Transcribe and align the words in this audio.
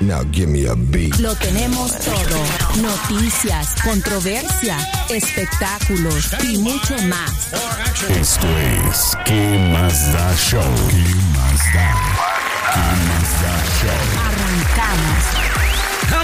Now 0.00 0.24
give 0.32 0.48
me 0.48 0.66
a 0.66 0.74
beat. 0.74 1.18
Lo 1.18 1.34
tenemos 1.34 1.92
todo. 1.98 2.42
Noticias, 2.80 3.74
controversia, 3.84 4.78
espectáculos 5.10 6.30
y 6.42 6.56
mucho 6.56 6.96
más. 7.02 7.52
Esto 8.08 8.46
es 8.88 9.14
¿Qué 9.26 9.58
más 9.70 10.10
da 10.14 10.34
show? 10.36 10.62
¿Qué 10.88 11.14
más 11.36 11.74
da? 11.74 11.94
¿Qué 12.72 12.80
más 13.08 13.42
da 13.42 13.54
show? 13.82 14.00
Arrancamos. 14.24 15.60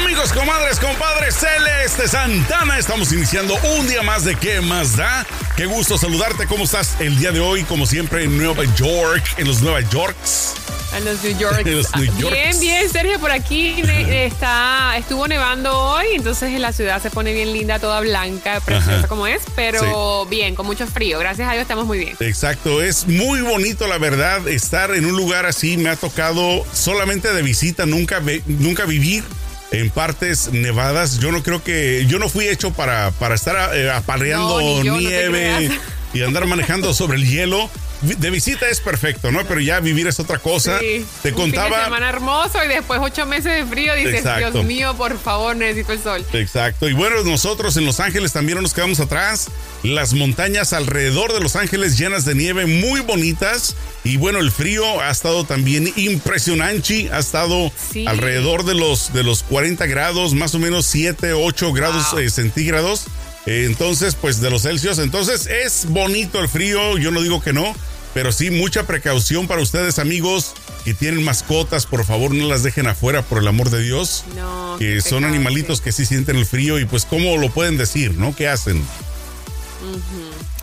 Amigos, 0.02 0.32
comadres, 0.32 0.80
compadres, 0.80 1.36
Celeste 1.36 2.08
Santana, 2.08 2.78
estamos 2.78 3.12
iniciando 3.12 3.58
un 3.78 3.86
día 3.86 4.02
más 4.02 4.24
de 4.24 4.36
¿Qué 4.36 4.62
más 4.62 4.96
da? 4.96 5.26
Qué 5.54 5.66
gusto 5.66 5.98
saludarte, 5.98 6.46
¿cómo 6.46 6.64
estás 6.64 6.96
el 7.00 7.18
día 7.18 7.30
de 7.30 7.40
hoy? 7.40 7.62
Como 7.64 7.84
siempre 7.84 8.24
en 8.24 8.38
Nueva 8.38 8.64
York, 8.74 9.22
en 9.36 9.46
los 9.46 9.60
Nueva 9.60 9.82
Yorks. 9.82 10.54
En 10.96 11.04
los 11.04 11.22
New 11.22 11.38
York. 11.38 11.62
En 11.66 11.76
los 11.76 11.94
New 11.94 12.04
Yorks. 12.04 12.30
Bien, 12.32 12.60
bien, 12.60 12.90
Sergio, 12.90 13.18
por 13.18 13.30
aquí 13.30 13.82
está, 14.10 14.96
estuvo 14.96 15.28
nevando 15.28 15.76
hoy, 15.76 16.06
entonces 16.14 16.58
la 16.58 16.72
ciudad 16.72 17.02
se 17.02 17.10
pone 17.10 17.32
bien 17.34 17.52
linda, 17.52 17.78
toda 17.78 18.00
blanca, 18.00 18.60
preciosa 18.60 18.98
Ajá. 19.00 19.08
como 19.08 19.26
es, 19.26 19.42
pero 19.54 20.24
bien, 20.26 20.54
con 20.54 20.66
mucho 20.66 20.86
frío. 20.86 21.18
Gracias 21.18 21.48
a 21.48 21.52
Dios 21.52 21.62
estamos 21.62 21.86
muy 21.86 21.98
bien. 21.98 22.16
Exacto, 22.20 22.82
es 22.82 23.06
muy 23.06 23.42
bonito 23.42 23.86
la 23.86 23.98
verdad 23.98 24.48
estar 24.48 24.94
en 24.94 25.04
un 25.04 25.16
lugar 25.16 25.44
así. 25.44 25.76
Me 25.76 25.90
ha 25.90 25.96
tocado 25.96 26.64
solamente 26.72 27.32
de 27.32 27.42
visita, 27.42 27.84
nunca, 27.84 28.22
nunca 28.46 28.86
vivir 28.86 29.24
en 29.72 29.90
partes 29.90 30.52
nevadas. 30.52 31.18
Yo 31.18 31.32
no 31.32 31.42
creo 31.42 31.62
que, 31.62 32.06
yo 32.08 32.18
no 32.18 32.28
fui 32.28 32.48
hecho 32.48 32.72
para, 32.72 33.10
para 33.12 33.34
estar 33.34 33.76
eh, 33.76 33.90
apareando 33.90 34.60
No, 34.60 34.82
yo, 34.82 34.96
nieve 34.96 35.70
y 36.14 36.22
andar 36.22 36.46
manejando 36.46 36.94
sobre 36.94 37.18
el 37.18 37.28
hielo. 37.28 37.68
De 38.02 38.30
visita 38.30 38.68
es 38.68 38.80
perfecto, 38.80 39.32
¿no? 39.32 39.44
Pero 39.46 39.60
ya 39.60 39.80
vivir 39.80 40.06
es 40.06 40.20
otra 40.20 40.38
cosa. 40.38 40.78
Sí, 40.80 41.04
Te 41.22 41.32
un 41.32 41.36
fin 41.42 41.50
de 41.52 41.56
contaba. 41.58 41.84
semana 41.84 42.08
hermoso 42.08 42.62
y 42.64 42.68
después 42.68 43.00
ocho 43.02 43.24
meses 43.26 43.52
de 43.54 43.64
frío. 43.66 43.94
Dices, 43.94 44.14
Exacto. 44.16 44.50
Dios 44.52 44.64
mío, 44.66 44.94
por 44.96 45.18
favor, 45.18 45.56
necesito 45.56 45.92
el 45.92 46.02
sol. 46.02 46.26
Exacto. 46.34 46.88
Y 46.88 46.92
bueno, 46.92 47.22
nosotros 47.24 47.76
en 47.76 47.86
Los 47.86 48.00
Ángeles 48.00 48.32
también 48.32 48.56
no 48.56 48.62
nos 48.62 48.74
quedamos 48.74 49.00
atrás. 49.00 49.48
Las 49.82 50.12
montañas 50.14 50.72
alrededor 50.72 51.32
de 51.32 51.40
Los 51.40 51.56
Ángeles 51.56 51.96
llenas 51.98 52.24
de 52.24 52.34
nieve 52.34 52.66
muy 52.66 53.00
bonitas. 53.00 53.76
Y 54.04 54.18
bueno, 54.18 54.38
el 54.40 54.50
frío 54.52 55.00
ha 55.00 55.10
estado 55.10 55.44
también 55.44 55.92
impresionante. 55.96 57.10
Ha 57.12 57.18
estado 57.18 57.72
Sí. 57.92 58.06
alrededor 58.06 58.64
de 58.64 58.74
los, 58.74 59.12
de 59.12 59.22
los 59.22 59.42
40 59.42 59.86
grados, 59.86 60.34
más 60.34 60.54
o 60.54 60.58
menos 60.58 60.86
7, 60.86 61.32
8 61.32 61.72
grados 61.72 62.10
Wow. 62.12 62.20
eh, 62.20 62.30
centígrados. 62.30 63.04
Entonces, 63.46 64.14
pues 64.14 64.40
de 64.40 64.50
los 64.50 64.62
Celsius. 64.62 64.98
Entonces 64.98 65.46
es 65.46 65.86
bonito 65.88 66.40
el 66.40 66.48
frío. 66.48 66.98
Yo 66.98 67.10
no 67.10 67.22
digo 67.22 67.40
que 67.40 67.52
no. 67.52 67.74
Pero 68.12 68.32
sí, 68.32 68.50
mucha 68.50 68.86
precaución 68.86 69.46
para 69.46 69.60
ustedes, 69.60 69.98
amigos, 69.98 70.54
que 70.84 70.94
tienen 70.94 71.22
mascotas. 71.22 71.84
Por 71.86 72.04
favor, 72.04 72.34
no 72.34 72.48
las 72.48 72.62
dejen 72.62 72.86
afuera, 72.86 73.20
por 73.22 73.38
el 73.38 73.46
amor 73.46 73.68
de 73.68 73.82
Dios 73.82 74.24
No. 74.34 74.76
que 74.78 75.02
son 75.02 75.18
pecado, 75.18 75.34
animalitos 75.34 75.78
sí. 75.78 75.84
que 75.84 75.92
sí 75.92 76.06
sienten 76.06 76.36
el 76.36 76.46
frío 76.46 76.78
y 76.78 76.86
pues 76.86 77.04
cómo 77.04 77.36
lo 77.36 77.50
pueden 77.50 77.76
decir, 77.76 78.14
¿no? 78.14 78.34
¿Qué 78.34 78.48
hacen? 78.48 78.82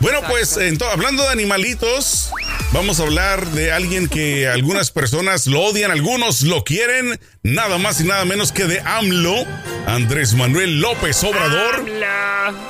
Bueno, 0.04 0.18
Exacto. 0.18 0.58
pues 0.58 0.82
hablando 0.92 1.22
de 1.22 1.30
animalitos, 1.30 2.30
vamos 2.72 3.00
a 3.00 3.04
hablar 3.04 3.46
de 3.52 3.72
alguien 3.72 4.06
que 4.06 4.46
algunas 4.46 4.90
personas 4.90 5.46
lo 5.46 5.62
odian, 5.62 5.90
algunos 5.90 6.42
lo 6.42 6.62
quieren, 6.62 7.18
nada 7.42 7.78
más 7.78 8.02
y 8.02 8.04
nada 8.04 8.26
menos 8.26 8.52
que 8.52 8.66
de 8.66 8.82
AMLO, 8.84 9.46
Andrés 9.86 10.34
Manuel 10.34 10.82
López 10.82 11.24
Obrador, 11.24 11.86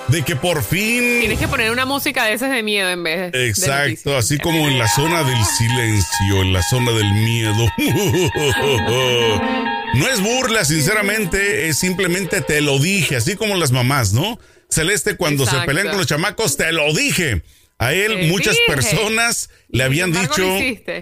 de 0.06 0.22
que 0.22 0.36
por 0.36 0.62
fin... 0.62 1.18
Tienes 1.18 1.40
que 1.40 1.48
poner 1.48 1.72
una 1.72 1.84
música 1.84 2.22
de 2.22 2.34
esas 2.34 2.52
de 2.52 2.62
miedo 2.62 2.88
en 2.88 3.02
vez 3.02 3.32
de. 3.32 3.48
Exacto, 3.48 4.16
así 4.16 4.38
como 4.38 4.68
en 4.68 4.78
la 4.78 4.86
zona 4.86 5.24
del 5.24 5.44
silencio, 5.44 6.40
en 6.40 6.52
la 6.52 6.62
zona 6.62 6.92
del 6.92 7.12
miedo. 7.14 7.66
No 9.94 10.08
es 10.08 10.20
burla, 10.20 10.64
sinceramente, 10.64 11.68
es 11.68 11.78
simplemente 11.78 12.40
te 12.40 12.60
lo 12.60 12.80
dije, 12.80 13.14
así 13.14 13.36
como 13.36 13.54
las 13.54 13.70
mamás, 13.70 14.12
¿no? 14.12 14.40
Celeste, 14.74 15.16
cuando 15.16 15.46
se 15.46 15.56
pelean 15.66 15.88
con 15.88 15.98
los 15.98 16.06
chamacos, 16.06 16.56
te 16.56 16.70
lo 16.72 16.92
dije. 16.92 17.42
A 17.78 17.92
él 17.92 18.14
Te 18.20 18.26
muchas 18.28 18.54
dije. 18.54 18.64
personas 18.68 19.50
le 19.68 19.82
habían 19.82 20.12
dicho, 20.12 20.44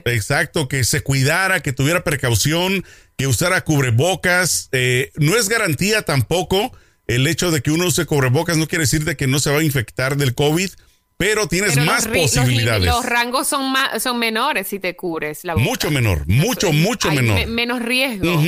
exacto, 0.06 0.68
que 0.68 0.84
se 0.84 1.02
cuidara, 1.02 1.60
que 1.60 1.72
tuviera 1.72 2.02
precaución, 2.02 2.84
que 3.18 3.26
usara 3.26 3.62
cubrebocas. 3.62 4.68
Eh, 4.72 5.10
no 5.16 5.36
es 5.36 5.48
garantía 5.50 6.02
tampoco 6.02 6.72
el 7.06 7.26
hecho 7.26 7.50
de 7.50 7.60
que 7.60 7.70
uno 7.72 7.86
use 7.86 8.06
cubrebocas, 8.06 8.56
no 8.56 8.66
quiere 8.66 8.84
decir 8.84 9.04
de 9.04 9.16
que 9.16 9.26
no 9.26 9.38
se 9.38 9.50
va 9.50 9.58
a 9.58 9.62
infectar 9.62 10.16
del 10.16 10.34
COVID, 10.34 10.70
pero 11.18 11.46
tienes 11.46 11.74
Pero 11.74 11.84
más 11.84 12.06
los, 12.06 12.16
los 12.16 12.30
posibilidades. 12.30 12.84
Los, 12.86 13.04
rangos 13.04 13.48
son, 13.48 13.70
más, 13.70 14.02
son 14.02 14.18
menores 14.18 14.66
si 14.68 14.78
te 14.78 14.96
cubres 14.96 15.44
la 15.44 15.52
boca. 15.54 15.64
Mucho 15.64 15.90
menor, 15.90 16.26
mucho, 16.26 16.72
mucho 16.72 17.10
Hay 17.10 17.16
menor. 17.16 17.34
me- 17.36 17.46
menos 17.46 17.82
riesgo. 17.82 18.42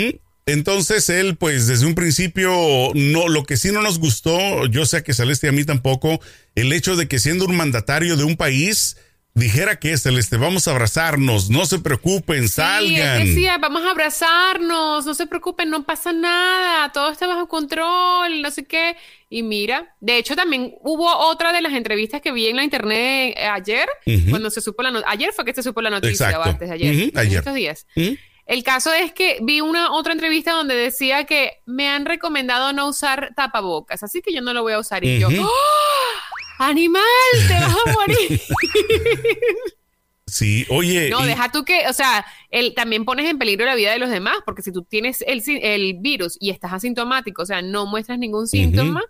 Entonces 0.47 1.09
él, 1.09 1.37
pues 1.37 1.67
desde 1.67 1.87
un 1.87 1.95
principio, 1.95 2.51
no, 2.95 3.29
lo 3.29 3.45
que 3.45 3.57
sí 3.57 3.73
no 3.73 3.81
nos 3.81 3.99
gustó, 3.99 4.67
yo 4.67 4.85
sé 4.85 5.03
que 5.03 5.15
Celeste 5.15 5.47
y 5.47 5.51
a 5.51 5.53
mí 5.53 5.65
tampoco, 5.65 6.21
el 6.55 6.73
hecho 6.73 6.97
de 6.97 7.09
que 7.09 7.19
siendo 7.19 7.47
un 7.47 7.57
mandatario 7.57 8.17
de 8.19 8.25
un 8.25 8.37
país, 8.37 8.99
dijera 9.33 9.77
que 9.81 9.97
Celeste, 9.97 10.37
vamos 10.37 10.69
a 10.69 10.73
abrazarnos, 10.73 11.49
no 11.49 11.65
se 11.65 11.79
preocupen, 11.79 12.43
Sí, 12.43 12.49
salgan. 12.57 13.23
él 13.23 13.29
decía, 13.29 13.57
vamos 13.57 13.85
a 13.85 13.91
abrazarnos, 13.93 15.07
no 15.07 15.15
se 15.15 15.27
preocupen, 15.27 15.71
no 15.71 15.85
pasa 15.87 16.13
nada, 16.13 16.93
todo 16.93 17.11
está 17.11 17.27
bajo 17.27 17.49
control, 17.49 18.43
no 18.43 18.51
sé 18.51 18.65
qué. 18.67 18.97
Y 19.31 19.43
mira, 19.43 19.97
de 20.01 20.19
hecho 20.19 20.37
también 20.37 20.75
hubo 20.83 21.11
otra 21.27 21.55
de 21.55 21.63
las 21.63 21.73
entrevistas 21.73 22.21
que 22.21 22.33
vi 22.33 22.49
en 22.49 22.57
la 22.57 22.65
internet 22.65 23.35
eh, 23.37 23.47
ayer, 23.47 23.89
cuando 24.29 24.51
se 24.51 24.61
supo 24.61 24.83
la 24.83 24.91
noticia, 24.91 25.11
ayer 25.11 25.33
fue 25.35 25.45
que 25.47 25.55
se 25.55 25.63
supo 25.63 25.81
la 25.81 25.89
noticia, 25.91 26.27
Exacto. 26.27 26.41
o 26.41 26.53
antes 26.53 26.69
de 26.69 26.75
ayer, 26.75 27.13
ayer. 27.17 27.39
estos 27.39 27.55
días. 27.55 27.87
¿Mm? 27.97 28.13
El 28.47 28.63
caso 28.63 28.93
es 28.93 29.13
que 29.13 29.39
vi 29.43 29.61
una 29.61 29.93
otra 29.93 30.13
entrevista 30.13 30.53
donde 30.53 30.75
decía 30.75 31.25
que 31.25 31.63
me 31.65 31.89
han 31.89 32.05
recomendado 32.05 32.73
no 32.73 32.89
usar 32.89 33.33
tapabocas, 33.35 34.03
así 34.03 34.21
que 34.21 34.35
yo 34.35 34.43
no 34.43 34.53
lo 34.53 34.63
voy 34.63 34.75
a 34.75 34.79
usar. 34.79 35.03
Y 35.05 35.19
yo. 35.19 35.29
¡Oh! 35.29 35.51
¡Animal! 36.59 37.03
¡Te 37.49 37.55
vas 37.55 37.75
a 37.87 37.93
morir! 37.95 38.41
Sí, 40.27 40.67
oye. 40.71 41.11
No, 41.11 41.25
y- 41.25 41.29
deja 41.29 41.51
tú 41.53 41.65
que, 41.65 41.87
o 41.89 41.93
sea, 41.93 42.25
el, 42.51 42.75
también 42.75 43.05
pones 43.05 43.29
en 43.29 43.39
peligro 43.39 43.67
la 43.67 43.75
vida 43.75 43.93
de 43.93 43.99
los 43.99 44.11
demás, 44.11 44.37
porque 44.45 44.63
si 44.63 44.73
tú 44.73 44.83
tienes 44.83 45.23
el 45.27 45.95
virus 46.01 46.37
y 46.41 46.51
estás 46.51 46.73
asintomático, 46.73 47.43
o 47.43 47.47
sea, 47.47 47.63
no 47.63 47.87
muestras 47.87 48.19
ningún 48.19 48.47
síntoma, 48.49 49.03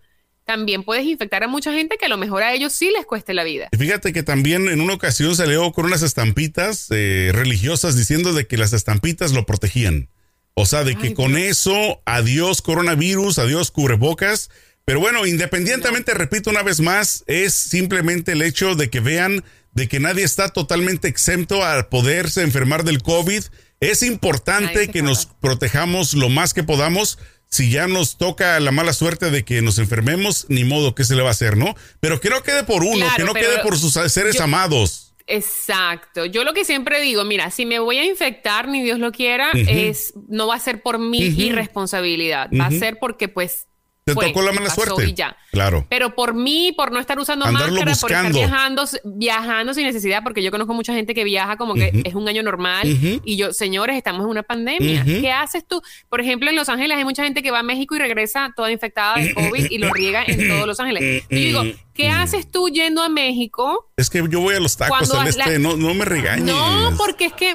también 0.44 0.82
puedes 0.82 1.04
infectar 1.06 1.42
a 1.42 1.48
mucha 1.48 1.72
gente 1.72 1.96
que 1.98 2.06
a 2.06 2.08
lo 2.08 2.18
mejor 2.18 2.42
a 2.42 2.52
ellos 2.52 2.72
sí 2.72 2.90
les 2.96 3.06
cueste 3.06 3.34
la 3.34 3.44
vida. 3.44 3.68
Fíjate 3.76 4.12
que 4.12 4.22
también 4.22 4.68
en 4.68 4.80
una 4.80 4.94
ocasión 4.94 5.34
salió 5.34 5.72
con 5.72 5.86
unas 5.86 6.02
estampitas 6.02 6.88
eh, 6.90 7.30
religiosas 7.32 7.96
diciendo 7.96 8.32
de 8.32 8.46
que 8.46 8.56
las 8.56 8.72
estampitas 8.72 9.32
lo 9.32 9.46
protegían. 9.46 10.08
O 10.54 10.66
sea, 10.66 10.84
de 10.84 10.96
que 10.96 11.14
con 11.14 11.36
eso, 11.36 12.00
adiós 12.04 12.62
coronavirus, 12.62 13.40
adiós 13.40 13.72
cubrebocas. 13.72 14.50
Pero 14.84 15.00
bueno, 15.00 15.26
independientemente, 15.26 16.14
repito 16.14 16.50
una 16.50 16.62
vez 16.62 16.80
más, 16.80 17.24
es 17.26 17.54
simplemente 17.54 18.32
el 18.32 18.42
hecho 18.42 18.76
de 18.76 18.88
que 18.88 19.00
vean 19.00 19.42
de 19.72 19.88
que 19.88 19.98
nadie 19.98 20.22
está 20.22 20.50
totalmente 20.50 21.08
exento 21.08 21.64
a 21.64 21.90
poderse 21.90 22.42
enfermar 22.42 22.84
del 22.84 23.02
COVID. 23.02 23.42
Es 23.80 24.02
importante 24.02 24.88
que 24.88 25.02
nos 25.02 25.26
protejamos 25.26 26.14
lo 26.14 26.28
más 26.28 26.54
que 26.54 26.62
podamos. 26.62 27.18
Si 27.48 27.70
ya 27.70 27.86
nos 27.86 28.16
toca 28.18 28.58
la 28.58 28.72
mala 28.72 28.92
suerte 28.92 29.30
de 29.30 29.44
que 29.44 29.62
nos 29.62 29.78
enfermemos, 29.78 30.46
ni 30.48 30.64
modo, 30.64 30.94
¿qué 30.94 31.04
se 31.04 31.14
le 31.14 31.22
va 31.22 31.28
a 31.28 31.32
hacer, 31.32 31.56
no? 31.56 31.74
Pero 32.00 32.20
que 32.20 32.28
no 32.30 32.42
quede 32.42 32.64
por 32.64 32.82
uno, 32.82 32.96
Claro, 33.06 33.14
que 33.16 33.24
no 33.24 33.34
quede 33.34 33.58
por 33.62 33.78
sus 33.78 33.92
seres 34.12 34.36
yo- 34.36 34.42
amados. 34.44 35.14
Exacto. 35.26 36.26
Yo 36.26 36.44
lo 36.44 36.52
que 36.52 36.64
siempre 36.64 37.00
digo, 37.00 37.24
mira, 37.24 37.50
si 37.50 37.64
me 37.64 37.78
voy 37.78 37.96
a 37.98 38.04
infectar, 38.04 38.68
ni 38.68 38.82
Dios 38.82 38.98
lo 38.98 39.10
quiera, 39.12 39.50
es 39.54 40.12
no 40.28 40.46
va 40.48 40.56
a 40.56 40.60
ser 40.60 40.82
por 40.82 40.98
mi 40.98 41.18
irresponsabilidad, 41.18 42.50
va 42.58 42.66
a 42.66 42.70
ser 42.70 42.98
porque 42.98 43.28
pues 43.28 43.66
Te 44.04 44.12
fue, 44.12 44.26
tocó 44.26 44.42
la 44.42 44.52
mala 44.52 44.68
suerte. 44.68 45.06
y 45.08 45.14
ya. 45.14 45.34
Claro. 45.50 45.86
Pero 45.88 46.14
por 46.14 46.34
mí, 46.34 46.74
por 46.76 46.92
no 46.92 47.00
estar 47.00 47.18
usando 47.18 47.46
Andarlo 47.46 47.72
máscara, 47.72 47.96
por 47.98 48.10
estar 48.12 48.32
viajando, 48.32 48.84
viajando 49.04 49.72
sin 49.72 49.84
necesidad, 49.84 50.22
porque 50.22 50.42
yo 50.42 50.50
conozco 50.50 50.74
mucha 50.74 50.92
gente 50.92 51.14
que 51.14 51.24
viaja 51.24 51.56
como 51.56 51.74
que 51.74 52.02
es 52.04 52.14
un 52.14 52.28
año 52.28 52.42
normal 52.42 52.86
y 53.24 53.36
yo, 53.36 53.54
señores, 53.54 53.96
estamos 53.96 54.24
en 54.24 54.28
una 54.30 54.42
pandemia. 54.42 55.04
¿Qué 55.04 55.32
haces 55.32 55.66
tú? 55.66 55.80
Por 56.10 56.20
ejemplo, 56.20 56.50
en 56.50 56.56
Los 56.56 56.68
Ángeles 56.68 56.98
hay 56.98 57.04
mucha 57.04 57.24
gente 57.24 57.42
que 57.42 57.50
va 57.50 57.60
a 57.60 57.62
México 57.62 57.94
y 57.96 57.98
regresa 57.98 58.52
toda 58.54 58.70
infectada 58.70 59.16
de 59.16 59.32
COVID 59.32 59.70
y 59.70 59.78
lo 59.78 59.92
riega 59.92 60.22
en 60.26 60.48
todos 60.48 60.66
Los 60.66 60.78
Ángeles. 60.80 61.24
Y 61.30 61.52
yo 61.52 61.62
digo, 61.62 61.76
¿qué 61.94 62.08
haces 62.08 62.50
tú 62.50 62.68
yendo 62.68 63.02
a 63.02 63.08
México? 63.08 63.90
Es 63.96 64.10
que 64.10 64.22
yo 64.28 64.40
voy 64.40 64.54
a 64.56 64.60
los 64.60 64.76
tacos 64.76 65.08
Cuando 65.08 65.18
celeste, 65.30 65.52
la- 65.52 65.58
no, 65.58 65.76
no 65.76 65.94
me 65.94 66.04
regañes. 66.04 66.44
No, 66.44 66.92
porque 66.98 67.26
es 67.26 67.32
que, 67.32 67.54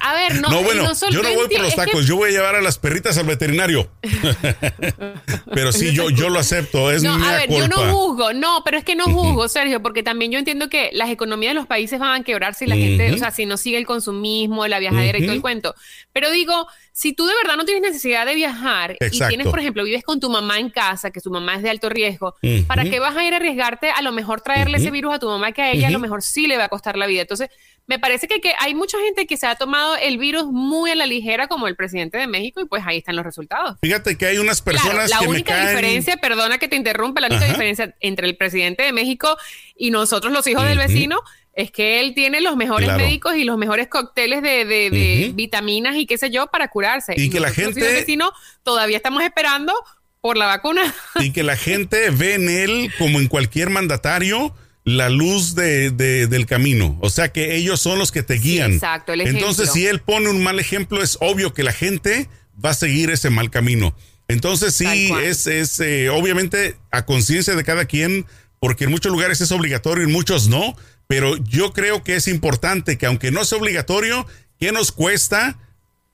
a 0.00 0.14
ver, 0.14 0.40
no, 0.40 0.48
No, 0.50 0.62
bueno, 0.62 0.82
no 0.82 0.94
solo- 0.94 1.12
yo 1.12 1.22
no 1.22 1.32
voy 1.34 1.48
por 1.48 1.60
los 1.60 1.70
que- 1.70 1.76
tacos, 1.76 2.06
yo 2.06 2.16
voy 2.16 2.30
a 2.30 2.32
llevar 2.32 2.56
a 2.56 2.60
las 2.60 2.78
perritas 2.78 3.16
al 3.18 3.26
veterinario. 3.26 3.88
pero 5.54 5.72
sí, 5.72 5.92
yo, 5.92 6.10
yo 6.10 6.28
lo 6.28 6.38
acepto, 6.38 6.90
es 6.90 7.02
No, 7.02 7.16
mi 7.18 7.26
a 7.26 7.32
ver, 7.32 7.50
yo 7.50 7.68
no 7.68 7.76
juzgo, 7.94 8.32
no, 8.32 8.62
pero 8.64 8.78
es 8.78 8.84
que 8.84 8.94
no 8.96 9.04
juzgo, 9.04 9.48
Sergio, 9.48 9.82
porque 9.82 10.02
también 10.02 10.32
yo 10.32 10.38
entiendo 10.38 10.68
que 10.68 10.90
las 10.92 11.10
economías 11.10 11.50
de 11.50 11.54
los 11.54 11.66
países 11.66 11.98
van 11.98 12.20
a 12.20 12.24
quebrar 12.24 12.54
si 12.54 12.66
la 12.66 12.76
gente, 12.76 13.12
o 13.12 13.18
sea, 13.18 13.30
si 13.30 13.46
no 13.46 13.56
sigue 13.56 13.78
el 13.78 13.86
consumismo, 13.86 14.66
la 14.66 14.78
viajadera 14.78 15.18
y 15.18 15.22
todo 15.22 15.32
el 15.32 15.40
cuento. 15.40 15.74
Pero 16.12 16.30
digo, 16.30 16.66
si 16.92 17.12
tú 17.12 17.26
de 17.26 17.34
verdad 17.42 17.56
no 17.56 17.64
tienes 17.64 17.82
necesidad 17.82 18.26
de 18.26 18.34
viajar 18.34 18.96
y 19.12 19.18
tienes, 19.18 19.46
por 19.46 19.60
ejemplo, 19.60 19.84
vives 19.84 20.02
con 20.02 20.18
tu 20.20 20.28
mamá 20.30 20.58
en 20.58 20.70
casa, 20.70 21.10
que 21.10 21.20
su 21.20 21.30
mamá 21.30 21.54
es 21.54 21.62
de 21.62 21.70
alto 21.70 21.88
riesgo. 21.88 22.34
¿para 22.66 22.84
qué 22.84 22.98
vas 22.98 23.16
a 23.16 23.24
ir 23.24 23.34
a 23.34 23.38
arriesgarte 23.68 23.90
a 23.90 24.02
lo 24.02 24.12
mejor 24.12 24.40
traerle 24.40 24.78
ese 24.78 24.90
virus 24.90 25.14
a 25.14 25.18
tu 25.18 25.26
mamá 25.28 25.52
que 25.52 25.62
a 25.62 25.70
ella 25.72 25.88
a 25.88 25.90
lo 25.90 25.98
mejor 25.98 26.22
sí 26.22 26.46
le 26.46 26.56
va 26.56 26.64
a 26.64 26.68
costar 26.68 26.96
la 26.96 27.06
vida? 27.06 27.22
Entonces, 27.22 27.50
me 27.86 27.98
parece 27.98 28.28
que, 28.28 28.40
que 28.40 28.52
hay 28.58 28.74
mucha 28.74 28.98
gente 28.98 29.26
que 29.26 29.36
se 29.36 29.46
ha 29.46 29.54
tomado 29.54 29.96
el 29.96 30.18
virus 30.18 30.44
muy 30.46 30.90
a 30.90 30.94
la 30.94 31.06
ligera, 31.06 31.48
como 31.48 31.68
el 31.68 31.76
presidente 31.76 32.18
de 32.18 32.26
México, 32.26 32.60
y 32.60 32.66
pues 32.66 32.82
ahí 32.86 32.98
están 32.98 33.16
los 33.16 33.24
resultados. 33.24 33.76
Fíjate 33.80 34.18
que 34.18 34.26
hay 34.26 34.38
unas 34.38 34.60
personas 34.60 35.06
Claro, 35.06 35.08
la 35.08 35.18
que 35.20 35.24
me 35.26 35.30
única 35.30 35.54
caen. 35.54 35.68
diferencia, 35.68 36.16
perdona 36.18 36.58
que 36.58 36.68
te 36.68 36.76
interrumpa, 36.76 37.20
la 37.20 37.28
única 37.28 37.44
Ajá. 37.44 37.52
diferencia 37.54 37.94
entre 38.00 38.26
el 38.26 38.36
presidente 38.36 38.82
de 38.82 38.92
México 38.92 39.36
y 39.76 39.90
nosotros 39.90 40.32
los 40.32 40.46
hijos 40.46 40.64
del 40.64 40.78
vecino 40.78 41.20
es 41.54 41.70
que 41.72 42.00
él 42.00 42.14
tiene 42.14 42.40
los 42.40 42.56
mejores 42.56 42.86
Claro. 42.88 43.02
médicos 43.02 43.34
y 43.36 43.42
los 43.44 43.58
mejores 43.58 43.88
cócteles 43.88 44.42
de, 44.42 44.64
de- 44.64 44.90
de 44.90 45.24
Ujú. 45.28 45.34
vitaminas 45.36 45.96
y 45.96 46.06
qué 46.06 46.16
sé 46.18 46.30
yo 46.30 46.46
para 46.48 46.68
curarse. 46.68 47.14
Y 47.16 47.30
que 47.30 47.40
la 47.40 47.48
gente- 47.48 47.62
hijos 47.62 47.74
del 47.74 47.94
vecino 47.96 48.30
todavía 48.62 48.96
estamos 48.98 49.22
esperando 49.24 49.72
por 50.20 50.36
la 50.36 50.46
vacuna. 50.46 50.82
y 51.20 51.32
que 51.32 51.42
la 51.42 51.56
gente 51.56 52.10
ve 52.10 52.34
en 52.34 52.48
él, 52.48 52.92
como 52.98 53.18
en 53.20 53.28
cualquier 53.28 53.70
mandatario, 53.70 54.54
la 54.84 55.10
luz 55.10 55.54
de, 55.54 55.90
de- 55.90 56.26
del 56.26 56.46
camino. 56.46 56.98
O 57.00 57.10
sea 57.10 57.30
que 57.32 57.56
ellos 57.56 57.80
son 57.80 57.98
los 57.98 58.10
que 58.12 58.22
te 58.22 58.34
guían. 58.34 58.72
exacto, 58.74 59.12
el 59.12 59.20
ejemplo. 59.20 59.40
Entonces, 59.40 59.72
si 59.72 59.86
él 59.86 60.00
pone 60.00 60.30
un 60.30 60.42
mal 60.42 60.58
ejemplo, 60.58 61.02
es 61.02 61.18
obvio 61.20 61.52
que 61.52 61.62
la 61.62 61.72
gente 61.72 62.28
va 62.64 62.70
a 62.70 62.74
seguir 62.74 63.10
ese 63.10 63.30
mal 63.30 63.50
camino. 63.50 63.94
Entonces, 64.28 64.74
sí, 64.74 65.10
es, 65.22 65.46
es 65.46 65.78
eh, 65.80 66.10
obviamente 66.10 66.76
a 66.90 67.04
conciencia 67.06 67.54
de 67.54 67.64
cada 67.64 67.84
quien, 67.86 68.26
porque 68.60 68.84
en 68.84 68.90
muchos 68.90 69.10
lugares 69.12 69.40
es 69.40 69.52
obligatorio 69.52 70.04
y 70.04 70.06
en 70.06 70.12
muchos 70.12 70.48
no. 70.48 70.76
Pero 71.06 71.36
yo 71.38 71.72
creo 71.72 72.02
que 72.04 72.16
es 72.16 72.28
importante 72.28 72.98
que, 72.98 73.06
aunque 73.06 73.30
no 73.30 73.44
sea 73.44 73.58
obligatorio, 73.58 74.26
¿qué 74.58 74.72
nos 74.72 74.92
cuesta? 74.92 75.58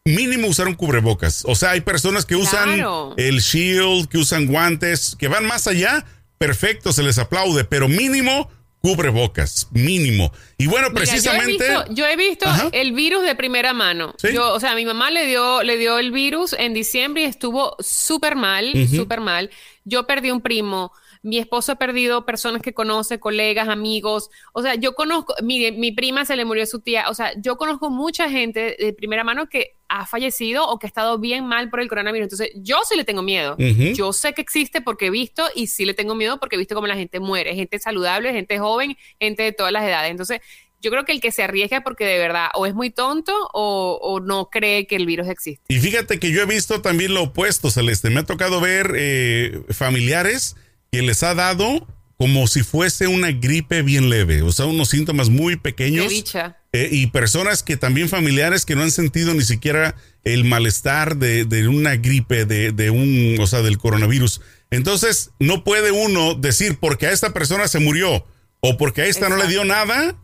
Mínimo 0.09 0.49
usar 0.49 0.69
un 0.69 0.75
cubrebocas. 0.75 1.45
O 1.47 1.55
sea, 1.55 1.71
hay 1.71 1.81
personas 1.81 2.27
que 2.27 2.37
usan 2.37 2.75
Claro. 2.75 3.15
el 3.17 3.41
shield, 3.41 4.07
que 4.09 4.19
usan 4.19 4.47
guantes, 4.47 5.17
que 5.19 5.29
van 5.29 5.47
más 5.47 5.67
allá. 5.67 6.05
Perfecto, 6.37 6.93
se 6.93 7.03
les 7.03 7.17
aplaude, 7.19 7.65
pero 7.65 7.89
mínimo 7.89 8.51
cubrebocas, 8.83 9.67
mínimo. 9.73 10.31
Y 10.59 10.67
bueno, 10.67 10.89
Mira, 10.91 11.01
precisamente. 11.01 11.57
yo 11.57 11.65
he 11.65 11.77
visto, 11.79 11.95
yo 11.95 12.07
he 12.07 12.17
visto 12.17 12.47
Ajá. 12.47 12.69
el 12.73 12.93
virus 12.93 13.23
de 13.23 13.35
primera 13.35 13.73
mano. 13.73 14.15
Sí. 14.19 14.29
Yo, 14.35 14.53
o 14.53 14.61
sea, 14.61 14.75
mi 14.75 14.85
mamá 14.85 15.11
le 15.11 15.25
dio, 15.27 15.63
le 15.63 15.79
dio 15.79 15.99
el 15.99 16.13
virus 16.13 16.53
en 16.53 16.75
diciembre 16.75 17.23
y 17.23 17.25
estuvo 17.25 17.75
súper 17.81 18.37
mal, 18.37 18.75
súper 18.95 19.23
mal. 19.23 19.49
Yo 19.87 20.07
perdí 20.07 20.31
un 20.31 20.43
primo. 20.43 20.93
Mi 21.25 21.39
esposo 21.39 21.73
ha 21.73 21.77
perdido 21.77 22.27
personas 22.27 22.61
que 22.61 22.75
conoce, 22.75 23.19
colegas, 23.19 23.69
amigos. 23.69 24.29
O 24.53 24.61
sea, 24.61 24.75
yo 24.75 24.95
conozco, 24.95 25.35
mi, 25.43 25.73
mi 25.73 25.91
prima 25.91 26.27
se 26.27 26.37
le 26.37 26.45
murió 26.45 26.67
su 26.67 26.81
tía. 26.81 27.09
O 27.09 27.15
sea, 27.15 27.33
yo 27.41 27.57
conozco 27.57 27.89
mucha 27.89 28.29
gente 28.29 28.77
de 28.79 28.93
primera 28.93 29.25
mano 29.25 29.49
que 29.49 29.77
ha 29.89 30.05
fallecido 30.05 30.69
o 30.69 30.79
que 30.79 30.87
ha 30.87 30.89
estado 30.89 31.19
bien 31.19 31.47
mal 31.47 31.71
por 31.71 31.81
el 31.81 31.89
coronavirus. 31.89 32.27
Entonces, 32.27 32.51
yo 32.57 32.79
sí 32.87 32.95
le 32.95 33.05
tengo 33.05 33.23
miedo. 33.23 33.57
Yo 33.95 34.13
sé 34.13 34.35
que 34.35 34.43
existe 34.43 34.83
porque 34.83 35.07
he 35.07 35.11
visto 35.11 35.45
y 35.55 35.69
sí 35.69 35.87
le 35.87 35.95
tengo 35.95 36.15
miedo 36.15 36.39
porque 36.39 36.57
he 36.57 36.59
visto 36.59 36.75
cómo 36.75 36.87
la 36.87 36.97
gente 36.97 37.21
muere. 37.21 37.55
Gente 37.55 37.79
saludable, 37.79 38.33
gente 38.33 38.59
joven, 38.59 38.97
gente 39.19 39.45
de 39.45 39.53
todas 39.53 39.73
las 39.73 39.85
edades. 39.85 40.11
Entonces, 40.11 40.41
yo 40.85 40.91
creo 40.91 41.07
que 41.07 41.13
el 41.13 41.21
que 41.23 41.33
se 41.33 41.43
arriesga 41.43 41.81
porque 41.81 42.05
de 42.05 42.19
verdad 42.19 42.49
o 42.53 42.67
es 42.67 42.75
muy 42.75 42.91
tonto 42.91 43.33
o, 43.55 43.99
o 44.03 44.21
no 44.21 44.51
cree 44.51 44.87
que 44.87 44.97
el 44.97 45.07
virus 45.07 45.29
existe. 45.29 45.65
Y 45.69 45.81
fíjate 45.81 46.21
que 46.21 46.31
yo 46.31 46.43
he 46.43 46.47
visto 46.47 46.83
también 46.83 47.15
lo 47.15 47.23
opuesto, 47.23 47.71
Celeste. 47.71 48.11
Me 48.11 48.21
ha 48.21 48.25
tocado 48.25 48.61
ver 48.61 48.93
eh, 48.95 49.63
familiares 49.71 50.57
que 50.95 51.03
les 51.03 51.23
ha 51.25 51.35
dado 51.35 51.87
como 52.17 52.47
si 52.47 52.63
fuese 52.63 53.09
una 53.09 53.33
gripe 53.33 53.83
bien 53.83 54.09
leve, 54.09 54.43
o 54.43 54.53
sea, 54.53 54.67
unos 54.67 54.91
síntomas 54.91 55.29
muy 55.29 55.57
pequeños. 55.57 56.13
Eh, 56.73 56.89
y 56.91 57.09
personas 57.09 57.63
que 57.63 57.77
también 57.77 58.09
familiares 58.09 58.65
que 58.65 58.77
no 58.77 58.83
han 58.83 58.91
sentido 58.91 59.35
ni 59.35 59.43
siquiera 59.43 59.97
el 60.23 60.45
malestar 60.45 61.17
de, 61.17 61.45
de 61.45 61.69
una 61.69 61.97
gripe, 61.97 62.45
de, 62.47 62.71
de 62.71 62.91
un, 62.91 63.37
o 63.41 63.47
sea, 63.47 63.63
del 63.63 63.79
coronavirus. 63.79 64.41
Entonces, 64.71 65.31
no 65.41 65.65
puede 65.65 65.91
uno 65.91 66.35
decir 66.35 66.79
porque 66.81 67.09
a 67.09 67.13
esta 67.13 67.33
persona 67.33 67.67
se 67.67 67.81
murió 67.81 68.25
o 68.61 68.77
porque 68.77 69.03
a 69.03 69.07
esta 69.07 69.29
no 69.29 69.37
le 69.37 69.49
dio 69.49 69.65
nada, 69.65 70.17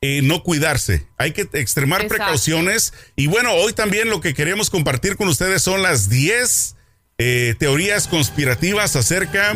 eh, 0.00 0.20
no 0.22 0.42
cuidarse. 0.44 1.06
Hay 1.18 1.32
que 1.32 1.48
extremar 1.52 2.02
Exacto. 2.02 2.24
precauciones. 2.24 2.92
Y 3.16 3.26
bueno, 3.26 3.52
hoy 3.52 3.72
también 3.72 4.10
lo 4.10 4.20
que 4.20 4.34
queremos 4.34 4.70
compartir 4.70 5.16
con 5.16 5.28
ustedes 5.28 5.62
son 5.62 5.82
las 5.82 6.08
10 6.08 6.76
eh, 7.24 7.54
teorías 7.56 8.08
conspirativas 8.08 8.96
acerca 8.96 9.54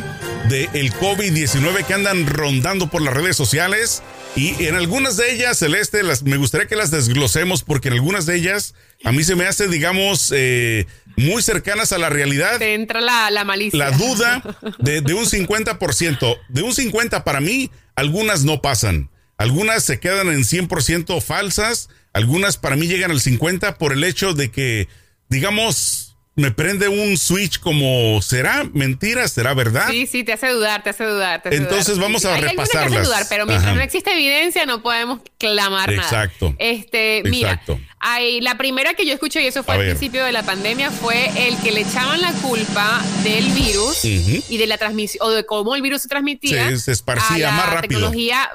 del 0.49 0.93
COVID-19 0.95 1.85
que 1.85 1.95
andan 1.95 2.25
rondando 2.29 2.87
por 2.87 3.03
las 3.03 3.13
redes 3.13 3.37
sociales. 3.37 4.05
Y 4.37 4.67
en 4.67 4.77
algunas 4.77 5.17
de 5.17 5.33
ellas, 5.33 5.59
Celeste, 5.59 6.05
las, 6.05 6.23
me 6.23 6.37
gustaría 6.37 6.69
que 6.69 6.77
las 6.77 6.93
desglosemos 6.93 7.65
porque 7.65 7.89
en 7.89 7.95
algunas 7.95 8.25
de 8.25 8.37
ellas 8.37 8.75
a 9.03 9.11
mí 9.11 9.25
se 9.25 9.35
me 9.35 9.47
hace, 9.47 9.67
digamos, 9.67 10.33
eh, 10.33 10.87
muy 11.17 11.43
cercanas 11.43 11.91
a 11.93 11.99
la 11.99 12.09
realidad 12.09 12.59
Te 12.59 12.75
entra 12.75 13.01
la, 13.01 13.33
la 13.33 13.43
malicia. 13.45 13.77
la 13.77 13.91
duda 13.91 14.43
de, 14.79 15.01
de 15.01 15.15
un 15.15 15.25
50%. 15.25 16.39
De 16.49 16.63
un 16.63 16.73
50% 16.73 17.25
para 17.25 17.41
mí, 17.41 17.73
algunas 17.97 18.45
no 18.45 18.63
pasan. 18.63 19.11
Algunas 19.39 19.83
se 19.83 19.99
quedan 19.99 20.29
en 20.29 20.45
100% 20.45 21.21
falsas. 21.21 21.89
Algunas 22.13 22.59
para 22.59 22.77
mí 22.77 22.87
llegan 22.87 23.11
al 23.11 23.21
50% 23.21 23.77
por 23.77 23.93
el 23.93 24.05
hecho 24.05 24.35
de 24.35 24.53
que, 24.53 24.87
digamos, 25.29 26.06
me 26.37 26.51
prende 26.51 26.87
un 26.89 27.17
switch 27.17 27.59
como, 27.61 28.21
¿será 28.21 28.65
mentira? 28.75 29.27
¿Será 29.27 29.55
verdad? 29.55 29.87
Sí, 29.91 30.07
sí, 30.07 30.23
te 30.23 30.35
hace 30.35 30.49
dudar, 30.51 30.83
te 30.83 30.91
hace 30.91 31.05
dudar. 31.05 31.41
te 31.43 31.49
hace 31.49 31.57
Entonces 31.59 31.95
dudar. 31.97 32.03
vamos 32.03 32.23
Sí, 32.23 32.29
a 32.29 32.35
hay 32.35 32.43
algunas 32.43 32.55
que 32.57 32.63
hacen 32.63 32.81
repasarlas. 32.91 33.09
dudar, 33.09 33.27
pero 33.31 33.47
mientras 33.47 33.69
Ajá. 33.71 33.77
no 33.77 33.83
existe 33.83 34.13
evidencia 34.13 34.67
no 34.67 34.83
podemos 34.83 35.21
clamar 35.39 35.91
Exacto. 35.93 36.47
nada. 36.51 36.57
Este, 36.59 37.23
mira, 37.25 37.53
Exacto. 37.53 37.81
hay, 38.01 38.43
la 38.43 38.59
primera 38.59 38.93
que 38.93 39.07
yo 39.07 39.15
escuché 39.15 39.43
y 39.43 39.47
eso 39.47 39.63
fue 39.65 39.73
A 39.75 39.77
al 39.79 39.83
ver. 39.85 39.91
principio 39.97 40.25
de 40.25 40.33
la 40.33 40.43
pandemia 40.43 40.91
fue 40.91 41.31
el 41.49 41.57
que 41.63 41.73
le 41.73 41.81
echaban 41.81 42.21
la 42.21 42.33
culpa 42.33 43.03
del 43.25 43.47
virus 43.53 44.05
y 44.05 44.59
de 44.59 44.67
la 44.67 44.77
transmisión 44.77 45.27
o 45.27 45.31
de 45.31 45.47
cómo 45.47 45.75
el 45.75 45.81
virus 45.81 46.03
se 46.03 46.09
transmitía. 46.09 46.69
Sí, 46.69 46.79
se 46.81 46.93
esparcía 46.93 47.49
a 47.49 47.51
la 47.51 47.57
más 47.57 47.67
rápido. 47.73 48.01
Tecnología 48.01 48.51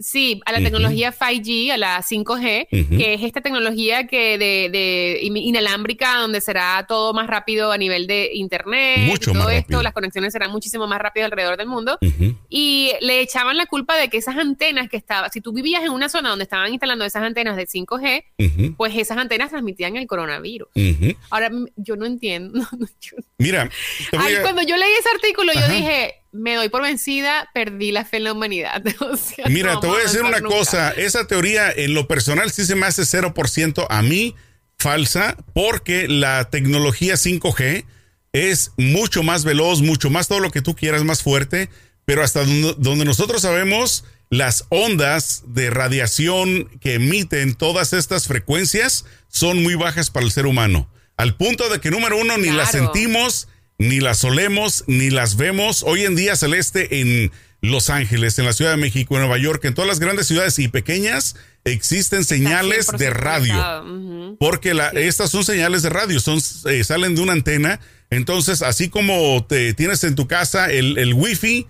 Sí, 0.00 0.40
a 0.46 0.52
la 0.52 0.58
tecnología 0.60 1.12
5G, 1.12 1.72
a 1.72 1.76
la 1.76 2.02
5G, 2.02 2.68
Ujú. 2.70 2.96
que 2.96 3.14
es 3.14 3.22
esta 3.24 3.40
tecnología 3.40 4.06
que 4.06 4.38
de, 4.38 4.68
de 4.70 5.18
in- 5.22 5.36
inalámbrica, 5.36 6.18
donde 6.18 6.40
será 6.40 6.86
todo 6.88 7.12
más 7.12 7.26
rápido 7.26 7.72
a 7.72 7.78
nivel 7.78 8.06
de 8.06 8.30
internet, 8.34 8.98
Mucho 9.00 9.30
y 9.30 9.32
todo 9.34 9.44
más 9.44 9.52
esto, 9.54 9.62
rápido. 9.64 9.82
las 9.82 9.92
conexiones 9.92 10.32
serán 10.32 10.52
muchísimo 10.52 10.86
más 10.86 11.00
rápido 11.00 11.26
alrededor 11.26 11.56
del 11.56 11.66
mundo. 11.66 11.98
Y 12.48 12.92
le 13.00 13.20
echaban 13.20 13.56
la 13.56 13.66
culpa 13.66 13.96
de 13.96 14.08
que 14.08 14.18
esas 14.18 14.36
antenas 14.36 14.88
que 14.88 14.96
estaban, 14.96 15.30
si 15.32 15.40
tú 15.40 15.52
vivías 15.52 15.82
en 15.82 15.90
una 15.90 16.08
zona 16.08 16.28
donde 16.30 16.44
estaban 16.44 16.70
instalando 16.72 17.04
esas 17.04 17.22
antenas 17.24 17.56
de 17.56 17.66
5G, 17.66 18.24
Ujú. 18.38 18.74
pues 18.76 18.94
esas 18.96 19.18
antenas 19.18 19.50
transmitían 19.50 19.96
el 19.96 20.06
coronavirus. 20.06 20.68
Ahora, 21.30 21.50
yo 21.76 21.96
no 21.96 22.06
entiendo. 22.06 22.52
no, 22.58 22.68
no, 22.78 22.86
yo- 23.00 23.16
Mira, 23.38 23.68
Ay, 24.16 24.34
cuando 24.42 24.62
yo 24.62 24.76
leí 24.76 24.90
ese 24.98 25.08
artículo, 25.14 25.50
Ajá. 25.54 25.66
yo 25.66 25.72
dije, 25.74 26.14
me 26.32 26.54
doy 26.54 26.68
por 26.68 26.82
vencida, 26.82 27.48
perdí 27.54 27.92
la 27.92 28.04
fe 28.04 28.18
en 28.18 28.24
la 28.24 28.32
humanidad. 28.32 28.82
O 29.00 29.16
sea, 29.16 29.46
Mira, 29.48 29.74
no 29.74 29.80
te 29.80 29.86
voy 29.86 30.00
a 30.00 30.04
decir 30.04 30.22
una 30.22 30.40
nunca. 30.40 30.56
cosa. 30.56 30.90
Esa 30.90 31.26
teoría, 31.26 31.70
en 31.70 31.94
lo 31.94 32.06
personal, 32.06 32.50
sí 32.50 32.64
se 32.64 32.74
me 32.74 32.86
hace 32.86 33.02
0% 33.02 33.86
a 33.88 34.02
mí 34.02 34.34
falsa, 34.78 35.36
porque 35.54 36.06
la 36.08 36.50
tecnología 36.50 37.14
5G 37.14 37.84
es 38.32 38.72
mucho 38.76 39.22
más 39.22 39.44
veloz, 39.44 39.80
mucho 39.80 40.10
más 40.10 40.28
todo 40.28 40.40
lo 40.40 40.50
que 40.50 40.62
tú 40.62 40.74
quieras, 40.74 41.02
más 41.04 41.22
fuerte, 41.22 41.68
pero 42.04 42.22
hasta 42.22 42.44
donde, 42.44 43.04
nosotros 43.04 43.42
sabemos, 43.42 44.04
las 44.30 44.66
ondas 44.68 45.42
de 45.46 45.70
radiación 45.70 46.68
que 46.80 46.94
emiten 46.94 47.54
todas 47.54 47.92
estas 47.92 48.26
frecuencias 48.26 49.04
son 49.28 49.62
muy 49.62 49.74
bajas 49.74 50.10
para 50.10 50.24
el 50.26 50.32
ser 50.32 50.46
humano. 50.46 50.90
Al 51.16 51.36
punto 51.36 51.68
de 51.68 51.80
que, 51.80 51.90
número 51.90 52.16
uno, 52.16 52.38
ni 52.38 52.50
las 52.50 52.70
sentimos, 52.70 53.48
ni 53.78 54.00
las 54.00 54.24
olemos, 54.24 54.84
ni 54.88 55.08
las 55.10 55.36
vemos. 55.36 55.84
Hoy 55.84 56.04
en 56.04 56.16
día, 56.16 56.34
Celeste, 56.36 57.00
en 57.00 57.30
Los 57.60 57.90
Ángeles, 57.90 58.38
en 58.38 58.44
la 58.44 58.52
Ciudad 58.52 58.72
de 58.72 58.76
México, 58.76 59.14
en 59.14 59.20
Nueva 59.20 59.38
York, 59.38 59.64
en 59.64 59.74
todas 59.74 59.88
las 59.88 60.00
grandes 60.00 60.26
ciudades 60.26 60.58
y 60.58 60.66
pequeñas, 60.66 61.36
existen 61.64 62.24
señales 62.24 62.88
100% 62.88 62.96
de 62.96 63.10
radio. 63.10 64.36
Porque 64.40 64.74
la, 64.74 64.88
estas 64.88 65.30
son 65.30 65.44
señales 65.44 65.82
de 65.82 65.90
radio, 65.90 66.18
son, 66.18 66.40
eh, 66.66 66.82
salen 66.82 67.14
de 67.14 67.22
una 67.22 67.32
antena. 67.32 67.78
Entonces, 68.10 68.62
así 68.62 68.88
como 68.88 69.46
te 69.46 69.74
tienes 69.74 70.02
en 70.02 70.16
tu 70.16 70.26
casa 70.26 70.70
el, 70.70 70.98
el 70.98 71.14
wifi 71.14 71.66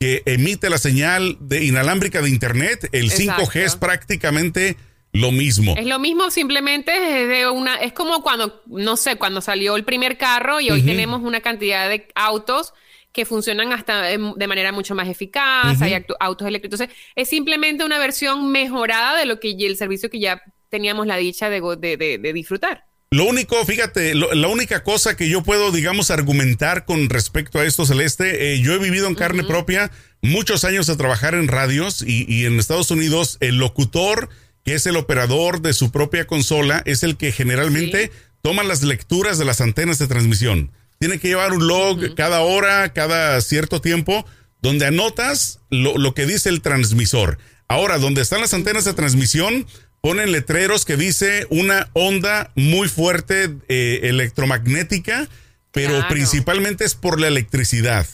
que 0.00 0.22
emite 0.26 0.68
la 0.68 0.78
señal 0.78 1.38
de 1.40 1.64
inalámbrica 1.64 2.22
de 2.22 2.28
internet, 2.28 2.88
el 2.90 3.12
Exacto. 3.12 3.44
5G 3.44 3.56
es 3.60 3.76
prácticamente 3.76 4.76
lo 5.12 5.30
mismo. 5.32 5.74
Es 5.76 5.86
lo 5.86 5.98
mismo, 5.98 6.30
simplemente 6.30 6.92
es 7.22 7.28
de 7.28 7.48
una, 7.48 7.76
es 7.76 7.92
como 7.92 8.22
cuando, 8.22 8.62
no 8.66 8.96
sé, 8.96 9.16
cuando 9.16 9.40
salió 9.40 9.76
el 9.76 9.84
primer 9.84 10.16
carro 10.16 10.60
y 10.60 10.70
hoy 10.70 10.82
tenemos 10.82 11.22
una 11.22 11.40
cantidad 11.40 11.88
de 11.88 12.08
autos 12.14 12.72
que 13.12 13.26
funcionan 13.26 13.72
hasta 13.74 14.10
em, 14.10 14.32
de 14.34 14.46
manera 14.48 14.72
mucho 14.72 14.94
más 14.94 15.06
eficaz, 15.08 15.82
hay 15.82 16.02
autos 16.18 16.48
eléctricos. 16.48 16.80
Entonces, 16.80 17.04
es 17.14 17.28
simplemente 17.28 17.84
una 17.84 17.98
versión 17.98 18.50
mejorada 18.50 19.18
de 19.18 19.26
lo 19.26 19.38
que 19.38 19.50
el 19.50 19.76
servicio 19.76 20.08
que 20.08 20.18
ya 20.18 20.40
teníamos 20.70 21.06
la 21.06 21.16
dicha 21.18 21.50
de, 21.50 21.60
de- 21.78 21.96
de- 21.98 22.16
de 22.18 22.32
disfrutar. 22.32 22.86
Lo 23.10 23.26
único, 23.26 23.62
fíjate, 23.66 24.14
lo- 24.14 24.32
la 24.32 24.48
única 24.48 24.82
cosa 24.82 25.14
que 25.14 25.28
yo 25.28 25.42
puedo, 25.42 25.70
digamos, 25.70 26.10
argumentar 26.10 26.86
con 26.86 27.10
respecto 27.10 27.58
a 27.58 27.66
esto, 27.66 27.84
Celeste, 27.84 28.54
eh, 28.54 28.62
yo 28.62 28.72
he 28.72 28.78
vivido 28.78 29.06
en 29.08 29.14
carne 29.14 29.44
propia 29.44 29.90
muchos 30.22 30.64
años 30.64 30.86
de 30.86 30.96
trabajar 30.96 31.34
en 31.34 31.48
radios 31.48 32.00
y, 32.00 32.24
y 32.26 32.46
en 32.46 32.58
Estados 32.58 32.90
Unidos 32.90 33.36
el 33.40 33.56
locutor, 33.58 34.30
que 34.64 34.74
es 34.74 34.86
el 34.86 34.96
operador 34.96 35.60
de 35.62 35.72
su 35.72 35.90
propia 35.90 36.26
consola, 36.26 36.82
es 36.86 37.02
el 37.02 37.16
que 37.16 37.32
generalmente 37.32 38.10
toma 38.42 38.62
las 38.62 38.82
lecturas 38.82 39.38
de 39.38 39.44
las 39.44 39.60
antenas 39.60 39.98
de 39.98 40.06
transmisión. 40.06 40.70
Tiene 40.98 41.18
que 41.18 41.28
llevar 41.28 41.52
un 41.52 41.66
log 41.66 42.14
cada 42.14 42.40
hora, 42.42 42.92
cada 42.92 43.40
cierto 43.40 43.80
tiempo, 43.80 44.24
donde 44.60 44.86
anotas 44.86 45.58
lo, 45.70 45.98
lo 45.98 46.14
que 46.14 46.26
dice 46.26 46.48
el 46.48 46.60
transmisor. 46.62 47.38
Ahora, 47.68 47.98
donde 47.98 48.22
están 48.22 48.40
las 48.40 48.54
antenas 48.54 48.84
de 48.84 48.94
transmisión, 48.94 49.66
ponen 50.00 50.30
letreros 50.32 50.84
que 50.84 50.96
dice 50.96 51.46
una 51.50 51.88
onda 51.92 52.52
muy 52.54 52.88
fuerte 52.88 53.50
eh, 53.68 54.00
electromagnética, 54.04 55.28
pero 55.72 55.90
Claro. 55.94 56.08
principalmente 56.08 56.84
es 56.84 56.94
por 56.94 57.20
la 57.20 57.28
electricidad. 57.28 58.06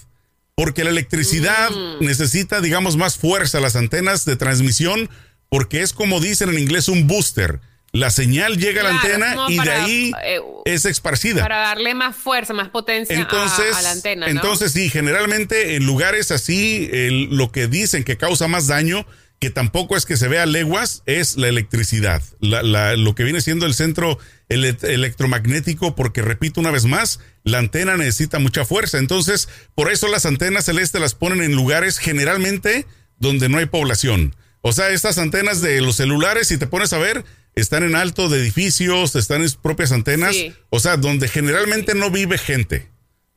Porque 0.54 0.84
la 0.84 0.90
electricidad 0.90 1.70
Mm. 1.70 2.04
necesita, 2.04 2.60
digamos, 2.60 2.96
más 2.96 3.16
fuerza 3.16 3.60
las 3.60 3.76
antenas 3.76 4.24
de 4.24 4.36
transmisión, 4.36 5.08
porque 5.48 5.82
es 5.82 5.92
como 5.92 6.20
dicen 6.20 6.48
en 6.50 6.58
inglés 6.58 6.88
un 6.88 7.06
booster. 7.06 7.60
La 7.90 8.10
señal 8.10 8.58
llega 8.58 8.82
a 8.82 8.84
la 8.84 8.90
antena 8.90 9.34
y 9.48 9.58
de 9.58 9.70
ahí 9.70 10.12
eh, 10.22 10.40
es 10.66 10.84
esparcida. 10.84 11.40
Para 11.40 11.58
darle 11.60 11.94
más 11.94 12.14
fuerza, 12.14 12.52
más 12.52 12.68
potencia 12.68 13.16
a- 13.16 13.20
Entonces, 13.20 13.74
a, 13.74 13.80
la 13.82 13.90
antena. 13.92 14.26
¿no? 14.26 14.32
entonces 14.32 14.72
sí, 14.72 14.90
generalmente 14.90 15.74
en 15.74 15.86
lugares 15.86 16.30
así, 16.30 16.88
el- 16.92 17.34
lo 17.34 17.50
que 17.50 17.66
dicen 17.66 18.04
que 18.04 18.18
causa 18.18 18.46
más 18.46 18.66
daño, 18.66 19.06
que 19.40 19.48
tampoco 19.48 19.96
es 19.96 20.04
que 20.04 20.18
se 20.18 20.28
vea 20.28 20.44
leguas, 20.44 21.02
es 21.06 21.38
la 21.38 21.48
electricidad. 21.48 22.22
La- 22.40 22.62
la- 22.62 22.94
lo 22.96 23.14
que 23.14 23.24
viene 23.24 23.40
siendo 23.40 23.64
el 23.64 23.72
centro 23.72 24.18
ele- 24.50 24.76
electromagnético, 24.82 25.94
porque 25.96 26.20
repito 26.22 26.60
una 26.60 26.70
vez 26.70 26.84
más, 26.84 27.20
la 27.44 27.58
antena 27.58 27.96
necesita 27.96 28.38
mucha 28.38 28.64
fuerza. 28.66 28.98
Entonces, 28.98 29.48
por 29.74 29.90
eso 29.90 30.08
las 30.08 30.26
antenas 30.26 30.66
celestes 30.66 31.00
las 31.00 31.14
ponen 31.14 31.42
en 31.42 31.54
lugares 31.54 31.98
generalmente 31.98 32.84
donde 33.18 33.48
no 33.48 33.58
hay 33.58 33.66
población. 33.66 34.36
O 34.60 34.72
sea, 34.72 34.90
estas 34.90 35.18
antenas 35.18 35.60
de 35.60 35.80
los 35.80 35.96
celulares, 35.96 36.48
si 36.48 36.58
te 36.58 36.66
pones 36.66 36.92
a 36.92 36.98
ver, 36.98 37.24
están 37.54 37.82
en 37.84 37.94
alto 37.96 38.28
de 38.28 38.40
edificios, 38.40 39.14
están 39.16 39.42
en 39.42 39.48
sus 39.48 39.58
propias 39.58 39.92
antenas. 39.92 40.34
Sí. 40.34 40.52
O 40.70 40.80
sea, 40.80 40.96
donde 40.96 41.28
generalmente 41.28 41.94
no 41.94 42.10
vive 42.10 42.38
gente. 42.38 42.88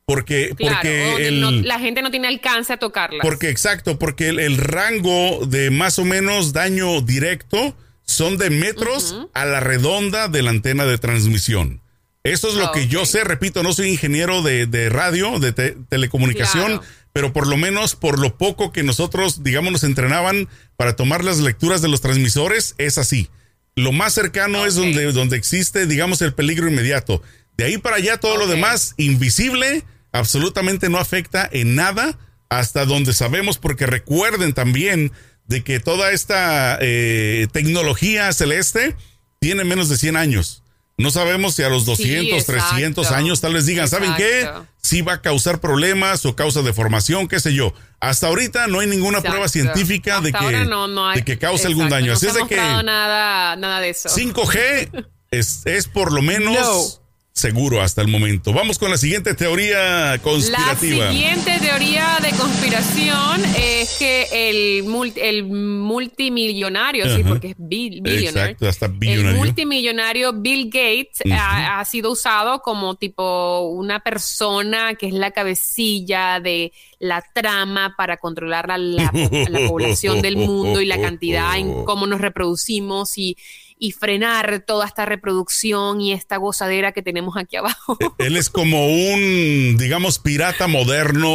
Porque, 0.05 0.53
Claro, 0.57 0.75
porque 0.75 1.05
donde 1.05 1.27
el, 1.27 1.41
no- 1.41 1.51
la 1.51 1.79
gente 1.79 2.01
no 2.01 2.11
tiene 2.11 2.27
alcance 2.27 2.73
a 2.73 2.77
tocarlas. 2.77 3.21
porque 3.23 3.49
exacto, 3.49 3.97
porque 3.97 4.29
el, 4.29 4.39
el 4.39 4.57
rango 4.57 5.45
de 5.45 5.69
más 5.71 5.99
o 5.99 6.05
menos 6.05 6.51
daño 6.53 7.01
directo 7.01 7.77
son 8.03 8.37
de 8.37 8.49
metros 8.49 9.15
a 9.33 9.45
la 9.45 9.59
redonda 9.61 10.27
de 10.27 10.41
la 10.41 10.49
antena 10.49 10.85
de 10.85 10.97
transmisión. 10.97 11.81
Eso 12.23 12.49
es 12.49 12.55
lo 12.55 12.65
Ah, 12.67 12.71
que 12.73 12.87
yo 12.87 13.05
sé, 13.05 13.23
repito, 13.23 13.63
no 13.63 13.73
soy 13.73 13.89
ingeniero 13.89 14.41
de, 14.41 14.65
de 14.67 14.89
radio, 14.89 15.39
de 15.39 15.53
te- 15.53 15.77
telecomunicación, 15.87 16.65
Claro. 16.79 16.83
Pero 17.13 17.33
por 17.33 17.47
lo 17.47 17.57
menos 17.57 17.95
por 17.95 18.19
lo 18.19 18.37
poco 18.37 18.71
que 18.71 18.83
nosotros, 18.83 19.43
digamos, 19.43 19.71
nos 19.71 19.83
entrenaban 19.83 20.47
para 20.77 20.95
tomar 20.95 21.23
las 21.23 21.39
lecturas 21.39 21.81
de 21.81 21.89
los 21.89 22.01
transmisores, 22.01 22.75
es 22.77 22.97
así. 22.97 23.29
Lo 23.75 23.91
más 23.91 24.13
cercano 24.13 24.65
es 24.65 24.75
donde, 24.75 25.11
donde 25.11 25.37
existe, 25.37 25.85
digamos, 25.85 26.21
el 26.21 26.33
peligro 26.33 26.67
inmediato. 26.67 27.21
De 27.57 27.65
ahí 27.65 27.77
para 27.77 27.97
allá 27.97 28.17
todo 28.17 28.37
lo 28.37 28.47
demás, 28.47 28.93
invisible, 28.97 29.83
absolutamente 30.11 30.89
no 30.89 30.97
afecta 30.97 31.47
en 31.51 31.75
nada 31.75 32.17
hasta 32.49 32.85
donde 32.85 33.13
sabemos, 33.13 33.57
porque 33.57 33.85
recuerden 33.85 34.53
también 34.53 35.11
de 35.45 35.63
que 35.63 35.79
toda 35.79 36.11
esta 36.11 36.77
eh, 36.81 37.47
tecnología 37.51 38.31
celeste 38.33 38.95
tiene 39.39 39.63
menos 39.63 39.89
de 39.89 39.97
100 39.97 40.17
años. 40.17 40.60
No 41.01 41.11
sabemos 41.11 41.55
si 41.55 41.63
a 41.63 41.69
los 41.69 41.85
200, 41.85 42.39
exacto. 42.39 42.69
300 42.69 43.11
años 43.11 43.41
tal 43.41 43.53
vez 43.53 43.65
digan, 43.65 43.87
¿saben 43.89 44.13
qué? 44.15 44.49
Si 44.81 45.01
va 45.01 45.13
a 45.13 45.21
causar 45.21 45.59
problemas 45.59 46.25
o 46.25 46.35
causa 46.35 46.61
deformación, 46.61 47.27
qué 47.27 47.39
sé 47.39 47.53
yo. 47.53 47.73
Hasta 47.99 48.27
ahorita 48.27 48.67
no 48.67 48.79
hay 48.79 48.87
ninguna 48.87 49.19
Exacto. 49.19 49.31
prueba 49.31 49.47
científica 49.49 50.21
de 50.21 50.31
que, 50.33 50.65
no, 50.65 50.87
no 50.87 51.07
hay- 51.07 51.17
de 51.19 51.25
que 51.25 51.37
cause 51.37 51.67
algún 51.67 51.89
daño. 51.89 52.07
No 52.07 52.13
Así 52.13 52.25
se 52.25 52.31
es 52.31 52.33
de 52.35 52.47
que 52.47 52.55
nada, 52.55 53.55
nada 53.55 53.79
de 53.79 53.89
eso. 53.89 54.09
5G 54.09 55.05
es, 55.31 55.61
es 55.65 55.87
por 55.87 56.11
lo 56.11 56.21
menos 56.21 56.53
No. 56.55 57.00
Seguro 57.33 57.81
hasta 57.81 58.01
el 58.01 58.09
momento. 58.09 58.51
Vamos 58.53 58.77
con 58.77 58.91
la 58.91 58.97
siguiente 58.97 59.33
teoría 59.33 60.11
La 60.11 60.19
conspirativa. 60.21 61.11
siguiente 61.11 61.59
teoría 61.61 62.17
de 62.21 62.29
conspiración 62.31 63.41
es 63.57 63.95
que 63.97 64.27
el, 64.49 64.83
mul- 64.85 65.13
el 65.15 65.45
multimillonario, 65.45 67.15
sí, 67.15 67.23
porque 67.23 67.51
es 67.51 67.55
bill- 67.57 68.01
billionaire, 68.01 68.51
Exacto, 68.51 68.67
hasta 68.67 68.85
el 68.87 68.91
billonario. 68.93 69.37
multimillonario 69.39 70.33
Bill 70.33 70.65
Gates 70.65 71.21
ha, 71.31 71.79
ha 71.79 71.85
sido 71.85 72.11
usado 72.11 72.61
como 72.61 72.95
tipo 72.95 73.61
una 73.69 74.01
persona 74.01 74.95
que 74.95 75.07
es 75.07 75.13
la 75.13 75.31
cabecilla 75.31 76.39
de 76.41 76.73
la 76.99 77.23
trama 77.33 77.95
para 77.97 78.17
controlar 78.17 78.67
la, 78.67 78.77
la 78.77 79.11
la 79.49 79.67
población 79.67 80.21
del 80.21 80.35
mundo 80.37 80.81
y 80.81 80.85
la 80.85 80.99
cantidad 80.99 81.57
en 81.57 81.83
cómo 81.85 82.05
nos 82.07 82.21
reproducimos 82.21 83.17
y, 83.17 83.37
y 83.83 83.93
frenar 83.93 84.59
toda 84.65 84.85
esta 84.85 85.05
reproducción 85.05 86.01
y 86.01 86.13
esta 86.13 86.37
gozadera 86.37 86.91
que 86.91 87.01
tenemos 87.01 87.35
aquí 87.35 87.55
abajo. 87.55 87.97
Él 88.19 88.37
es 88.37 88.47
como 88.51 88.85
un, 88.85 89.75
digamos, 89.79 90.19
pirata 90.19 90.67
moderno 90.67 91.27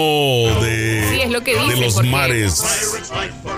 de, 0.63 1.05
Sí, 1.11 1.21
es 1.23 1.31
lo 1.33 1.43
que 1.43 1.55
de 1.57 1.61
dicen, 1.65 1.81
los 1.83 2.05
mares. 2.07 2.63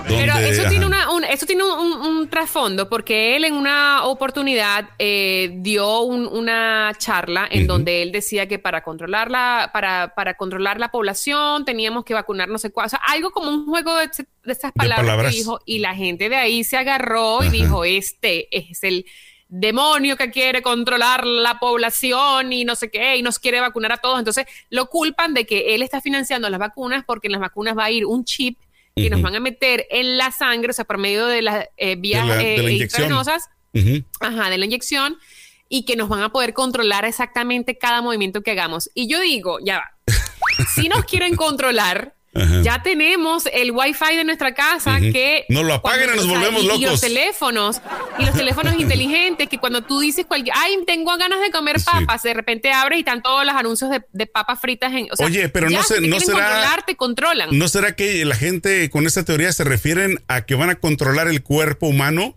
Pero 0.07 0.33
eso 0.39 0.61
ajá. 0.61 0.69
tiene, 0.71 0.85
una, 0.87 1.11
un, 1.11 1.23
eso 1.23 1.45
tiene 1.45 1.63
un, 1.65 2.27
trasfondo 2.29 2.89
porque 2.89 3.35
él 3.35 3.45
en 3.45 3.53
una 3.53 4.05
oportunidad 4.05 4.89
eh, 4.97 5.51
dio 5.57 6.01
un- 6.01 6.25
una 6.27 6.91
charla 6.97 7.47
en 7.49 7.67
donde 7.67 8.01
él 8.01 8.11
decía 8.11 8.47
que 8.47 8.57
para 8.57 8.81
controlar 8.83 9.29
la, 9.29 9.69
para, 9.71 10.13
para 10.15 10.33
controlar 10.33 10.79
la 10.79 10.89
población 10.89 11.63
teníamos 11.63 12.05
que 12.05 12.15
vacunar 12.15 12.49
no 12.49 12.57
sé 12.57 12.71
cuál, 12.71 12.87
o 12.87 12.89
sea, 12.89 12.99
algo 13.07 13.29
como 13.29 13.49
un 13.51 13.65
juego 13.67 13.95
de, 13.97 14.09
de 14.43 14.53
esas 14.53 14.71
palabras, 14.71 15.05
palabras. 15.05 15.31
que 15.31 15.37
dijo 15.39 15.59
y 15.65 15.79
la 15.79 15.95
gente 15.95 16.29
de 16.29 16.35
ahí 16.35 16.63
se 16.63 16.77
agarró 16.77 17.43
y 17.43 17.49
dijo, 17.49 17.83
este 17.85 18.47
es 18.55 18.83
el 18.83 19.05
demonio 19.47 20.15
que 20.15 20.29
quiere 20.29 20.61
controlar 20.61 21.25
la 21.25 21.59
población 21.59 22.53
y 22.53 22.65
no 22.65 22.75
sé 22.75 22.89
qué, 22.91 23.17
y 23.17 23.21
nos 23.23 23.39
quiere 23.39 23.59
vacunar 23.59 23.91
a 23.93 23.97
todos. 23.97 24.19
Entonces 24.19 24.45
lo 24.69 24.87
culpan 24.87 25.33
de 25.33 25.45
que 25.45 25.73
él 25.75 25.81
está 25.81 26.01
financiando 26.01 26.49
las 26.49 26.59
vacunas 26.59 27.03
porque 27.05 27.27
en 27.27 27.33
las 27.33 27.41
vacunas 27.41 27.77
va 27.77 27.85
a 27.85 27.91
ir 27.91 28.05
un 28.05 28.23
chip 28.25 28.59
que 28.95 29.09
nos 29.09 29.19
Ujú. 29.19 29.25
van 29.25 29.35
a 29.35 29.39
meter 29.39 29.87
en 29.91 30.17
la 30.17 30.31
sangre, 30.31 30.71
o 30.71 30.73
sea, 30.73 30.85
por 30.85 30.97
medio 30.97 31.25
de 31.25 31.41
las 31.41 31.67
eh, 31.77 31.95
vías 31.95 32.23
De 32.23 32.27
la- 32.27 32.35
de 32.37 32.55
eh, 32.55 32.63
la 32.63 32.71
inyección. 32.71 33.03
intravenosas, 33.03 33.49
Ujú. 33.73 34.03
ajá, 34.19 34.49
de 34.49 34.57
la 34.57 34.65
inyección, 34.65 35.17
y 35.69 35.85
que 35.85 35.95
nos 35.95 36.09
van 36.09 36.21
a 36.23 36.29
poder 36.31 36.53
controlar 36.53 37.05
exactamente 37.05 37.77
cada 37.77 38.01
movimiento 38.01 38.41
que 38.41 38.51
hagamos. 38.51 38.89
Y 38.93 39.07
yo 39.07 39.19
digo, 39.21 39.59
ya 39.63 39.77
va, 39.77 39.91
si 40.75 40.89
nos 40.89 41.05
quieren 41.05 41.35
controlar, 41.35 42.15
Ajá. 42.41 42.61
ya 42.61 42.81
tenemos 42.83 43.43
el 43.51 43.71
wifi 43.71 44.15
de 44.15 44.23
nuestra 44.23 44.53
casa 44.53 44.99
que... 44.99 45.45
Nos 45.49 45.63
lo 45.65 45.73
apaguen 45.73 46.09
y 46.13 46.17
nos 46.17 46.27
volvemos 46.27 46.61
y- 46.61 46.65
Y 46.65 46.67
locos. 46.67 46.81
los 46.83 47.01
teléfonos, 47.01 47.81
y 48.17 48.25
los 48.25 48.35
teléfonos 48.35 48.73
inteligentes, 48.79 49.47
que 49.49 49.57
cuando 49.57 49.81
tú 49.83 49.99
dices 49.99 50.25
cualquier, 50.25 50.55
ay, 50.57 50.77
tengo 50.85 51.15
ganas 51.17 51.41
de 51.41 51.51
comer 51.51 51.79
Sí. 51.79 51.85
papas, 51.85 52.23
de 52.23 52.33
repente 52.33 52.71
abres 52.71 52.97
y 52.97 52.99
están 53.01 53.21
todos 53.21 53.45
los 53.45 53.53
anuncios 53.55 53.89
de, 53.91 54.01
de 54.11 54.25
papas 54.27 54.59
fritas 54.59 54.91
en... 54.93 55.07
o 55.11 55.15
sea, 55.15 55.25
Oye, 55.25 55.49
pero 55.49 55.69
no 55.69 55.81
si 55.83 55.93
sé- 55.95 56.01
te 56.01 56.07
no 56.07 56.19
será- 56.19 56.33
controlar, 56.39 56.85
te 56.85 56.95
controlan. 56.95 57.49
¿No 57.57 57.67
será 57.67 57.95
que 57.95 58.23
la 58.25 58.35
gente 58.35 58.89
con 58.89 59.05
esta 59.07 59.23
teoría 59.23 59.51
se 59.53 59.63
refieren 59.63 60.21
a 60.27 60.45
que 60.45 60.55
van 60.55 60.69
a 60.69 60.75
controlar 60.75 61.27
el 61.27 61.43
cuerpo 61.43 61.87
humano? 61.87 62.35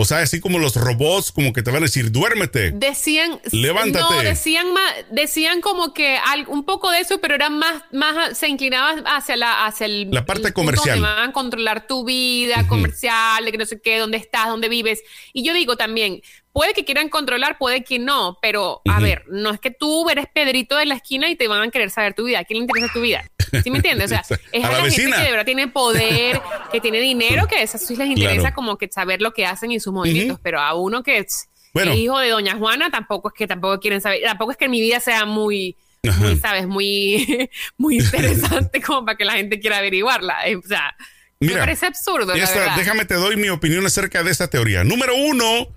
O 0.00 0.04
sea, 0.04 0.18
así 0.18 0.38
como 0.38 0.60
los 0.60 0.76
robots, 0.76 1.32
como 1.32 1.52
que 1.52 1.60
te 1.60 1.72
van 1.72 1.82
a 1.82 1.86
decir, 1.86 2.12
duérmete. 2.12 2.70
Decían, 2.70 3.40
Levántate. 3.50 4.04
no, 4.14 4.22
decían 4.22 4.72
más, 4.72 4.94
decían 5.10 5.60
como 5.60 5.92
que 5.92 6.16
al- 6.18 6.46
un 6.46 6.64
poco 6.64 6.88
de 6.92 7.00
eso, 7.00 7.20
pero 7.20 7.34
eran 7.34 7.58
más, 7.58 7.82
más, 7.90 8.38
se 8.38 8.46
inclinaban 8.46 9.02
hacia 9.08 9.34
la, 9.36 9.66
hacia 9.66 9.86
el, 9.86 10.08
La 10.12 10.24
parte 10.24 10.46
el 10.46 10.52
comercial. 10.54 11.00
Van 11.00 11.30
a 11.30 11.32
controlar 11.32 11.88
tu 11.88 12.04
vida 12.04 12.64
comercial, 12.68 13.44
de 13.44 13.50
que 13.50 13.58
no 13.58 13.66
sé 13.66 13.80
qué, 13.82 13.98
dónde 13.98 14.18
estás, 14.18 14.46
dónde 14.46 14.68
vives. 14.68 15.02
Y 15.32 15.42
yo 15.42 15.52
digo 15.52 15.76
también, 15.76 16.22
puede 16.52 16.72
que 16.74 16.84
quieran 16.84 17.08
controlar, 17.08 17.56
puede 17.58 17.84
que 17.84 17.98
no, 17.98 18.38
pero 18.42 18.80
a 18.88 18.98
ver, 19.00 19.24
no 19.28 19.50
es 19.50 19.60
que 19.60 19.70
tú 19.70 20.08
eres 20.10 20.26
Pedrito 20.32 20.76
de 20.76 20.86
la 20.86 20.94
esquina 20.94 21.28
y 21.28 21.36
te 21.36 21.46
van 21.48 21.62
a 21.62 21.70
querer 21.70 21.90
saber 21.90 22.14
tu 22.14 22.24
vida. 22.24 22.40
¿A 22.40 22.44
quién 22.44 22.58
le 22.58 22.62
interesa 22.64 22.92
tu 22.92 23.00
vida? 23.00 23.24
¿Sí 23.62 23.70
me 23.70 23.78
entiendes? 23.78 24.06
O 24.06 24.08
sea, 24.08 24.22
es 24.52 24.64
A 24.64 24.68
a, 24.68 24.72
la 24.72 24.78
la, 24.84 24.90
gente 24.90 25.16
que 25.16 25.22
de 25.22 25.30
verdad 25.30 25.44
tiene 25.44 25.68
poder, 25.68 26.40
que 26.72 26.80
tiene 26.80 27.00
dinero, 27.00 27.46
que 27.46 27.56
a 27.56 27.62
esas 27.62 27.86
sí 27.86 27.94
les 27.96 28.08
interesa 28.08 28.40
Claro. 28.40 28.54
como 28.56 28.76
que 28.78 28.88
saber 28.90 29.22
lo 29.22 29.32
que 29.32 29.46
hacen 29.46 29.70
y 29.72 29.80
sus 29.80 29.92
movimientos, 29.92 30.38
pero 30.42 30.60
a 30.60 30.74
uno 30.74 31.02
que 31.02 31.18
es 31.18 31.48
Bueno. 31.74 31.94
hijo 31.94 32.18
de 32.18 32.30
Doña 32.30 32.56
Juana 32.56 32.90
tampoco 32.90 33.28
es 33.28 33.34
que 33.34 33.46
tampoco 33.46 33.78
quieren 33.78 34.00
saber, 34.00 34.20
tampoco 34.22 34.50
es 34.52 34.56
que 34.56 34.68
mi 34.68 34.80
vida 34.80 34.98
sea 35.00 35.24
muy, 35.26 35.76
muy 36.18 36.36
sabes, 36.36 36.66
muy, 36.66 37.48
muy 37.76 37.98
interesante 37.98 38.80
como 38.82 39.04
para 39.04 39.16
que 39.16 39.24
la 39.24 39.34
gente 39.34 39.60
quiera 39.60 39.78
averiguarla. 39.78 40.46
Eh, 40.48 40.56
O 40.56 40.62
sea, 40.62 40.94
me 41.40 41.48
Mira, 41.48 41.60
parece 41.60 41.86
absurdo, 41.86 42.34
Esta- 42.34 42.74
déjame 42.76 43.04
te 43.04 43.14
doy 43.14 43.36
mi 43.36 43.48
opinión 43.48 43.86
acerca 43.86 44.22
de 44.24 44.30
esta 44.32 44.48
teoría. 44.48 44.82
Número 44.82 45.14
uno, 45.14 45.68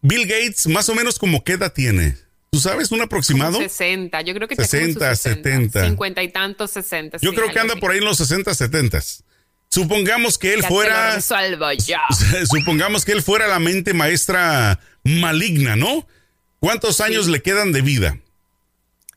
Bill 0.00 0.26
Gates, 0.26 0.66
más 0.66 0.88
o 0.88 0.94
menos 0.94 1.18
como 1.18 1.44
qué 1.44 1.52
edad 1.52 1.72
tiene. 1.72 2.16
¿Tú 2.50 2.58
¿Tú 2.58 2.60
sabes 2.60 2.90
un 2.92 3.00
aproximado? 3.02 3.58
60, 3.58 4.22
yo 4.22 4.34
creo 4.34 4.48
que 4.48 4.54
está 4.54 4.66
como 4.66 4.82
en 4.82 4.94
sus 4.94 5.02
60, 5.02 5.16
70. 5.16 5.84
50 5.84 6.22
y 6.22 6.32
tantos, 6.32 6.70
60. 6.70 7.18
Yo 7.20 7.30
sí, 7.30 7.36
creo 7.36 7.52
que 7.52 7.58
anda 7.58 7.74
así. 7.74 7.80
por 7.80 7.90
ahí 7.90 7.98
en 7.98 8.04
los 8.04 8.16
60, 8.16 8.54
70. 8.54 9.00
Supongamos 9.70 10.38
que 10.38 10.54
él 10.54 10.62
Ya 10.62 10.68
fuera 10.68 11.18
yo. 11.18 11.96
supongamos 12.50 13.04
que 13.04 13.12
él 13.12 13.22
fuera 13.22 13.46
la 13.48 13.58
mente 13.58 13.92
maestra 13.92 14.80
maligna, 15.04 15.76
¿no? 15.76 16.06
¿Cuántos 16.58 17.00
años 17.00 17.28
le 17.28 17.42
quedan 17.42 17.72
de 17.72 17.82
vida? 17.82 18.18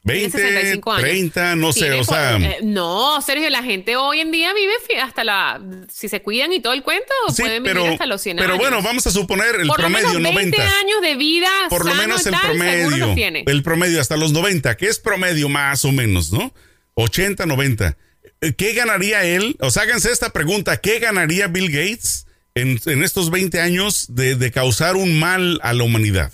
Tiene 0.03 0.21
20, 0.21 0.37
65 0.37 0.91
años. 0.93 1.01
30, 1.03 1.55
no 1.57 1.73
sé, 1.73 1.91
o 1.91 2.03
sea, 2.03 2.37
eh, 2.37 2.57
no, 2.63 3.21
Sergio, 3.21 3.49
la 3.51 3.61
gente 3.61 3.95
hoy 3.97 4.19
en 4.19 4.31
día 4.31 4.51
vive 4.53 4.73
hasta 4.99 5.23
la. 5.23 5.61
Si 5.93 6.09
se 6.09 6.21
cuidan 6.23 6.51
y 6.53 6.59
todo 6.59 6.73
el 6.73 6.81
cuento, 6.81 7.13
sí, 7.29 7.43
pueden 7.43 7.61
pero, 7.63 7.81
vivir 7.81 7.93
hasta 7.93 8.07
los 8.07 8.19
100 8.21 8.37
pero 8.37 8.53
años. 8.53 8.59
bueno, 8.59 8.81
vamos 8.81 9.05
a 9.05 9.11
suponer 9.11 9.55
el 9.59 9.67
por 9.67 9.77
promedio 9.77 10.13
lo 10.13 10.19
menos 10.19 10.35
20 10.35 10.57
90. 10.57 10.79
años 10.79 11.01
de 11.01 11.15
vida. 11.15 11.49
Por 11.69 11.85
lo 11.85 11.91
sano 11.91 12.01
menos 12.03 12.25
y 12.25 12.29
el 12.29 12.33
tal, 12.33 12.41
promedio. 12.41 13.13
tiene. 13.13 13.43
El 13.45 13.61
promedio 13.63 14.01
hasta 14.01 14.17
los 14.17 14.31
90, 14.31 14.75
que 14.75 14.87
es 14.87 14.97
promedio 14.99 15.49
más 15.49 15.85
o 15.85 15.91
menos, 15.91 16.31
¿no? 16.31 16.51
80, 16.95 17.45
90. 17.45 17.95
Eh, 18.41 18.53
¿Qué 18.53 18.73
ganaría 18.73 19.23
él? 19.23 19.55
O 19.59 19.69
sea, 19.69 19.83
háganse 19.83 20.11
esta 20.11 20.31
pregunta, 20.31 20.77
¿qué 20.77 20.97
ganaría 20.97 21.47
Bill 21.47 21.69
Gates 21.69 22.25
en, 22.55 22.79
en 22.87 23.03
estos 23.03 23.29
20 23.29 23.61
años 23.61 24.07
de, 24.09 24.35
de 24.35 24.51
causar 24.51 24.95
un 24.95 25.19
mal 25.19 25.59
a 25.61 25.73
la 25.73 25.83
humanidad? 25.83 26.33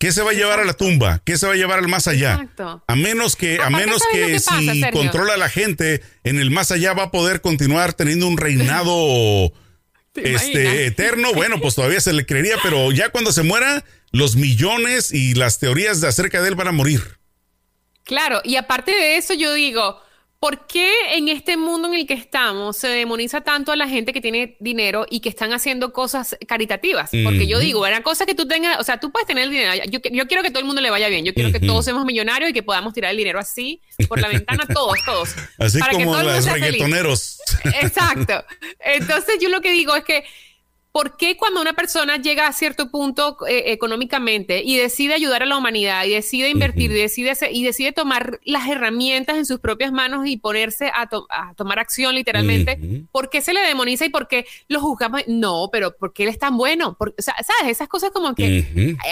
¿Qué 0.00 0.12
se 0.12 0.22
va 0.22 0.30
a 0.30 0.32
llevar 0.32 0.60
a 0.60 0.64
la 0.64 0.72
tumba? 0.72 1.20
¿Qué 1.26 1.36
se 1.36 1.46
va 1.46 1.52
a 1.52 1.56
llevar 1.56 1.78
al 1.78 1.86
más 1.86 2.08
allá? 2.08 2.32
Exacto. 2.32 2.82
A 2.86 2.96
menos 2.96 3.36
que, 3.36 3.60
a 3.60 3.68
menos 3.68 4.00
¿sabes 4.02 4.20
lo 4.22 4.26
que, 4.26 4.32
que 4.32 4.40
pasa, 4.40 4.58
si 4.58 4.80
Sergio? 4.80 4.90
¿Te 10.14 10.22
imaginas? 10.22 10.48
este 10.48 10.86
eterno, 10.86 11.34
bueno, 11.34 11.60
pues 11.60 11.74
todavía 11.74 12.00
se 12.00 12.14
le 12.14 12.24
creería, 12.24 12.56
pero 12.62 12.90
ya 12.92 13.10
cuando 13.10 13.30
se 13.30 13.42
muera, 13.42 13.84
los 14.10 14.36
millones 14.36 15.12
y 15.12 15.34
las 15.34 15.58
teorías 15.58 16.00
de 16.00 16.08
acerca 16.08 16.40
de 16.40 16.48
él 16.48 16.54
van 16.54 16.68
a 16.68 16.72
morir. 16.72 17.18
Claro, 18.04 18.40
y 18.42 18.56
aparte 18.56 18.92
de 18.92 19.18
eso, 19.18 19.34
yo 19.34 19.52
digo, 19.52 20.00
¿por 20.40 20.66
qué 20.66 20.90
en 21.12 21.28
este 21.28 21.58
mundo 21.58 21.86
en 21.88 21.94
el 21.94 22.06
que 22.06 22.14
estamos 22.14 22.78
se 22.78 22.88
demoniza 22.88 23.42
tanto 23.42 23.72
a 23.72 23.76
la 23.76 23.86
gente 23.86 24.14
que 24.14 24.22
tiene 24.22 24.56
dinero 24.58 25.06
y 25.08 25.20
que 25.20 25.28
están 25.28 25.52
haciendo 25.52 25.92
cosas 25.92 26.34
caritativas? 26.48 27.10
Porque 27.22 27.46
yo 27.46 27.58
digo, 27.58 27.82
una 27.86 28.02
cosa 28.02 28.24
que 28.24 28.34
tú 28.34 28.48
tengas, 28.48 28.80
o 28.80 28.82
sea, 28.82 28.98
tú 28.98 29.12
puedes 29.12 29.28
tener 29.28 29.44
el 29.44 29.50
dinero, 29.50 29.74
yo, 29.90 30.00
yo 30.10 30.26
quiero 30.26 30.42
que 30.42 30.48
todo 30.48 30.60
el 30.60 30.64
mundo 30.64 30.80
le 30.80 30.88
vaya 30.88 31.08
bien, 31.08 31.26
yo 31.26 31.34
quiero 31.34 31.52
que 31.52 31.60
todos 31.60 31.84
seamos 31.84 32.06
millonarios 32.06 32.50
y 32.50 32.52
que 32.54 32.62
podamos 32.62 32.94
tirar 32.94 33.10
el 33.10 33.18
dinero 33.18 33.38
así 33.38 33.82
por 34.08 34.18
la 34.18 34.28
ventana, 34.28 34.66
todos, 34.66 34.96
todos. 35.04 35.34
Así 35.58 35.78
para 35.78 35.92
que 35.92 36.04
como 36.04 36.12
todo 36.12 36.20
el 36.20 36.26
mundo 36.26 36.36
los 36.36 36.44
sea 36.44 36.54
feliz. 36.54 36.72
reggaetoneros. 36.72 37.40
Exacto. 37.82 38.44
Entonces 38.80 39.34
yo 39.42 39.50
lo 39.50 39.60
que 39.60 39.70
digo 39.72 39.94
es 39.94 40.04
que, 40.04 40.24
¿por 40.92 41.16
qué 41.16 41.36
cuando 41.36 41.60
una 41.60 41.72
persona 41.74 42.16
llega 42.16 42.48
a 42.48 42.52
cierto 42.52 42.90
punto 42.90 43.36
eh, 43.48 43.72
económicamente 43.72 44.62
y 44.64 44.76
decide 44.76 45.14
ayudar 45.14 45.42
a 45.42 45.46
la 45.46 45.56
humanidad 45.56 46.04
y 46.04 46.10
decide 46.10 46.48
invertir 46.48 46.90
y, 46.90 46.94
decide 46.94 47.30
hacer- 47.30 47.50
y 47.52 47.62
decide 47.62 47.92
tomar 47.92 48.40
las 48.44 48.68
herramientas 48.68 49.36
en 49.36 49.46
sus 49.46 49.60
propias 49.60 49.92
manos 49.92 50.26
y 50.26 50.36
ponerse 50.36 50.90
a, 50.92 51.06
to- 51.08 51.26
a 51.30 51.54
tomar 51.54 51.78
acción 51.78 52.14
literalmente. 52.16 52.78
¿por 53.12 53.30
qué 53.30 53.40
se 53.40 53.52
le 53.54 53.60
demoniza 53.60 54.04
y 54.04 54.08
por 54.08 54.26
qué 54.26 54.46
lo 54.68 54.80
juzgamos? 54.80 55.22
No, 55.28 55.68
pero 55.70 55.96
¿por 55.96 56.12
qué 56.12 56.24
él 56.24 56.28
es 56.30 56.38
tan 56.38 56.56
bueno? 56.56 56.94
Por- 56.98 57.14
o 57.16 57.22
sea, 57.22 57.34
¿Sabes? 57.36 57.70
Esas 57.72 57.86
cosas 57.88 58.10
como 58.10 58.34
que 58.34 58.64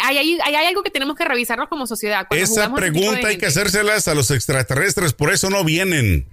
hay, 0.03 0.19
hay- 0.19 0.39
hay 0.43 0.67
algo 0.67 0.83
que 0.83 0.91
tenemos 0.91 1.17
que 1.17 1.25
revisarnos 1.25 1.69
como 1.69 1.87
sociedad. 1.87 2.27
Esa 2.31 2.69
de 2.69 2.75
pregunta 2.75 3.29
hay 3.29 3.39
que 3.39 3.47
hacérselas 3.47 4.09
a 4.09 4.15
los 4.15 4.31
extraterrestres, 4.33 5.13
por 5.13 5.33
eso 5.33 5.49
no 5.49 5.63
vienen. 5.65 6.27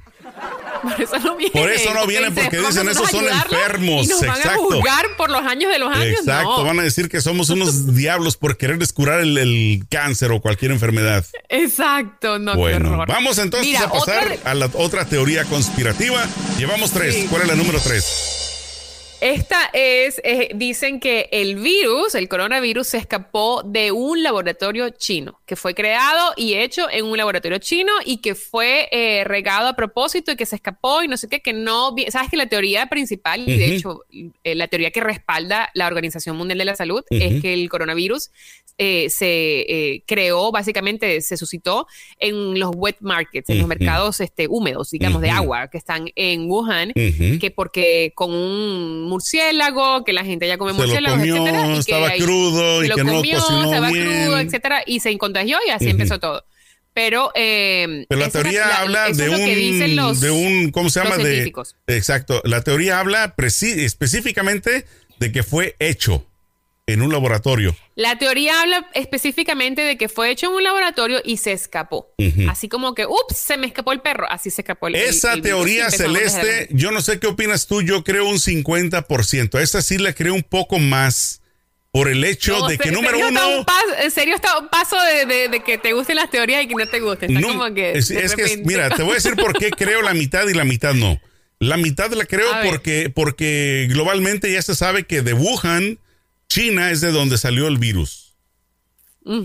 Por 0.81 1.01
eso 1.01 1.19
no 1.19 1.35
vienen. 1.35 1.51
Por 1.51 1.71
eso 1.71 1.93
no 1.93 2.07
vienen, 2.07 2.35
porque 2.35 2.57
dicen, 2.59 2.87
esos 2.87 3.09
son 3.09 3.25
enfermos, 3.25 4.05
Y 4.05 4.09
nos 4.09 4.21
van 4.21 4.29
a 4.31 4.35
exacto. 4.35 4.61
juzgar 4.61 5.05
por 5.17 5.29
los 5.31 5.41
años 5.41 5.71
de 5.71 5.79
los 5.79 5.93
años. 5.93 6.19
Exacto, 6.19 6.57
no. 6.57 6.63
van 6.63 6.79
a 6.79 6.83
decir 6.83 7.09
que 7.09 7.21
somos 7.21 7.49
unos 7.49 7.95
diablos 7.95 8.37
por 8.37 8.57
querer 8.57 8.77
descurar 8.77 9.21
el, 9.21 9.37
el 9.37 9.85
cáncer 9.89 10.31
o 10.31 10.41
cualquier 10.41 10.71
enfermedad. 10.71 11.25
Exacto, 11.49 12.37
no, 12.39 12.55
Bueno, 12.55 13.03
vamos 13.07 13.37
entonces 13.37 13.67
Mira, 13.67 13.85
a 13.85 13.89
pasar 13.89 14.31
otra 14.33 14.51
a 14.51 14.53
la 14.53 14.69
otra 14.73 15.05
teoría 15.05 15.45
conspirativa. 15.45 16.23
Llevamos 16.57 16.91
tres. 16.91 17.15
Sí. 17.15 17.27
¿Cuál 17.29 17.43
es 17.43 17.47
la 17.47 17.55
número 17.55 17.79
tres? 17.79 18.44
Esta 19.25 19.71
es, 19.73 20.21
eh, 20.23 20.51
dicen 20.53 20.99
que 20.99 21.29
el 21.31 21.55
virus, 21.55 22.13
el 22.13 22.29
coronavirus, 22.29 22.85
se 22.85 22.97
escapó 22.97 23.63
de 23.63 23.91
un 23.91 24.21
laboratorio 24.21 24.91
chino, 24.91 25.41
que 25.47 25.55
fue 25.55 25.73
creado 25.73 26.33
y 26.37 26.53
hecho 26.53 26.87
en 26.91 27.05
un 27.05 27.17
laboratorio 27.17 27.57
chino 27.57 27.91
y 28.05 28.17
que 28.17 28.35
fue 28.35 28.87
eh, 28.91 29.23
regado 29.23 29.67
a 29.67 29.75
propósito 29.75 30.31
y 30.31 30.35
que 30.35 30.45
se 30.45 30.57
escapó 30.57 31.01
y 31.01 31.07
no 31.07 31.17
sé 31.17 31.27
qué, 31.27 31.39
que 31.39 31.53
no, 31.53 31.95
sabes 32.09 32.29
que 32.29 32.37
la 32.37 32.45
teoría 32.45 32.85
principal, 32.85 33.49
y 33.49 33.57
de 33.57 33.73
hecho 33.73 34.01
eh, 34.43 34.53
la 34.53 34.67
teoría 34.67 34.91
que 34.91 35.01
respalda 35.01 35.71
la 35.73 35.87
Organización 35.87 36.37
Mundial 36.37 36.59
de 36.59 36.65
la 36.65 36.75
Salud, 36.75 37.03
es 37.09 37.41
que 37.41 37.55
el 37.55 37.67
coronavirus 37.67 38.29
eh, 38.77 39.09
se 39.09 39.61
eh, 39.61 40.03
creó, 40.05 40.51
básicamente 40.51 41.21
se 41.21 41.37
suscitó 41.37 41.87
en 42.19 42.59
los 42.59 42.71
wet 42.75 42.97
markets, 42.99 43.49
en 43.49 43.59
los 43.59 43.67
mercados 43.67 44.19
este, 44.19 44.47
húmedos, 44.49 44.91
digamos, 44.91 45.21
de 45.21 45.29
agua, 45.29 45.69
que 45.69 45.77
están 45.77 46.09
en 46.15 46.51
Wuhan 46.51 46.91
que 46.93 47.53
porque 47.55 48.11
con 48.15 48.33
un 48.33 49.07
murciélago, 49.15 50.03
que 50.03 50.13
la 50.13 50.23
gente 50.25 50.47
ya 50.47 50.57
come 50.57 50.71
Se 50.73 50.77
lo 50.79 50.83
murciélagos, 50.83 51.19
comió, 51.19 51.35
etcétera, 51.37 51.67
y 51.75 51.79
estaba 51.79 52.11
crudo 52.15 52.83
y 52.83 52.87
lo 52.87 52.95
que 52.95 53.03
no 53.03 53.13
comió, 53.15 53.39
cocinó 53.39 53.63
estaba 53.65 53.91
bien. 53.91 54.05
crudo, 54.05 54.39
etcétera, 54.39 54.83
y 54.85 54.99
se 54.99 55.17
contagió 55.17 55.57
y 55.67 55.69
así 55.71 55.89
empezó 55.89 56.19
todo. 56.19 56.45
Pero, 56.93 57.31
eh, 57.35 58.05
Pero 58.07 58.21
la 58.21 58.29
teoría 58.29 58.67
la- 58.67 58.77
habla 58.77 59.09
de 59.09 59.29
que 59.45 59.55
dicen 59.55 59.89
un, 59.91 59.95
los- 59.97 60.21
de 60.21 60.31
un, 60.31 60.71
¿cómo 60.71 60.89
se 60.89 61.03
llama? 61.03 61.17
De, 61.17 61.51
exacto. 61.87 62.41
La 62.45 62.61
teoría 62.61 62.99
habla 62.99 63.33
específicamente 63.83 64.85
de 65.19 65.31
que 65.31 65.43
fue 65.43 65.75
hecho 65.79 66.25
en 66.87 67.01
un 67.01 67.11
laboratorio. 67.11 67.75
La 67.95 68.17
teoría 68.19 68.61
habla 68.61 68.87
específicamente 68.93 69.81
de 69.81 69.97
que 69.97 70.07
fue 70.07 70.29
hecho 70.29 70.47
en 70.47 70.53
un 70.53 70.63
laboratorio 70.63 71.19
y 71.25 71.37
se 71.37 71.51
escapó. 71.51 72.13
Ujú. 72.19 72.47
Así 72.49 72.69
como 72.69 72.93
que, 72.93 73.05
ups, 73.07 73.35
se 73.37 73.57
me 73.57 73.65
escapó 73.65 73.91
el 73.91 74.01
perro. 74.01 74.27
Así 74.29 74.51
se 74.51 74.61
escapó 74.61 74.87
el 74.87 74.95
el- 74.95 75.01
Esa 75.09 75.33
el 75.33 75.39
y 75.39 75.41
teoría 75.41 75.89
celeste, 75.89 76.67
yo 76.71 76.91
no 76.91 77.01
sé 77.01 77.19
qué 77.19 77.27
opinas 77.27 77.65
tú, 77.67 77.81
yo 77.81 78.03
creo 78.03 78.27
un 78.27 78.39
50%. 78.39 79.59
Esa 79.59 79.81
sí 79.81 79.97
la 79.97 80.13
creo 80.13 80.33
un 80.35 80.43
poco 80.43 80.77
más 80.77 81.41
por 81.91 82.07
el 82.09 82.23
hecho 82.23 82.59
No, 82.59 82.67
de 82.67 82.77
que 82.77 82.91
número 82.91 83.15
está 83.17 83.29
uno... 83.47 83.59
un 83.59 83.65
pas- 83.65 84.03
en 84.03 84.11
serio 84.11 84.35
está 84.35 84.59
un 84.59 84.67
paso 84.67 84.97
de, 85.01 85.25
de- 85.25 85.47
de 85.49 85.63
que 85.63 85.77
te 85.79 85.93
gusten 85.93 86.17
las 86.17 86.29
teorías 86.29 86.63
y 86.63 86.67
que 86.67 86.75
no 86.75 86.85
te 86.87 86.99
gusten. 86.99 87.35
Está 87.35 87.41
No, 87.47 87.57
como 87.57 87.73
que. 87.73 87.93
es, 87.93 88.11
es 88.11 88.35
que, 88.35 88.57
mira, 88.65 88.89
te 88.91 89.01
voy 89.01 89.13
a 89.13 89.15
decir 89.15 89.35
por 89.37 89.57
qué 89.57 89.71
creo 89.75 90.01
la 90.03 90.13
mitad 90.13 90.47
y 90.47 90.53
la 90.53 90.65
mitad 90.65 90.93
no. 90.93 91.19
La 91.57 91.77
mitad 91.77 92.11
la 92.11 92.25
creo 92.25 92.47
porque, 92.65 93.09
porque 93.09 93.87
globalmente 93.89 94.51
ya 94.51 94.61
se 94.61 94.75
sabe 94.75 95.05
que 95.05 95.21
de 95.21 95.33
Wuhan, 95.33 95.97
China 96.49 96.91
es 96.91 97.01
de 97.01 97.11
donde 97.11 97.37
salió 97.37 97.67
el 97.67 97.77
virus. 97.77 98.35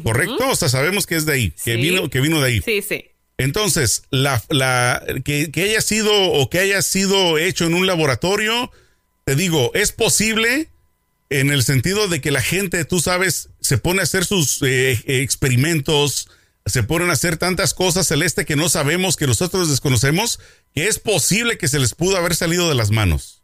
¿Correcto? 0.03 0.49
O 0.51 0.57
sea, 0.57 0.69
sabemos 0.69 1.07
que 1.07 1.17
es 1.17 1.25
de 1.25 1.33
ahí, 1.33 1.51
que, 1.53 1.75
Sí. 1.75 1.81
vino, 1.81 2.11
que 2.11 2.21
vino 2.21 2.41
de 2.41 2.47
ahí. 2.49 2.61
Sí, 2.63 2.83
sí. 2.83 3.07
Entonces, 3.39 4.03
la, 4.11 4.43
la, 4.51 5.03
que, 5.25 5.51
que 5.51 5.63
haya 5.63 5.81
sido 5.81 6.13
o 6.13 6.51
que 6.51 6.59
haya 6.59 6.83
sido 6.83 7.39
hecho 7.39 7.65
en 7.65 7.73
un 7.73 7.87
laboratorio, 7.87 8.71
te 9.25 9.35
digo, 9.37 9.71
es 9.73 9.93
posible 9.93 10.69
en 11.31 11.51
el 11.51 11.63
sentido 11.63 12.09
de 12.09 12.21
que 12.21 12.31
la 12.31 12.43
gente, 12.43 12.85
tú 12.85 13.01
sabes, 13.01 13.49
se 13.61 13.79
pone 13.79 14.01
a 14.01 14.03
hacer 14.03 14.27
sus 14.27 14.61
eh, 14.63 15.01
experimentos, 15.07 16.29
se 16.67 16.83
ponen 16.83 17.09
a 17.09 17.15
hacer 17.15 17.39
tantas 17.39 17.73
cosas 17.73 18.07
celeste 18.07 18.45
que 18.45 18.57
no 18.57 18.69
sabemos, 18.69 19.17
que 19.17 19.27
nosotros 19.27 19.71
desconocemos, 19.71 20.39
que 20.75 20.89
es 20.89 20.99
posible 20.99 21.57
que 21.57 21.69
se 21.69 21.79
les 21.79 21.95
pudo 21.95 22.19
haber 22.19 22.35
salido 22.35 22.69
de 22.69 22.75
las 22.75 22.91
manos. 22.91 23.40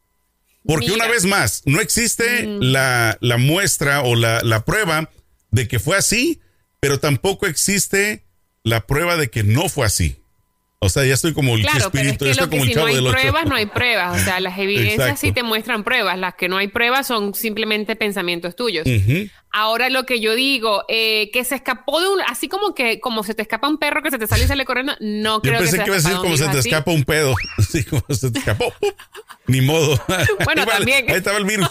Porque 0.66 0.88
Mira. 0.88 1.04
una 1.04 1.08
vez 1.08 1.24
más, 1.24 1.62
no 1.64 1.80
existe 1.80 2.44
la, 2.60 3.18
la 3.20 3.36
muestra 3.36 4.02
o 4.02 4.14
la, 4.14 4.42
la 4.42 4.64
prueba 4.64 5.10
de 5.50 5.68
que 5.68 5.78
fue 5.78 5.96
así, 5.96 6.40
pero 6.80 6.98
tampoco 6.98 7.46
existe 7.46 8.26
la 8.62 8.86
prueba 8.86 9.16
de 9.16 9.30
que 9.30 9.44
no 9.44 9.68
fue 9.68 9.86
así. 9.86 10.16
O 10.78 10.90
sea, 10.90 11.04
ya 11.06 11.14
estoy 11.14 11.32
como 11.32 11.54
el 11.54 11.62
Claro, 11.62 11.90
pero 11.90 12.04
es 12.04 12.12
espíritu, 12.12 12.24
que 12.24 12.24
ya 12.26 12.30
estoy 12.32 12.44
lo 12.44 12.50
que 12.50 12.56
como 12.58 12.62
el 12.64 12.68
si 12.68 12.74
no 12.74 12.80
chavo 12.80 12.86
hay 12.88 12.94
del 12.96 13.06
ocho. 13.06 13.12
pruebas, 13.16 13.46
no 13.46 13.54
hay 13.56 13.66
pruebas. 13.66 14.20
O 14.20 14.24
sea, 14.24 14.40
las 14.40 14.58
evidencias 14.58 14.98
Exacto. 14.98 15.20
sí 15.22 15.32
te 15.32 15.42
muestran 15.42 15.84
pruebas. 15.84 16.18
Las 16.18 16.34
que 16.34 16.48
no 16.50 16.58
hay 16.58 16.68
pruebas 16.68 17.06
son 17.06 17.34
simplemente 17.34 17.96
pensamientos 17.96 18.54
tuyos. 18.56 18.86
Ujú. 18.86 19.28
Ahora 19.52 19.88
lo 19.88 20.04
que 20.04 20.20
yo 20.20 20.34
digo, 20.34 20.84
eh, 20.88 21.30
que 21.32 21.44
se 21.44 21.54
escapó 21.54 21.98
de 22.02 22.08
un, 22.08 22.20
así 22.28 22.46
como 22.48 22.74
que 22.74 23.00
como 23.00 23.22
se 23.24 23.32
te 23.34 23.40
escapa 23.40 23.68
un 23.68 23.78
perro 23.78 24.02
que 24.02 24.10
se 24.10 24.18
te 24.18 24.26
sale 24.26 24.44
y 24.44 24.48
sale 24.48 24.66
corriendo, 24.66 24.94
no 25.00 25.36
Yo 25.36 25.40
creo 25.50 25.60
pensé 25.60 25.78
que, 25.78 25.84
que 25.84 25.88
iba 25.88 25.96
a 25.96 26.00
decir 26.02 26.16
como 26.18 26.36
se 26.36 26.46
te 26.48 26.58
escapa 26.58 26.90
un 26.90 27.04
pedo. 27.04 27.34
Así 27.56 27.82
como 27.82 28.04
se 28.10 28.30
te 28.30 28.38
escapó. 28.40 28.72
Ni 29.46 29.62
modo. 29.62 29.98
Bueno, 30.44 30.60
Ahí 30.62 30.68
el- 30.68 30.76
también. 30.76 31.06
Ahí 31.10 31.16
estaba 31.16 31.38
el 31.38 31.46
virus. 31.46 31.70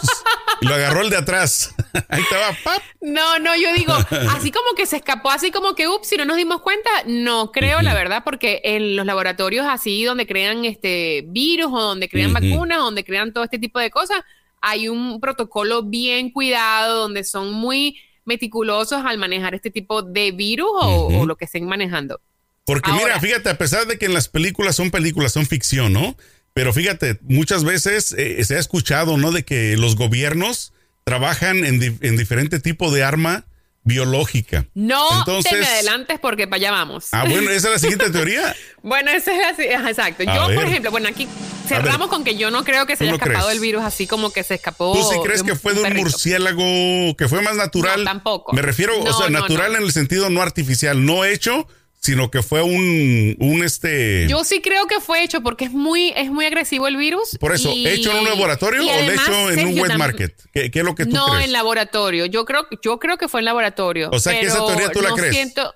Y 0.61 0.65
lo 0.65 0.73
agarró 0.73 1.01
el 1.01 1.11
de 1.11 1.17
atrás. 1.17 1.74
Ahí 2.09 2.21
estaba. 2.21 2.57
¡pap! 2.63 2.81
No, 3.01 3.39
no, 3.39 3.55
yo 3.55 3.73
digo, 3.73 3.93
así 4.29 4.51
como 4.51 4.75
que 4.75 4.85
se 4.85 4.97
escapó, 4.97 5.29
así 5.31 5.51
como 5.51 5.75
que, 5.75 5.87
ups, 5.87 6.07
si 6.07 6.17
no 6.17 6.25
nos 6.25 6.37
dimos 6.37 6.61
cuenta, 6.61 6.89
no 7.05 7.51
creo, 7.51 7.81
la 7.81 7.93
verdad, 7.93 8.23
porque 8.23 8.61
en 8.63 8.95
los 8.95 9.05
laboratorios 9.05 9.65
así 9.67 10.03
donde 10.03 10.27
crean 10.27 10.65
este 10.65 11.23
virus 11.27 11.67
o 11.71 11.81
donde 11.81 12.09
crean 12.09 12.33
vacunas, 12.33 12.79
donde 12.79 13.03
crean 13.03 13.33
todo 13.33 13.43
este 13.43 13.59
tipo 13.59 13.79
de 13.79 13.89
cosas, 13.89 14.21
hay 14.61 14.89
un 14.89 15.19
protocolo 15.19 15.83
bien 15.83 16.31
cuidado, 16.31 17.01
donde 17.01 17.23
son 17.23 17.51
muy 17.51 17.97
meticulosos 18.25 19.05
al 19.05 19.17
manejar 19.17 19.53
este 19.53 19.69
tipo 19.69 20.01
de 20.01 20.31
virus 20.31 20.69
o, 20.71 21.25
lo 21.25 21.35
que 21.35 21.45
estén 21.45 21.65
manejando. 21.67 22.19
Porque 22.65 22.89
Ahora- 22.89 23.03
mira, 23.03 23.19
fíjate, 23.19 23.49
a 23.49 23.57
pesar 23.57 23.85
de 23.85 23.99
que 23.99 24.07
en 24.07 24.13
las 24.13 24.27
películas 24.27 24.75
son 24.75 24.89
películas, 24.89 25.31
son 25.33 25.45
ficción, 25.45 25.93
¿no? 25.93 26.17
Pero 26.53 26.73
fíjate, 26.73 27.19
muchas 27.21 27.63
veces 27.63 28.15
eh, 28.17 28.43
se 28.43 28.55
ha 28.55 28.59
escuchado, 28.59 29.17
¿no? 29.17 29.31
De 29.31 29.43
que 29.43 29.77
los 29.77 29.95
gobiernos 29.95 30.73
trabajan 31.05 31.63
en, 31.63 31.79
di- 31.79 31.97
en 32.01 32.17
diferente 32.17 32.59
tipo 32.59 32.91
de 32.91 33.03
arma 33.03 33.45
biológica. 33.83 34.65
No 34.73 35.19
Entonces- 35.19 35.51
te 35.51 35.59
me 35.59 35.65
adelantes 35.67 36.19
porque 36.19 36.47
para 36.47 36.55
allá 36.57 36.71
vamos. 36.71 37.09
Ah, 37.11 37.23
bueno, 37.29 37.51
esa 37.51 37.67
es 37.67 37.73
la 37.73 37.79
siguiente 37.79 38.09
teoría. 38.11 38.55
Bueno, 38.81 39.11
esa 39.11 39.31
es 39.33 39.53
así, 39.53 39.67
ajá, 39.69 39.89
exacto. 39.91 40.23
A 40.27 40.35
Yo, 40.35 40.47
ver. 40.47 40.57
por 40.57 40.65
ejemplo, 40.67 40.89
bueno, 40.89 41.07
aquí 41.07 41.27
cerramos 41.67 42.07
con 42.07 42.23
que 42.23 42.35
yo 42.35 42.49
no 42.49 42.63
creo 42.63 42.87
que 42.87 42.95
se 42.95 42.99
¿Tú 42.99 43.03
haya 43.03 43.11
no 43.11 43.15
escapado 43.17 43.45
crees? 43.45 43.55
el 43.57 43.61
virus 43.61 43.83
así 43.83 44.07
como 44.07 44.33
que 44.33 44.43
se 44.43 44.55
escapó. 44.55 44.93
¿Tú 44.93 45.07
sí 45.07 45.19
crees 45.23 45.43
de 45.43 45.51
que 45.51 45.55
fue 45.55 45.75
de 45.75 45.83
un 45.83 45.93
murciélago 45.95 47.15
que 47.15 47.27
fue 47.29 47.41
más 47.41 47.55
natural? 47.55 47.99
No, 48.03 48.05
tampoco. 48.05 48.53
Me 48.53 48.63
refiero, 48.63 48.99
o 48.99 49.13
sea, 49.13 49.29
natural 49.29 49.75
en 49.75 49.83
el 49.83 49.91
sentido 49.91 50.31
no 50.31 50.41
artificial, 50.41 51.05
no 51.05 51.23
hecho, 51.23 51.67
sino 52.05 52.29
que 52.29 52.43
fue 52.43 52.61
un, 52.61 53.35
un 53.39 53.63
este. 53.63 54.27
Yo 54.27 54.43
sí 54.43 54.61
creo 54.61 54.85
que 54.85 54.99
fue 54.99 55.23
hecho 55.23 55.41
porque 55.41 55.65
es 55.65 55.71
muy, 55.71 56.13
es 56.15 56.29
muy 56.29 56.45
agresivo 56.45 56.87
el 56.87 56.97
virus. 56.97 57.35
por 57.39 57.51
eso, 57.51 57.71
y- 57.73 57.87
¿hecho 57.87 58.11
en 58.11 58.17
un 58.19 58.25
laboratorio 58.25 58.83
y 58.83 58.87
o 58.87 58.91
además, 58.93 59.27
hecho 59.27 59.51
en 59.51 59.67
un 59.69 59.79
wet 59.79 59.95
market? 59.95 60.39
¿Qué, 60.53 60.69
qué 60.69 60.79
es 60.79 60.85
lo 60.85 60.93
que 60.93 61.05
tú 61.05 61.15
no, 61.15 61.29
crees? 61.31 61.45
en 61.45 61.51
laboratorio. 61.53 62.27
Yo 62.27 62.45
creo, 62.45 62.67
yo 62.83 62.99
creo 62.99 63.17
que 63.17 63.27
fue 63.27 63.41
en 63.41 63.45
laboratorio. 63.45 64.09
O 64.11 64.19
sea, 64.19 64.39
que 64.39 64.45
esa 64.45 64.63
teoría 64.63 64.91
tú 64.91 65.01
la 65.01 65.09
no 65.09 65.15
crees. 65.15 65.33
Siento, 65.33 65.73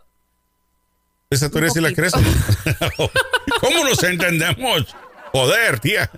¿Esa 1.32 1.50
teoría 1.50 1.72
sí 1.72 1.82
la 1.82 1.92
crees 1.94 2.14
o 2.14 2.22
no? 2.22 2.30
¿Cómo 3.62 3.84
nos 3.84 4.04
entendemos? 4.04 4.96
Joder, 5.32 5.80
tía. 5.80 6.12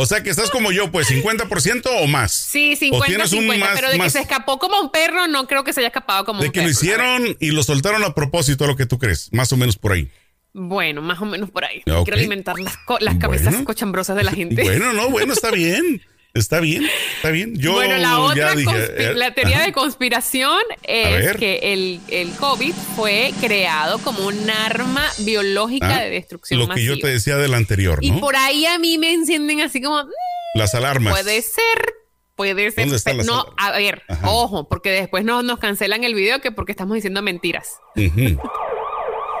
O 0.00 0.06
sea 0.06 0.22
que 0.22 0.30
estás 0.30 0.50
como 0.50 0.70
yo, 0.72 0.90
pues 0.92 1.08
50% 1.10 1.86
o 2.02 2.06
más. 2.06 2.32
sí, 2.32 2.72
O 2.74 2.76
50, 2.76 3.06
tienes 3.06 3.32
un 3.32 3.40
50, 3.40 3.64
más- 3.66 3.74
pero 3.74 3.90
de 3.90 3.98
más- 3.98 4.06
que 4.06 4.10
se 4.18 4.20
escapó 4.20 4.58
como 4.58 4.80
un 4.80 4.90
perro, 4.90 5.26
no 5.26 5.46
creo 5.46 5.64
que 5.64 5.72
se 5.72 5.80
haya 5.80 5.88
escapado 5.88 6.24
como 6.24 6.40
De 6.40 6.46
un 6.46 6.52
que 6.52 6.60
perro. 6.60 6.70
lo 6.70 6.76
A 6.76 6.80
ver. 6.80 6.82
hicieron 7.24 7.36
y 7.40 7.50
lo 7.50 7.62
soltaron 7.62 8.04
a 8.04 8.14
propósito, 8.14 8.66
lo 8.66 8.76
que 8.76 8.86
tú 8.86 8.98
crees, 8.98 9.28
más 9.32 9.52
o 9.52 9.56
menos 9.56 9.76
por 9.76 9.92
ahí. 9.92 10.08
Bueno, 10.54 11.02
más 11.02 11.20
o 11.20 11.24
menos 11.26 11.50
por 11.50 11.64
ahí. 11.64 11.82
Ok. 11.90 12.04
Quiero 12.04 12.18
alimentar 12.18 12.58
las, 12.58 12.76
co- 12.78 12.98
las 13.00 13.16
cabezas 13.16 13.50
Bueno. 13.52 13.64
cochambrosas 13.64 14.16
de 14.16 14.24
la 14.24 14.32
gente. 14.40 14.62
Bueno, 14.62 14.92
no, 14.92 15.10
bueno, 15.10 15.32
está 15.32 15.50
bien. 15.50 16.00
Está 16.34 16.60
bien, 16.60 16.84
está 17.16 17.30
bien. 17.30 17.56
Yo 17.58 17.72
bueno, 17.72 17.96
la 17.96 18.20
otra 18.20 18.54
dije, 18.54 18.70
eh, 19.10 19.14
la 19.14 19.32
teoría 19.34 19.56
ajá. 19.56 19.66
de 19.66 19.72
conspiración 19.72 20.58
es 20.84 21.36
que 21.36 21.58
el, 21.72 22.00
el 22.08 22.30
COVID 22.32 22.74
fue 22.94 23.32
creado 23.40 23.98
como 23.98 24.26
un 24.26 24.48
arma 24.50 25.04
biológica 25.18 25.96
Ah, 25.96 26.02
de 26.02 26.10
destrucción 26.10 26.60
Lo 26.60 26.68
que 26.68 26.84
yo 26.84 26.98
te 26.98 27.08
decía 27.08 27.36
del 27.38 27.54
anterior, 27.54 27.98
Y 28.02 28.10
¿no? 28.12 28.20
por 28.20 28.36
ahí 28.36 28.66
a 28.66 28.78
mí 28.78 28.98
me 28.98 29.12
encienden 29.12 29.62
así 29.62 29.80
como, 29.82 30.04
"Mm, 30.04 30.08
Las 30.54 30.74
alarmas. 30.74 31.12
puede 31.14 31.42
ser, 31.42 31.94
puede 32.36 32.70
ser. 32.70 32.84
¿Dónde 32.84 32.96
están 32.96 33.16
pero 33.16 33.24
las 33.24 33.26
no, 33.26 33.40
alarmas? 33.40 33.54
a 33.66 33.70
ver, 33.78 34.02
Ajá. 34.08 34.30
ojo, 34.30 34.68
porque 34.68 34.90
después 34.90 35.24
no, 35.24 35.42
nos 35.42 35.58
cancelan 35.58 36.04
el 36.04 36.14
video 36.14 36.40
que 36.40 36.52
porque 36.52 36.72
estamos 36.72 36.94
diciendo 36.94 37.20
mentiras. 37.22 37.68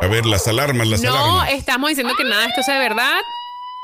A 0.00 0.06
ver, 0.06 0.26
las 0.26 0.48
alarmas, 0.48 0.86
las 0.88 1.02
no, 1.02 1.10
alarmas. 1.14 1.52
estamos 1.52 1.90
diciendo 1.90 2.14
que 2.16 2.24
nada 2.24 2.42
de 2.42 2.48
esto 2.48 2.62
sea 2.62 2.74
de 2.74 2.80
verdad 2.80 3.20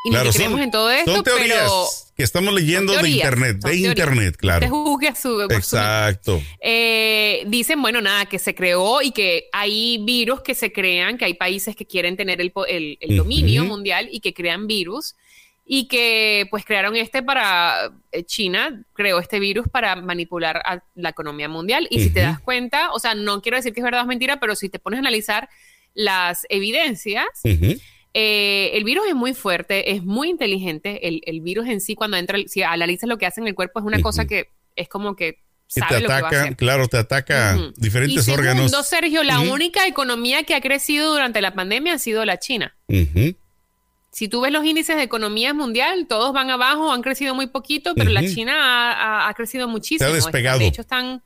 y 0.06 0.10
Claro, 0.10 0.24
ni 0.26 0.30
que 0.32 0.36
creemos 0.38 0.60
en 0.60 0.70
todo 0.70 0.90
esto, 0.90 1.22
pero 1.22 1.86
que 2.16 2.22
estamos 2.22 2.55
leyendo 2.55 2.92
de 2.92 3.09
internet, 3.09 3.55
de 3.57 3.61
teorías. 3.61 3.88
internet, 3.88 4.37
claro. 4.37 4.68
juzgue 4.68 5.09
a 5.09 5.14
su, 5.14 5.42
Exacto. 5.42 6.40
Eh, 6.61 7.42
dicen, 7.46 7.81
bueno, 7.83 8.00
nada, 8.00 8.27
que 8.27 8.38
se 8.38 8.55
creó 8.55 9.03
y 9.03 9.11
que 9.11 9.48
hay 9.53 9.98
virus 10.05 10.40
que 10.42 10.55
se 10.55 10.72
crean, 10.72 11.18
que 11.18 11.24
hay 11.24 11.35
países 11.35 11.74
que 11.77 11.87
quieren 11.87 12.16
tener 12.16 12.40
el, 12.40 12.50
po- 12.53 12.66
el- 12.66 12.96
el 13.00 13.16
dominio 13.16 13.64
mundial 13.64 14.09
y 14.11 14.20
que 14.20 14.33
crean 14.33 14.66
virus 14.66 15.16
y 15.66 15.88
que 15.88 16.46
pues 16.50 16.64
crearon 16.64 16.94
este 16.94 17.22
para 17.22 17.90
eh, 18.12 18.22
China 18.24 18.85
creó 18.92 19.18
este 19.18 19.40
virus 19.40 19.66
para 19.66 19.96
manipular 19.96 20.59
a 20.59 20.85
la 20.94 21.09
economía 21.09 21.48
mundial 21.48 21.87
y 21.90 22.00
si 22.00 22.11
te 22.11 22.20
das 22.20 22.38
cuenta, 22.38 22.92
o 22.92 22.98
sea, 22.98 23.14
no 23.14 23.40
quiero 23.40 23.57
decir 23.57 23.72
que 23.72 23.81
es 23.81 23.85
verdad 23.85 24.00
o 24.00 24.03
es 24.03 24.09
mentira, 24.09 24.38
pero 24.38 24.55
si 24.57 24.68
te 24.68 24.79
pones 24.79 24.98
a 24.98 25.00
analizar 25.00 25.48
las 25.94 26.44
evidencias, 26.50 27.24
Ujú. 27.44 27.81
Eh, 28.14 28.70
el 28.74 28.85
virus 28.85 29.07
es 29.09 29.14
muy 29.14 29.35
fuerte, 29.35 29.90
es 29.92 30.03
muy 30.05 30.31
inteligente. 30.31 31.07
El, 31.09 31.20
el 31.27 31.40
virus 31.40 31.66
en 31.68 31.81
sí, 31.81 31.94
cuando 31.96 32.16
entra, 32.16 32.38
si 32.46 32.62
analizas 32.62 33.09
lo 33.09 33.18
que 33.18 33.27
hace 33.27 33.40
en 33.40 33.48
el 33.48 33.55
cuerpo, 33.55 33.81
es 33.81 33.85
una 33.85 34.00
cosa 34.00 34.24
que 34.27 34.50
es 34.77 34.88
como 34.88 35.16
que 35.16 35.40
sabe 35.66 35.98
te 35.98 36.05
ataca, 36.07 36.55
claro, 36.55 36.87
te 36.88 36.96
ataca 36.98 37.59
diferentes 37.77 38.29
y 38.29 38.31
órganos. 38.31 38.70
Segundo, 38.70 38.83
Sergio, 38.85 39.22
la 39.24 39.40
única 39.40 39.87
economía 39.87 40.44
que 40.44 40.55
ha 40.55 40.61
crecido 40.61 41.11
durante 41.12 41.40
la 41.40 41.55
pandemia 41.55 41.94
ha 41.94 41.98
sido 41.98 42.24
la 42.24 42.38
China. 42.38 42.77
Si 44.12 44.29
tú 44.29 44.42
ves 44.42 44.53
los 44.53 44.64
índices 44.64 44.94
de 44.96 45.03
economía 45.03 45.53
mundial, 45.55 46.07
todos 46.09 46.33
van 46.33 46.48
abajo, 46.50 46.92
han 46.92 47.03
crecido 47.03 47.35
muy 47.35 47.48
poquito, 47.48 47.94
pero 47.96 48.11
la. 48.11 48.20
China 48.24 48.53
ha, 48.55 48.92
ha- 49.24 49.29
ha 49.29 49.35
crecido 49.35 49.66
muchísimo. 49.66 50.07
Se 50.09 50.12
ha 50.12 50.14
despegado. 50.14 50.61
De 50.61 50.66
hecho, 50.68 50.83
están... 50.83 51.22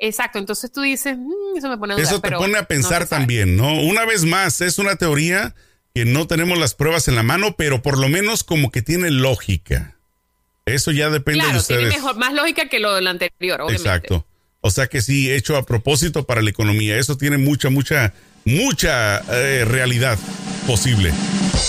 Exacto, 0.00 0.38
entonces 0.38 0.70
tú 0.70 0.82
dices, 0.82 1.16
"Mm, 1.18 1.56
eso 1.56 1.68
me 1.70 1.76
pone 1.78 1.94
a 1.94 1.96
dudar, 1.96 2.06
Eso 2.06 2.20
te 2.20 2.28
pero 2.28 2.38
pone 2.38 2.56
a 2.58 2.64
pensar 2.64 3.08
también, 3.08 3.56
¿no? 3.56 3.80
Una 3.82 4.04
vez 4.04 4.24
más, 4.24 4.60
es 4.60 4.78
una 4.78 4.94
teoría 4.96 5.54
que 5.94 6.04
no 6.04 6.26
tenemos 6.26 6.58
las 6.58 6.74
pruebas 6.74 7.08
en 7.08 7.16
la 7.16 7.22
mano, 7.22 7.54
pero 7.56 7.82
por 7.82 7.98
lo 7.98 8.08
menos 8.08 8.44
como 8.44 8.70
que 8.70 8.82
tiene 8.82 9.10
lógica. 9.10 9.96
Eso 10.66 10.90
ya 10.90 11.10
depende 11.10 11.46
de 11.46 11.56
ustedes. 11.56 11.80
tiene 11.80 11.96
mejor, 11.96 12.16
más 12.16 12.32
lógica 12.34 12.68
que 12.68 12.78
lo 12.78 12.94
del 12.94 13.06
anterior, 13.06 13.60
obviamente. 13.60 13.88
Exacto. 13.88 14.26
O 14.60 14.70
sea 14.70 14.86
que 14.88 15.00
sí, 15.00 15.30
hecho 15.30 15.56
a 15.56 15.64
propósito 15.64 16.24
para 16.24 16.42
la 16.42 16.50
economía. 16.50 16.98
Eso 16.98 17.16
tiene 17.16 17.38
mucha, 17.38 17.70
mucha, 17.70 18.12
mucha 18.44 19.22
eh, 19.32 19.64
realidad 19.64 20.18
posible. 20.66 21.12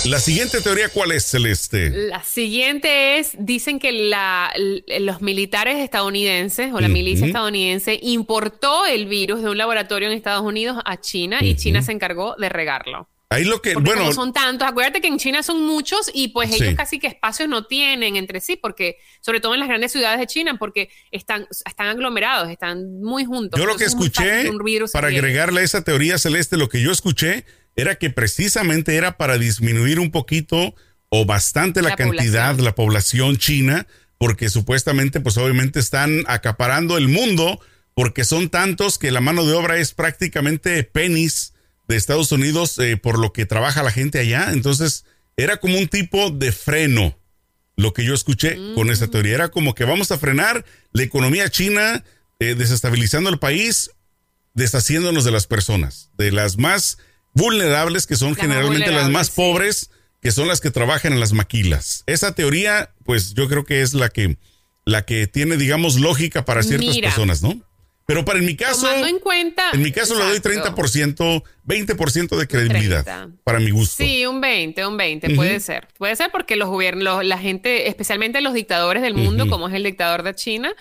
La 0.05 0.19
siguiente 0.19 0.62
teoría, 0.62 0.89
¿cuál 0.89 1.12
es, 1.12 1.25
Celeste? 1.25 1.89
La 1.89 2.23
siguiente 2.23 3.19
es, 3.19 3.32
dicen 3.38 3.79
que 3.79 3.91
la, 3.91 4.51
los 4.99 5.21
militares 5.21 5.77
estadounidenses 5.79 6.73
o 6.73 6.79
la 6.79 6.88
milicia 6.88 7.27
estadounidense 7.27 7.99
importó 8.01 8.86
el 8.86 9.08
virus 9.08 9.41
de 9.41 9.49
un 9.49 9.58
laboratorio 9.58 10.10
en 10.10 10.15
Estados 10.15 10.43
Unidos 10.43 10.77
a 10.86 10.97
China 10.99 11.39
y. 11.41 11.55
China 11.55 11.82
se 11.82 11.91
encargó 11.91 12.36
de 12.38 12.49
regarlo. 12.49 13.08
Ahí 13.32 13.44
lo 13.44 13.62
que, 13.62 13.74
Porque 13.74 13.89
bueno, 13.89 14.02
como 14.02 14.13
son 14.13 14.34
tantos, 14.34 14.68
acuérdate 14.68 15.02
que 15.02 15.08
en 15.08 15.20
China 15.20 15.44
son 15.44 15.63
muchos 15.63 16.10
y 16.13 16.30
pues 16.30 16.50
Sí. 16.50 16.63
ellos 16.63 16.74
casi 16.76 16.98
que 16.98 17.06
espacios 17.06 17.48
no 17.48 17.65
tienen 17.68 18.15
entre 18.15 18.42
sí, 18.42 18.56
porque 18.56 18.98
sobre 19.22 19.39
todo 19.39 19.54
en 19.54 19.60
las 19.60 19.70
grandes 19.70 19.92
ciudades 19.92 20.20
de 20.20 20.26
China, 20.26 20.58
porque 20.58 20.89
están, 21.12 21.46
están 21.65 21.88
aglomerados, 21.88 22.50
están 22.50 23.02
muy 23.02 23.26
juntos. 23.26 23.60
yo 23.60 23.68
lo 23.68 23.76
que 23.78 23.84
es 23.84 23.89
escuché, 23.92 24.50
para 24.92 25.10
agregarle 25.10 25.62
a 25.62 25.63
esa 25.63 25.84
teoría, 25.84 26.18
Celeste, 26.18 26.58
lo 26.58 26.70
que 26.70 26.82
yo 26.82 26.92
escuché 26.92 27.46
era 27.76 27.96
que 27.96 28.10
precisamente 28.10 28.96
era 28.96 29.15
para 29.15 29.38
disminuir 29.38 30.00
un 30.00 30.10
poquito 30.10 30.74
o 31.10 31.26
bastante 31.26 31.84
la, 31.84 31.89
La 31.89 31.96
cantidad, 31.96 32.48
población. 32.50 32.65
la 32.65 32.74
población 32.76 33.38
china, 33.38 33.88
porque 34.18 34.50
supuestamente, 34.50 35.20
pues 35.22 35.38
obviamente 35.38 35.80
están 35.80 36.24
acaparando 36.28 36.98
el 36.98 37.08
mundo, 37.08 37.60
porque 37.94 38.24
son 38.24 38.50
tantos 38.50 38.98
que 38.98 39.12
la 39.12 39.22
mano 39.22 39.46
de 39.46 39.54
obra 39.54 39.78
es 39.78 39.94
prácticamente 39.94 40.84
penis 40.84 41.54
de 41.89 41.97
Estados 41.97 42.32
Unidos 42.32 42.78
eh, 42.80 42.95
por 42.95 43.19
lo 43.19 43.34
que 43.34 43.45
trabaja 43.45 43.84
la 43.84 43.91
gente 43.91 44.19
allá. 44.19 44.52
Entonces, 44.54 45.06
era 45.36 45.58
como 45.58 45.78
un 45.78 45.88
tipo 45.88 46.30
de 46.30 46.52
freno 46.52 47.17
lo 47.75 47.93
que 47.93 48.06
yo 48.06 48.13
escuché 48.13 48.58
con 48.75 48.91
esa 48.91 49.08
teoría. 49.08 49.36
Era 49.36 49.49
como 49.49 49.73
que 49.73 49.86
vamos 49.86 50.12
a 50.12 50.19
frenar 50.19 50.63
la 50.91 51.04
economía 51.04 51.49
china, 51.49 52.04
eh, 52.39 52.54
desestabilizando 52.56 53.30
el 53.30 53.39
país, 53.39 53.91
deshaciéndonos 54.54 55.23
de 55.23 55.32
las 55.32 55.47
personas, 55.47 56.12
de 56.17 56.32
las 56.32 56.58
más 56.58 56.99
vulnerables, 57.34 58.06
que 58.06 58.17
son 58.17 58.36
generalmente 58.36 58.91
las 58.91 59.10
más 59.10 59.28
sí. 59.28 59.34
pobres, 59.36 59.89
que 60.21 60.32
son 60.32 60.47
las 60.47 60.62
que 60.62 60.71
trabajan 60.71 61.13
en 61.13 61.19
las 61.19 61.34
maquilas. 61.34 62.04
Esa 62.06 62.36
teoría, 62.36 62.93
pues 63.04 63.34
yo 63.34 63.47
creo 63.47 63.63
que 63.63 63.82
es 63.82 63.93
la 63.93 64.10
que, 64.10 64.38
la 64.86 65.06
que 65.06 65.25
tiene, 65.25 65.58
digamos, 65.58 65.99
lógica 65.99 66.45
para 66.45 66.62
ciertas 66.62 66.93
Mira. 66.93 67.10
personas, 67.10 67.41
¿no? 67.41 67.63
Pero 68.10 68.26
para 68.26 68.39
en 68.39 68.45
mi 68.48 68.56
caso, 68.56 68.88
Tomando 68.88 69.06
en 69.06 69.19
cuenta. 69.19 69.69
en 69.72 69.84
mi 69.84 69.91
caso 69.91 70.15
le 70.15 70.24
doy 70.24 70.38
Exacto. 70.38 70.74
30%, 70.74 71.43
20% 71.67 72.38
de 72.38 72.48
credibilidad, 72.48 73.04
30. 73.04 73.36
para 73.43 73.60
mi 73.60 73.69
gusto. 73.69 74.04
Sí, 74.04 74.26
un 74.26 74.41
20, 74.41 74.84
un 74.88 74.98
20, 74.98 75.28
Ujú. 75.28 75.36
puede 75.36 75.60
ser. 75.60 75.88
Puede 75.95 76.15
ser 76.15 76.32
porque 76.32 76.56
los 76.56 76.69
gobiernos, 76.69 77.24
la 77.24 77.38
gente, 77.38 77.88
especialmente 77.88 78.41
los 78.41 78.56
dictadores 78.56 79.04
del 79.04 79.13
mundo, 79.13 79.43
Ujú. 79.43 79.52
como 79.52 79.67
es 79.69 79.76
el 79.76 79.84
dictador 79.84 80.24
de 80.24 80.34
China, 80.34 80.74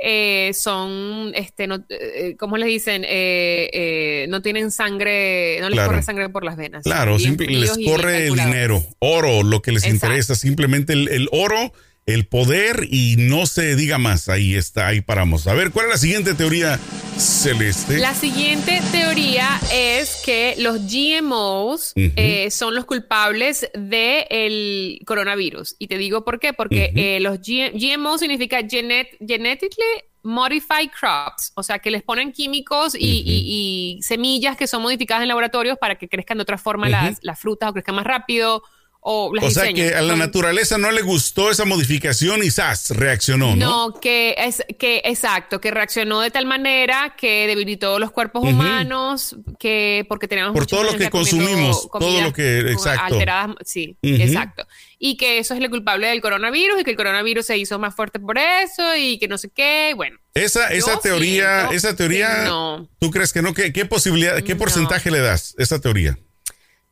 eh, 0.00 0.52
son, 0.54 1.32
este, 1.34 1.66
no, 1.66 1.84
eh, 1.88 2.36
¿cómo 2.38 2.56
les 2.56 2.68
dicen? 2.68 3.02
Eh, 3.04 3.68
eh, 3.72 4.26
no 4.28 4.40
tienen 4.40 4.70
sangre, 4.70 5.58
no 5.60 5.68
les 5.68 5.74
Claro. 5.78 5.90
corre 5.90 6.02
sangre 6.04 6.28
por 6.28 6.44
las 6.44 6.56
venas. 6.56 6.84
Claro, 6.84 7.18
simple- 7.18 7.48
les 7.48 7.76
corre 7.84 8.28
el 8.28 8.34
dinero, 8.36 8.86
oro, 9.00 9.42
lo 9.42 9.60
que 9.60 9.72
les 9.72 9.82
Exacto. 9.82 10.06
interesa, 10.06 10.34
simplemente 10.36 10.92
el, 10.92 11.08
el 11.08 11.28
oro, 11.32 11.72
el 12.06 12.26
poder 12.28 12.86
y 12.90 13.16
no 13.18 13.46
se 13.46 13.74
diga 13.74 13.98
más. 13.98 14.28
Ahí 14.28 14.54
está, 14.54 14.86
ahí 14.86 15.00
paramos. 15.00 15.46
A 15.48 15.54
ver, 15.54 15.72
¿cuál 15.72 15.86
es 15.86 15.92
la 15.92 15.98
siguiente 15.98 16.34
teoría 16.34 16.78
celeste? 17.18 17.98
La 17.98 18.14
siguiente 18.14 18.80
teoría 18.92 19.60
es 19.72 20.22
que 20.24 20.54
los 20.58 20.78
GMOs 20.86 21.92
eh, 21.96 22.50
son 22.52 22.76
los 22.76 22.84
culpables 22.84 23.68
del 23.74 25.00
coronavirus. 25.04 25.74
Y 25.80 25.88
te 25.88 25.98
digo 25.98 26.24
por 26.24 26.38
qué. 26.38 26.52
Porque 26.52 26.92
eh, 26.94 27.18
los 27.20 27.40
G- 27.40 27.72
GMO 27.74 28.18
significa 28.18 28.60
genet- 28.60 29.16
genetically 29.26 29.84
modified 30.22 30.90
crops. 30.98 31.52
O 31.54 31.62
sea, 31.64 31.78
que 31.80 31.90
les 31.90 32.02
ponen 32.04 32.32
químicos 32.32 32.94
y, 32.94 32.98
y- 32.98 33.96
y 33.98 34.02
semillas 34.02 34.56
que 34.56 34.66
son 34.68 34.82
modificadas 34.82 35.22
en 35.22 35.28
laboratorios 35.28 35.76
para 35.78 35.96
que 35.98 36.08
crezcan 36.08 36.38
de 36.38 36.42
otra 36.42 36.58
forma 36.58 36.88
las, 36.88 37.18
las 37.22 37.38
frutas 37.40 37.70
o 37.70 37.72
crezcan 37.72 37.94
más 37.96 38.04
rápido 38.06 38.62
o 39.08 39.32
las 39.32 39.44
o 39.44 39.50
sea 39.50 39.62
diseñan. 39.62 39.88
que 39.90 39.94
a 39.94 40.02
la 40.02 40.16
naturaleza 40.16 40.78
no 40.78 40.90
le 40.90 41.00
gustó 41.02 41.48
esa 41.52 41.64
modificación 41.64 42.42
y 42.42 42.50
¡zas! 42.50 42.90
reaccionó, 42.90 43.54
¿no? 43.54 43.88
No, 43.88 44.00
que 44.00 44.34
es 44.36 44.64
que 44.80 45.00
exacto, 45.04 45.60
que 45.60 45.70
reaccionó 45.70 46.20
de 46.20 46.32
tal 46.32 46.44
manera 46.44 47.14
que 47.16 47.46
debilitó 47.46 48.00
los 48.00 48.10
cuerpos 48.10 48.42
humanos, 48.42 49.36
que 49.60 50.04
porque 50.08 50.26
teníamos 50.26 50.54
Por 50.54 50.66
todo 50.66 50.82
lo 50.82 50.96
que 50.98 51.08
consumimos, 51.08 51.88
todo 51.90 52.20
lo 52.20 52.32
que- 52.32 52.58
exacto. 52.72 53.14
alteradas, 53.14 53.54
sí, 53.64 53.96
exacto. 54.02 54.66
y 54.98 55.16
que 55.16 55.38
eso 55.38 55.54
es 55.54 55.60
el 55.60 55.70
culpable 55.70 56.08
del 56.08 56.20
coronavirus 56.20 56.80
y 56.80 56.84
que 56.84 56.90
el 56.90 56.96
coronavirus 56.96 57.46
se 57.46 57.56
hizo 57.58 57.78
más 57.78 57.94
fuerte 57.94 58.18
por 58.18 58.38
eso 58.38 58.96
y 58.96 59.18
que 59.20 59.28
no 59.28 59.38
sé 59.38 59.50
qué, 59.54 59.92
bueno. 59.94 60.18
Esa, 60.34 60.68
esa 60.72 60.98
teoría, 60.98 61.68
esa 61.70 61.94
teoría, 61.94 62.44
no. 62.44 62.88
¿tú 62.98 63.12
crees 63.12 63.32
que 63.32 63.40
no? 63.40 63.54
¿Qué, 63.54 63.72
qué 63.72 63.86
posibilidad, 63.86 64.42
qué 64.42 64.54
No. 64.54 64.58
porcentaje 64.58 65.12
le 65.12 65.20
das 65.20 65.54
a 65.58 65.62
esa 65.62 65.80
teoría? 65.80 66.18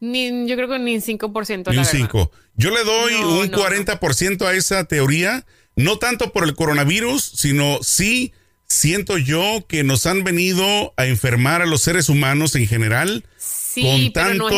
Ni, 0.00 0.46
yo 0.48 0.56
creo 0.56 0.68
que 0.68 0.78
ni 0.78 0.96
un 0.96 1.02
5%. 1.02 1.48
Ni 1.58 1.62
la 1.64 1.70
un 1.70 1.76
verdad. 1.76 1.90
5. 1.90 2.30
Yo 2.56 2.70
le 2.70 2.84
doy 2.84 3.12
No, 3.14 3.38
un 3.40 3.50
no, 3.50 3.58
40% 3.58 4.46
a 4.46 4.54
esa 4.54 4.84
teoría, 4.84 5.44
no 5.76 5.98
tanto 5.98 6.32
por 6.32 6.44
el 6.44 6.54
coronavirus, 6.54 7.22
sino 7.36 7.78
sí 7.82 8.32
siento 8.66 9.18
yo 9.18 9.64
que 9.68 9.84
nos 9.84 10.06
han 10.06 10.24
venido 10.24 10.94
a 10.96 11.06
enfermar 11.06 11.62
a 11.62 11.66
los 11.66 11.82
seres 11.82 12.08
humanos 12.08 12.54
en 12.54 12.66
general 12.66 13.24
Sí, 13.74 13.82
con 13.82 14.12
tanto, 14.12 14.48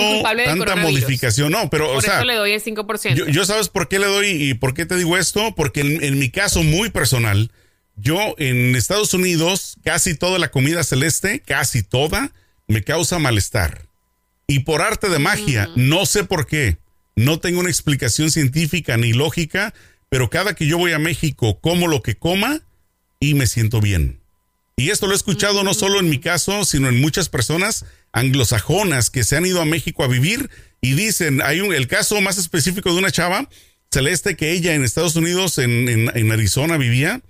tanta 0.44 0.77
modificación. 0.77 1.51
No, 1.51 1.70
pero 1.70 1.87
Por 1.87 1.96
o 1.96 2.01
sea, 2.03 2.16
eso 2.16 2.25
le 2.27 2.35
doy 2.35 2.53
el 2.53 2.62
5%. 2.62 3.14
yo, 3.14 3.27
yo 3.27 3.46
sabes 3.46 3.70
por 3.70 3.88
qué 3.88 3.99
le 3.99 4.07
doy 4.07 4.27
y 4.29 4.55
por 4.55 4.75
qué 4.75 4.85
te 4.85 4.94
digo 4.96 5.16
esto, 5.16 5.55
porque 5.57 5.81
en, 5.81 6.05
en 6.05 6.18
mi 6.18 6.29
caso 6.31 6.62
muy 6.62 6.90
personal, 6.90 7.51
yo 7.96 8.35
en 8.37 8.77
Estados 8.77 9.14
Unidos 9.14 9.79
casi 9.83 10.14
toda 10.14 10.38
la 10.38 10.51
comida 10.51 10.85
celeste, 10.85 11.40
casi 11.40 11.83
toda, 11.83 12.31
me 12.66 12.85
causa 12.85 13.18
malestar. 13.18 13.86
Y 14.46 14.61
por 14.61 14.80
arte 14.82 15.09
de 15.09 15.18
magia, 15.18 15.68
no 15.76 16.06
sé 16.06 16.24
por 16.24 16.46
qué, 16.46 16.78
no 17.16 17.40
tengo 17.40 17.61
una 17.61 17.70
explicación 17.70 18.30
científica 18.30 18.96
ni 18.96 19.12
lógica, 19.12 19.74
pero 20.09 20.30
cada 20.30 20.54
que 20.54 20.66
yo 20.66 20.78
voy 20.78 20.92
a 20.92 20.98
México 20.98 21.59
como 21.61 21.88
lo 21.88 22.02
que 22.02 22.14
coma 22.16 22.61
y 23.18 23.35
me 23.35 23.46
siento 23.46 23.80
bien. 23.80 24.20
Y 24.76 24.90
esto 24.90 25.06
lo 25.06 25.14
he 25.14 25.16
escuchado 25.16 25.64
no 25.64 25.72
solo 25.74 25.98
en 25.98 26.09
mi 26.11 26.20
caso, 26.20 26.64
sino 26.64 26.88
en 26.88 27.00
muchas 27.00 27.28
personas 27.28 27.87
anglosajonas 28.12 29.11
que 29.11 29.24
se 29.24 29.37
han 29.37 29.46
ido 29.46 29.61
a 29.61 29.64
México 29.64 30.04
a 30.04 30.09
vivir 30.09 30.50
y 30.80 30.92
dicen, 30.92 31.40
hay 31.42 31.61
un, 31.61 31.72
el 31.74 31.88
caso 31.88 32.20
más 32.20 32.38
específico 32.38 32.92
de 32.92 32.98
una 32.98 33.11
chava, 33.11 33.48
Celeste, 33.90 34.37
que 34.37 34.52
ella 34.52 34.74
en 34.74 34.85
Estados 34.85 35.16
Unidos, 35.16 35.59
en, 35.59 35.88
en- 35.88 36.11
en 36.14 36.32
Arizona 36.32 36.76
vivía, 36.76 37.22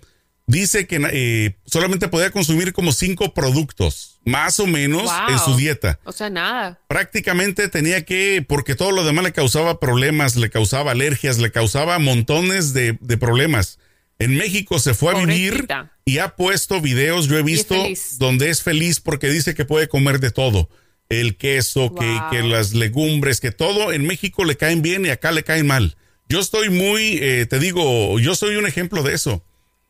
dice 0.47 0.87
que 0.87 1.01
eh, 1.13 1.57
solamente 1.67 2.09
podía 2.09 2.31
consumir 2.31 2.73
como 2.73 2.93
cinco 2.93 3.35
productos, 3.35 4.19
más 4.25 4.59
o 4.61 4.67
menos, 4.67 5.03
Wow. 5.05 5.31
en 5.31 5.39
su 5.39 5.57
dieta 5.57 5.99
O 6.05 6.13
sea, 6.13 6.31
nada. 6.31 6.79
prácticamente 6.89 7.69
tenía 7.69 8.05
que, 8.05 8.45
porque 8.47 8.75
todo 8.75 8.93
lo 8.93 9.05
demás 9.05 9.25
le 9.25 9.33
causaba 9.33 9.81
problemas, 9.81 10.37
le 10.37 10.51
causaba 10.51 10.93
alergias, 10.93 11.39
le 11.39 11.51
causaba 11.53 11.99
montones 11.99 12.73
de, 12.73 12.97
de 13.01 13.19
problemas. 13.19 13.79
En 14.19 14.35
México 14.37 14.79
se 14.79 14.95
fue 14.95 15.13
a 15.15 15.19
vivir 15.25 15.67
y 16.07 16.19
ha 16.19 16.37
puesto 16.37 16.81
videos, 16.81 17.29
yo 17.29 17.37
he 17.37 17.43
visto, 17.43 17.75
donde 18.19 18.49
es 18.49 18.63
feliz 18.63 18.99
porque 19.01 19.29
dice 19.29 19.55
que 19.55 19.65
puede 19.67 19.89
comer 19.89 20.21
de 20.21 20.31
todo. 20.31 20.71
El 21.09 21.37
queso, 21.37 21.95
que, 21.95 22.21
que 22.31 22.43
las 22.43 22.73
legumbres, 22.73 23.41
que 23.41 23.53
todo 23.53 23.93
en 23.93 24.07
México 24.07 24.45
le 24.45 24.57
caen 24.57 24.81
bien 24.83 25.05
y 25.07 25.11
acá 25.11 25.33
le 25.33 25.45
caen 25.45 25.67
mal. 25.67 25.97
Yo 26.29 26.41
estoy 26.41 26.71
muy, 26.71 27.19
eh, 27.23 27.47
te 27.49 27.59
digo, 27.61 28.19
yo 28.19 28.35
soy 28.35 28.57
un 28.57 28.67
ejemplo 28.67 29.03
de 29.05 29.15
eso, 29.15 29.45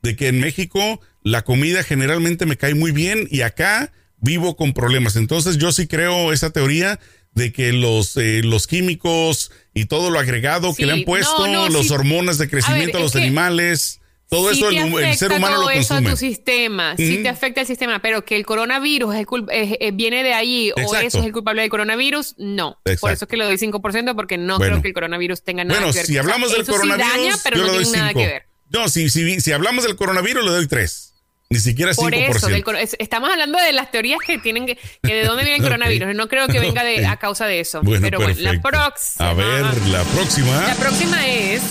de 0.06 0.16
que 0.16 0.28
en 0.28 0.40
México 0.40 1.00
la 1.22 1.42
comida 1.42 1.82
generalmente 1.82 2.46
me 2.46 2.56
cae 2.56 2.74
muy 2.74 2.92
bien 2.92 3.26
y 3.30 3.42
acá 3.42 3.92
vivo 4.18 4.56
con 4.56 4.72
problemas. 4.72 5.16
Entonces 5.16 5.58
yo 5.58 5.72
sí 5.72 5.86
creo 5.86 6.32
esa 6.32 6.50
teoría 6.50 6.98
de 7.34 7.52
que 7.52 7.72
los, 7.72 8.16
eh, 8.16 8.40
los 8.42 8.66
químicos 8.66 9.50
y 9.74 9.84
todo 9.86 10.10
lo 10.10 10.18
agregado 10.18 10.70
que 10.70 10.82
Sí, 10.82 10.86
le 10.86 10.92
han 10.92 11.02
puesto, 11.04 11.46
no, 11.46 11.52
no, 11.52 11.68
los 11.68 11.88
sí. 11.88 11.92
hormonas 11.92 12.38
de 12.38 12.48
crecimiento 12.48 12.96
a, 12.96 13.00
es 13.00 13.04
los 13.04 13.12
que 13.12 13.18
animales, 13.18 14.00
todo 14.28 14.50
Sí 14.52 14.58
eso 14.58 14.70
el, 14.70 14.76
el 15.04 15.16
ser 15.16 15.30
humano 15.32 15.56
todo 15.56 15.64
lo 15.66 15.70
eso 15.70 15.94
a 15.94 15.96
consume. 15.98 16.10
tu 16.10 16.16
sistema, 16.16 16.94
sí 16.96 17.14
Ujú. 17.14 17.22
te 17.24 17.28
afecta 17.28 17.60
el 17.60 17.66
sistema, 17.66 18.00
pero 18.00 18.24
que 18.24 18.36
el 18.36 18.46
coronavirus 18.46 19.14
es 19.14 19.20
el 19.20 19.26
es- 19.52 19.76
es- 19.80 19.94
viene 19.96 20.22
de 20.24 20.32
ahí 20.32 20.70
o 20.70 20.80
Exacto. 20.80 21.06
eso 21.06 21.18
es 21.20 21.26
el 21.26 21.32
culpable 21.32 21.60
del 21.60 21.70
coronavirus, 21.70 22.34
no. 22.38 22.78
Exacto. 22.86 23.00
Por 23.02 23.12
eso 23.12 23.24
es 23.26 23.28
que 23.28 23.36
le 23.36 23.44
doy 23.44 23.58
5% 23.58 24.14
porque 24.16 24.38
no 24.38 24.56
Bueno. 24.56 24.72
creo 24.72 24.82
que 24.82 24.88
el 24.88 24.94
coronavirus 24.94 25.42
tenga 25.44 25.62
nada 25.64 25.78
Bueno, 25.78 25.92
que 25.92 25.98
ver. 25.98 26.06
si 26.06 26.12
O 26.12 26.14
sea, 26.14 26.22
hablamos 26.22 26.52
del 26.52 26.64
sí 26.64 26.72
coronavirus, 26.72 27.12
daña, 27.12 27.34
pero 27.44 27.56
yo 27.58 27.62
no 27.62 27.68
le 27.68 27.74
doy 27.74 27.84
tiene 27.84 27.98
nada 27.98 28.08
5. 28.12 28.20
que 28.20 28.26
ver. 28.26 28.45
No, 28.70 28.88
si, 28.88 29.10
si, 29.10 29.40
si 29.40 29.52
hablamos 29.52 29.84
del 29.84 29.96
coronavirus, 29.96 30.44
le 30.44 30.50
doy 30.50 30.66
3. 30.66 31.14
Ni 31.48 31.60
siquiera 31.60 31.92
5%. 31.92 31.96
Por 31.96 32.14
eso, 32.14 32.48
del 32.48 32.88
estamos 32.98 33.30
hablando 33.30 33.58
de 33.58 33.72
las 33.72 33.92
teorías 33.92 34.18
que 34.26 34.38
tienen 34.38 34.66
que, 34.66 34.76
que 35.02 35.14
de 35.14 35.24
dónde 35.24 35.44
viene 35.44 35.58
el 35.58 35.62
coronavirus. 35.70 36.14
No 36.14 36.28
creo 36.28 36.48
que 36.48 36.58
venga 36.60 36.82
de, 36.82 37.06
a 37.06 37.16
causa 37.18 37.46
de 37.46 37.60
eso. 37.60 37.82
Bueno, 37.82 38.02
pero 38.02 38.18
bueno, 38.18 38.34
la 38.40 38.50
perfecto. 38.50 38.68
próxima. 38.68 39.30
A 39.30 39.34
ver, 39.34 39.86
la 39.88 40.02
próxima. 40.04 40.66
La 40.66 40.74
próxima 40.74 41.26
es, 41.28 41.62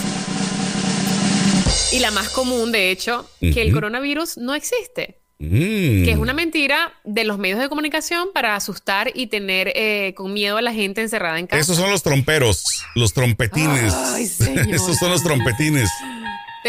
y 1.91 1.99
la 1.99 2.11
más 2.11 2.29
común, 2.29 2.71
de 2.71 2.91
hecho, 2.91 3.29
que 3.39 3.61
el 3.61 3.73
coronavirus 3.73 4.37
no 4.37 4.55
existe. 4.55 5.19
Mm. 5.37 6.05
Que 6.05 6.11
es 6.11 6.17
una 6.17 6.33
mentira 6.33 6.93
de 7.03 7.25
los 7.25 7.37
medios 7.37 7.59
de 7.59 7.67
comunicación 7.67 8.29
para 8.33 8.55
asustar 8.55 9.11
y 9.13 9.27
tener 9.27 9.73
eh, 9.75 10.13
con 10.15 10.33
miedo 10.33 10.55
a 10.55 10.61
la 10.61 10.71
gente 10.71 11.01
encerrada 11.01 11.37
en 11.39 11.47
casa. 11.47 11.61
Esos 11.61 11.75
son 11.75 11.91
los 11.91 12.03
tromperos, 12.03 12.63
los 12.95 13.13
trompetines. 13.13 13.93
Ay. 13.93 14.23
Esos 14.71 14.97
son 14.97 15.11
los 15.11 15.23
trompetines. 15.23 15.89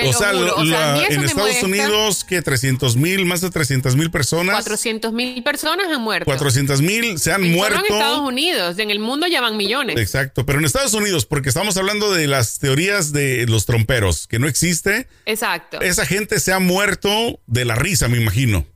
Te 0.03 0.07
o 0.09 0.13
sea, 0.13 0.35
lo- 0.35 0.57
O 0.57 0.63
la- 0.65 0.99
en 1.07 1.25
Estados 1.25 1.35
molesta. 1.37 1.65
Unidos, 1.65 2.25
que 2.25 2.43
300 2.43 2.97
mil, 2.97 3.25
más 3.25 3.41
de 3.41 3.49
300 3.51 3.97
mil 3.97 4.11
personas. 4.11 4.55
400 4.55 5.11
mil 5.11 5.43
personas 5.43 5.87
han 5.91 6.03
muerto. 6.03 6.27
400 6.27 6.83
mil 6.83 7.19
se 7.19 7.33
han 7.33 7.51
muerto. 7.51 7.79
en 7.79 7.85
Estados 7.95 8.21
Unidos. 8.21 8.79
En 8.79 8.91
el 8.91 8.99
mundo 8.99 9.27
ya 9.27 9.41
van 9.41 9.57
millones. 9.57 9.97
Exacto, 9.97 10.45
pero 10.45 10.59
en 10.59 10.67
Estados 10.67 10.93
Unidos, 10.93 11.25
porque 11.25 11.49
estamos 11.49 11.79
hablando 11.79 12.13
de 12.13 12.27
las 12.27 12.59
teorías 12.59 13.13
de 13.15 13.47
los 13.47 13.65
tromperos, 13.65 14.27
que 14.27 14.39
no 14.39 14.49
existe. 14.49 15.09
Exacto. 15.25 15.81
Esa 15.81 16.05
gente 16.05 16.41
se 16.41 16.53
ha 16.53 16.59
muerto 16.59 17.41
de 17.47 17.65
la 17.65 17.75
risa, 17.75 18.09
me 18.09 18.19
imagino. 18.19 18.67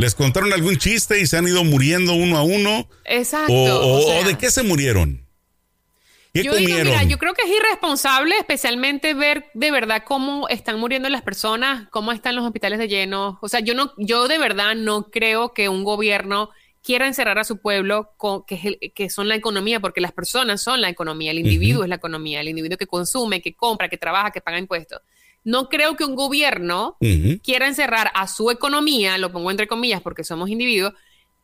Les 0.00 0.16
contaron 0.16 0.52
algún 0.52 0.76
chiste 0.76 1.20
y 1.20 1.26
se 1.28 1.36
han 1.36 1.46
ido 1.46 1.62
muriendo 1.62 2.14
uno 2.14 2.36
a 2.36 2.42
uno. 2.42 2.88
Exacto. 3.04 3.52
O, 3.52 3.64
o- 3.76 3.98
o 4.00 4.02
sea, 4.08 4.20
o 4.20 4.24
de 4.24 4.36
qué 4.36 4.50
se 4.50 4.64
murieron? 4.64 5.24
¿Qué 6.32 6.42
yo 6.44 6.52
comieron? 6.52 6.84
digo, 6.84 6.96
mira, 6.98 7.02
yo 7.10 7.18
creo 7.18 7.34
que 7.34 7.42
es 7.42 7.48
irresponsable, 7.56 8.36
especialmente 8.38 9.14
ver 9.14 9.46
de 9.54 9.70
verdad 9.70 10.02
cómo 10.06 10.48
están 10.48 10.78
muriendo 10.78 11.08
las 11.08 11.22
personas, 11.22 11.88
cómo 11.90 12.12
están 12.12 12.36
los 12.36 12.44
hospitales 12.44 12.78
de 12.78 12.88
llenos. 12.88 13.36
O 13.40 13.48
sea, 13.48 13.60
yo 13.60 13.74
no, 13.74 13.92
yo 13.96 14.28
de 14.28 14.38
verdad 14.38 14.74
no 14.74 15.10
creo 15.10 15.52
que 15.54 15.68
un 15.68 15.84
gobierno 15.84 16.50
quiera 16.82 17.06
encerrar 17.06 17.38
a 17.38 17.44
su 17.44 17.58
pueblo, 17.58 18.12
con, 18.16 18.44
que, 18.46 18.54
es 18.54 18.64
el- 18.64 18.78
que 18.94 19.10
son 19.10 19.28
la 19.28 19.34
economía, 19.34 19.80
porque 19.80 20.00
las 20.00 20.12
personas 20.12 20.62
son 20.62 20.80
la 20.80 20.88
economía, 20.88 21.32
el 21.32 21.38
individuo 21.38 21.82
es 21.82 21.88
la 21.88 21.96
economía, 21.96 22.40
el 22.40 22.48
individuo 22.48 22.78
que 22.78 22.86
consume, 22.86 23.42
que 23.42 23.54
compra, 23.54 23.88
que 23.88 23.98
trabaja, 23.98 24.30
que 24.30 24.40
paga 24.40 24.58
impuestos. 24.58 25.00
No 25.44 25.68
creo 25.68 25.96
que 25.96 26.04
un 26.04 26.14
gobierno 26.14 26.96
quiera 27.42 27.66
encerrar 27.66 28.10
a 28.14 28.26
su 28.28 28.50
economía, 28.50 29.18
lo 29.18 29.32
pongo 29.32 29.50
entre 29.50 29.66
comillas 29.66 30.00
porque 30.02 30.24
somos 30.24 30.50
individuos, 30.50 30.92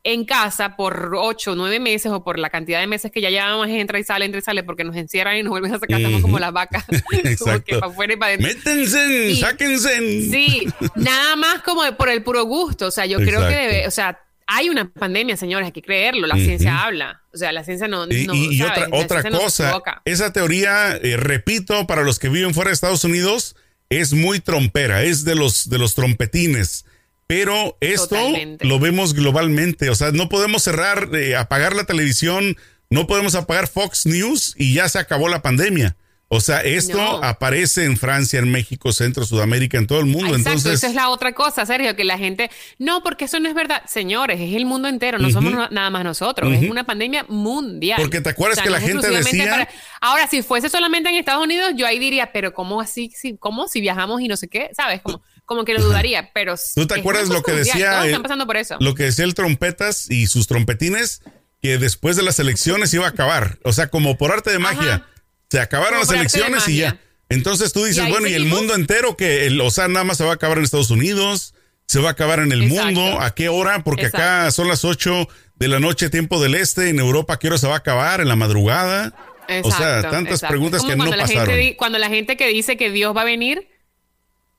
en 0.07 0.25
casa 0.27 0.77
por 0.77 1.15
ocho 1.17 1.53
o 1.53 1.55
nueve 1.55 1.81
meses 1.81 2.13
o 2.13 2.23
por 2.23 2.39
la 2.39 2.51
cantidad 2.51 2.79
de 2.79 2.87
meses 2.87 3.11
que 3.11 3.23
ya 3.23 3.31
llevamos 3.31 3.69
entra 3.69 3.99
y 3.99 4.05
sale, 4.05 4.27
entra 4.27 4.39
y 4.39 4.43
sale 4.43 4.63
porque 4.63 4.85
nos 4.85 4.95
encierran 4.97 5.37
y 5.39 5.43
nos 5.43 5.51
vuelven 5.51 5.75
a 5.75 5.79
sacar, 5.79 5.99
estamos 5.99 6.21
como 6.21 6.39
las 6.39 6.53
vacas, 6.53 6.85
como 7.39 7.65
que 7.65 7.79
para 7.79 7.91
afuera 7.91 8.13
y 8.13 8.17
para 8.17 8.35
adentro. 8.35 8.49
Métense, 8.55 9.37
sáquense. 9.37 9.99
Sí, 10.31 10.67
nada 10.95 11.37
más 11.37 11.63
como 11.63 11.83
de- 11.85 11.93
por 11.93 12.09
el 12.11 12.23
puro 12.23 12.45
gusto, 12.45 12.87
o 12.89 12.91
sea, 12.91 13.07
yo 13.07 13.19
creo 13.19 13.41
que 13.49 13.55
debe, 13.55 13.89
o 13.89 13.91
sea, 13.91 14.21
hay 14.47 14.69
una 14.69 14.91
pandemia, 14.93 15.39
señores, 15.39 15.65
hay 15.67 15.73
que 15.73 15.81
creerlo, 15.81 16.27
la 16.27 16.35
ciencia 16.37 16.83
habla, 16.85 17.23
o 17.33 17.39
sea, 17.39 17.51
la 17.53 17.65
ciencia 17.65 17.89
no... 17.89 18.07
No, 18.07 18.13
y- 18.35 18.61
otra, 18.61 18.89
otra 18.93 19.23
cosa, 19.31 19.81
esa 20.05 20.33
teoría, 20.35 20.97
eh, 21.03 21.17
repito, 21.17 21.87
para 21.87 22.03
los 22.03 22.19
que 22.19 22.29
viven 22.29 22.53
fuera 22.53 22.69
de 22.69 22.75
Estados 22.75 23.05
Unidos, 23.05 23.57
es 23.89 24.13
muy 24.13 24.41
trompera, 24.41 25.03
es 25.03 25.25
de 25.25 25.35
los, 25.35 25.71
de 25.71 25.79
los 25.79 25.95
trompetines. 25.95 26.85
Pero 27.27 27.77
esto 27.81 28.09
Totalmente. 28.09 28.67
lo 28.67 28.79
vemos 28.79 29.15
globalmente, 29.15 29.89
o 29.91 29.95
sea, 29.95 30.11
no 30.13 30.29
podemos 30.29 30.63
cerrar, 30.63 31.09
eh, 31.15 31.37
apagar 31.37 31.75
la 31.75 31.85
televisión, 31.85 32.57
no 32.91 33.07
podemos 33.07 33.35
apagar 33.35 33.67
Fox 33.67 34.05
News 34.07 34.55
y 34.59 34.75
ya 34.75 34.89
se 34.89 34.99
acabó 34.99 35.29
la 35.29 35.41
pandemia. 35.43 35.97
O 36.29 36.41
sea, 36.41 36.63
esto 36.63 36.97
No. 36.97 37.23
aparece 37.23 37.85
en 37.85 37.97
Francia, 37.97 38.39
en 38.41 38.51
México, 38.51 38.93
Centro, 38.93 39.25
Sudamérica, 39.25 39.79
en 39.79 39.87
todo 39.87 40.01
el 40.01 40.07
mundo. 40.07 40.29
Exacto, 40.35 40.49
Entonces, 40.51 40.73
esa 40.75 40.87
es 40.89 40.95
la 40.95 41.11
otra 41.11 41.33
cosa, 41.33 41.65
Sergio, 41.65 41.95
que 41.95 42.03
la 42.03 42.19
gente, 42.19 42.51
no, 42.79 43.03
porque 43.03 43.27
eso 43.27 43.39
no 43.41 43.49
es 43.49 43.55
verdad. 43.55 43.83
Señores, 43.87 44.41
es 44.41 44.55
el 44.57 44.65
mundo 44.67 44.89
entero, 44.89 45.19
no 45.19 45.31
somos 45.31 45.53
nada 45.71 45.91
más 45.91 46.03
nosotros, 46.03 46.53
es 46.53 46.69
una 46.69 46.85
pandemia 46.85 47.25
mundial. 47.29 48.01
Porque 48.01 48.21
te 48.21 48.31
acuerdas 48.31 48.61
que 48.61 48.71
la 48.71 48.81
no 48.81 48.87
gente 48.87 49.11
decía- 49.11 49.69
Ahora, 50.01 50.27
si 50.27 50.43
fuese 50.43 50.69
solamente 50.69 51.09
en 51.11 51.15
Estados 51.17 51.45
Unidos, 51.45 51.73
yo 51.77 51.87
ahí 51.87 51.99
diría, 51.99 52.33
pero 52.33 52.53
¿cómo 52.53 52.81
así? 52.81 53.13
Si, 53.15 53.37
¿Cómo 53.37 53.69
si 53.69 53.81
viajamos 53.81 54.21
y 54.21 54.27
no 54.29 54.37
sé 54.37 54.49
qué? 54.49 54.71
¿Sabes? 54.75 55.03
Como, 55.03 55.23
como 55.45 55.65
que 55.65 55.75
lo 55.75 55.83
dudaría, 55.83 56.31
pero... 56.33 56.55
¿Tú 56.75 56.87
te 56.87 56.99
acuerdas 56.99 57.29
lo 57.29 57.43
que 57.43 57.53
mundial, 57.53 57.65
decía 57.65 57.91
Todos 57.93 58.07
están 58.07 58.23
pasando 58.23 58.47
por 58.47 58.57
eso. 58.57 58.77
lo 58.81 58.95
que 58.95 59.05
decía 59.05 59.25
el 59.25 59.35
trompetas 59.35 60.11
y 60.11 60.27
sus 60.27 60.47
trompetines? 60.47 61.23
Que 61.61 61.79
después 61.79 62.17
de 62.17 62.23
las 62.23 62.39
elecciones 62.39 62.93
iba 62.95 63.07
a 63.07 63.11
acabar. 63.11 63.59
O 63.65 63.73
sea, 63.73 63.89
como 63.89 64.17
por 64.19 64.33
arte 64.33 64.51
de 64.51 64.59
magia. 64.59 64.95
Ajá. 64.95 65.09
Se 65.51 65.61
acabaron 65.61 66.01
Como 66.01 66.13
las 66.13 66.21
elecciones 66.21 66.69
y 66.69 66.79
ya. 66.79 66.99
Entonces 67.29 67.73
tú 67.73 67.85
dices, 67.85 68.07
Y 68.07 68.11
bueno, 68.11 68.29
y 68.29 68.35
el 68.35 68.47
mundo 68.47 68.75
entero 68.75 69.17
que, 69.17 69.47
el, 69.47 69.61
o 69.61 69.71
sea, 69.71 69.89
nada 69.89 70.05
más 70.05 70.19
se 70.19 70.25
va 70.25 70.33
a 70.33 70.35
acabar 70.35 70.59
en 70.59 70.65
Estados 70.65 70.91
Unidos, 70.91 71.55
se 71.87 72.01
va 72.01 72.11
a 72.11 72.13
acabar 72.13 72.41
en 72.41 72.53
el 72.53 72.65
Exacto. 72.65 72.85
mundo. 72.85 73.21
¿A 73.21 73.35
qué 73.35 73.49
hora? 73.49 73.83
Porque 73.85 74.07
acá 74.07 74.51
son 74.51 74.69
las 74.69 74.85
8 74.85 75.29
de 75.57 75.69
la 75.69 75.81
noche, 75.81 76.11
tiempo 76.11 76.41
del 76.41 76.55
este. 76.55 76.89
En 76.89 76.99
Europa, 76.99 77.35
¿a 77.35 77.39
qué 77.39 77.49
hora 77.49 77.59
se 77.59 77.67
va 77.67 77.75
a 77.75 77.79
acabar? 77.79 78.21
En 78.21 78.29
la 78.29 78.37
madrugada. 78.37 79.15
o 79.63 79.71
sea, 79.71 80.11
tantas 80.11 80.41
preguntas 80.41 80.83
que 80.85 80.97
no 80.97 81.05
gente 81.05 81.19
pasaron. 81.19 81.59
cuando 81.77 81.99
la 81.99 82.09
gente 82.09 82.37
que 82.37 82.49
dice 82.49 82.77
que 82.77 82.91
Dios 82.91 83.17
va 83.17 83.23
a 83.23 83.27
venir, 83.27 83.69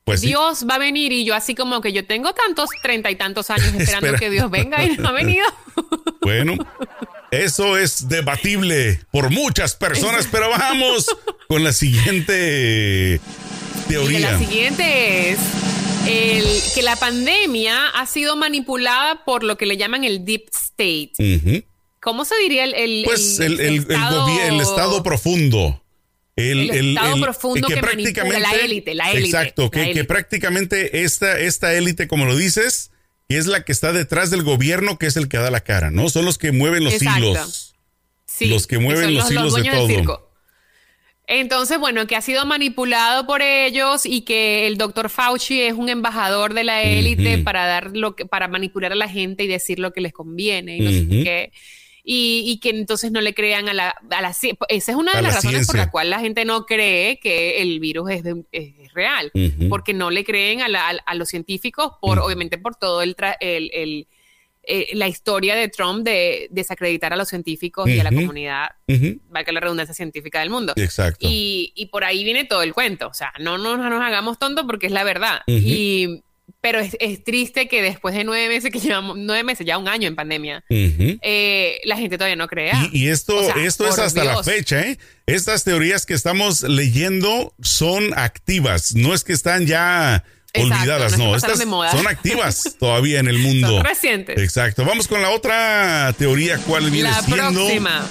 Pues 0.05 0.21
sí. 0.21 0.27
Dios 0.27 0.65
va 0.69 0.75
a 0.75 0.77
venir 0.77 1.11
y 1.11 1.25
yo 1.25 1.33
así 1.33 1.55
como 1.55 1.81
que 1.81 1.91
yo 1.91 2.05
tengo 2.05 2.31
tantos 2.33 2.69
treinta 2.83 3.09
y 3.09 3.15
tantos 3.15 3.49
años 3.49 3.67
esperando 3.77 4.07
Espera. 4.07 4.19
que 4.19 4.29
Dios 4.29 4.49
venga 4.49 4.83
y 4.85 4.95
no 4.97 5.09
ha 5.09 5.11
venido. 5.11 5.45
Bueno, 6.21 6.55
eso 7.29 7.77
es 7.77 8.07
debatible 8.07 8.99
por 9.11 9.29
muchas 9.29 9.75
personas, 9.75 10.27
pero 10.31 10.49
vamos 10.49 11.05
con 11.47 11.63
la 11.63 11.71
siguiente 11.71 13.21
teoría. 13.87 14.31
la 14.31 14.39
siguiente 14.39 15.29
es 15.29 15.39
el, 16.07 16.45
que 16.73 16.81
la 16.81 16.95
pandemia 16.95 17.89
ha 17.89 18.07
sido 18.07 18.35
manipulada 18.35 19.23
por 19.23 19.43
lo 19.43 19.55
que 19.55 19.67
le 19.67 19.77
llaman 19.77 20.03
el 20.03 20.25
deep 20.25 20.45
state. 20.51 21.65
¿Cómo 21.99 22.25
se 22.25 22.35
diría 22.37 22.63
el, 22.63 23.03
pues 23.05 23.39
el, 23.39 23.59
estado, 23.59 24.27
el, 24.47 24.61
estado 24.61 25.03
profundo. 25.03 25.81
El, 26.35 26.69
estado 26.69 27.21
profundo 27.21 27.67
que, 27.67 27.81
manipula 27.81 28.39
la 28.39 28.51
élite, 28.51 28.93
la 28.93 29.11
élite. 29.11 29.27
Exacto, 29.27 29.71
que, 29.71 30.03
prácticamente 30.03 31.03
esta, 31.03 31.39
esta 31.39 31.73
élite, 31.73 32.07
como 32.09 32.25
lo 32.25 32.35
dices, 32.35 32.91
es 33.29 33.45
la 33.45 33.63
que 33.63 33.71
está 33.71 33.93
detrás 33.93 34.31
del 34.31 34.43
gobierno, 34.43 34.97
que 34.97 35.05
es 35.05 35.15
el 35.15 35.29
que 35.29 35.37
da 35.37 35.49
la 35.49 35.61
cara, 35.61 35.91
¿no? 35.91 36.09
Son 36.09 36.25
los 36.25 36.37
que 36.37 36.51
mueven 36.51 36.83
los 36.83 37.01
hilos. 37.01 37.75
Sí, 38.25 38.47
los 38.47 38.67
que 38.67 38.79
mueven 38.79 39.13
los, 39.13 39.31
hilos 39.31 39.53
de 39.55 39.63
todo. 39.63 40.29
Entonces, 41.27 41.79
bueno, 41.79 42.05
que 42.05 42.17
ha 42.17 42.21
sido 42.21 42.45
manipulado 42.45 43.25
por 43.25 43.41
ellos 43.41 44.05
y 44.05 44.21
que 44.21 44.67
el 44.67 44.77
doctor 44.77 45.09
Fauci 45.09 45.61
es 45.61 45.73
un 45.73 45.87
embajador 45.87 46.53
de 46.53 46.65
la 46.65 46.83
élite 46.83 47.37
para 47.39 47.65
dar 47.65 47.95
lo 47.95 48.15
que, 48.15 48.25
para 48.25 48.47
manipular 48.49 48.91
a 48.91 48.95
la 48.95 49.07
gente 49.07 49.45
y 49.45 49.47
decir 49.47 49.79
lo 49.79 49.93
que 49.93 50.01
les 50.01 50.13
conviene 50.13 50.77
y 50.77 50.81
no 50.81 50.91
sé 50.91 51.07
qué 51.23 51.51
y, 52.07 52.59
que 52.61 52.69
entonces 52.69 53.11
no 53.11 53.19
le 53.19 53.33
crean 53.33 53.67
a 53.67 53.73
la, 53.73 53.95
a 54.11 54.21
la 54.21 54.29
esa 54.29 54.51
es 54.69 54.95
una 54.95 55.15
de 55.15 55.23
las 55.23 55.35
razones 55.35 55.65
por 55.65 55.75
la 55.75 55.89
cual 55.89 56.11
la 56.11 56.19
gente 56.19 56.45
no 56.45 56.65
cree 56.65 57.19
que 57.19 57.61
el 57.61 57.79
virus 57.79 58.11
es, 58.11 58.93
real, 58.93 59.31
porque 59.69 59.93
no 59.93 60.11
le 60.11 60.23
creen 60.23 60.61
a, 60.61 60.67
a, 61.05 61.15
los 61.15 61.29
científicos 61.29 61.93
por 61.99 62.19
obviamente 62.19 62.57
por 62.57 62.75
todo 62.75 63.01
el, 63.01 63.15
el, 63.39 64.07
eh, 64.63 64.89
la 64.93 65.07
historia 65.07 65.55
de 65.55 65.67
Trump 65.67 66.05
de 66.05 66.47
desacreditar 66.51 67.11
a 67.11 67.15
los 67.15 67.27
científicos 67.27 67.89
y 67.89 67.99
a 67.99 68.03
la 68.03 68.11
comunidad, 68.11 68.69
valga 69.29 69.51
la 69.51 69.59
redundancia 69.59 69.95
científica 69.95 70.39
del 70.39 70.51
mundo. 70.51 70.73
Exacto. 70.75 71.27
Y, 71.27 71.73
y, 71.75 71.87
por 71.87 72.03
ahí 72.03 72.23
viene 72.23 72.45
todo 72.45 72.61
el 72.61 72.73
cuento. 72.73 73.07
O 73.07 73.13
sea, 73.13 73.33
no, 73.39 73.57
no, 73.57 73.77
nos 73.77 74.01
hagamos 74.01 74.37
tontos 74.37 74.65
porque 74.65 74.85
es 74.85 74.91
la 74.91 75.03
verdad. 75.03 75.41
Y 75.47 76.23
pero 76.61 76.79
es, 76.79 77.23
triste 77.23 77.67
que 77.67 77.81
después 77.81 78.15
de 78.15 78.23
nueve 78.23 78.47
meses, 78.49 78.71
que 78.71 78.79
llevamos 78.79 79.17
nueve 79.17 79.43
meses, 79.43 79.65
ya 79.65 79.77
un 79.77 79.87
año 79.87 80.07
en 80.07 80.15
pandemia, 80.15 80.63
eh, 80.69 81.79
la 81.83 81.95
gente 81.95 82.17
todavía 82.17 82.35
no 82.35 82.47
crea. 82.47 82.89
Y, 82.91 83.09
esto, 83.09 83.55
esto 83.55 83.87
es 83.87 83.99
hasta 83.99 84.23
la 84.23 84.43
fecha, 84.43 84.81
¿eh? 84.81 84.97
Estas 85.27 85.63
teorías 85.63 86.05
que 86.05 86.15
estamos 86.15 86.63
leyendo 86.63 87.53
son 87.61 88.17
activas, 88.17 88.95
no 88.95 89.13
es 89.13 89.23
que 89.23 89.33
están 89.33 89.67
ya 89.67 90.23
olvidadas, 90.55 91.17
no, 91.17 91.35
estas 91.35 91.59
son 91.59 92.07
activas 92.07 92.75
todavía 92.79 93.19
en 93.19 93.27
el 93.27 93.37
mundo. 93.39 93.67
Son 93.67 93.83
recientes. 93.83 94.37
Exacto. 94.39 94.85
Vamos 94.85 95.07
con 95.07 95.21
la 95.21 95.29
otra 95.29 96.13
teoría, 96.17 96.57
¿cuál 96.59 96.89
viene 96.89 97.09
la 97.09 97.21
Próxima. 97.21 98.07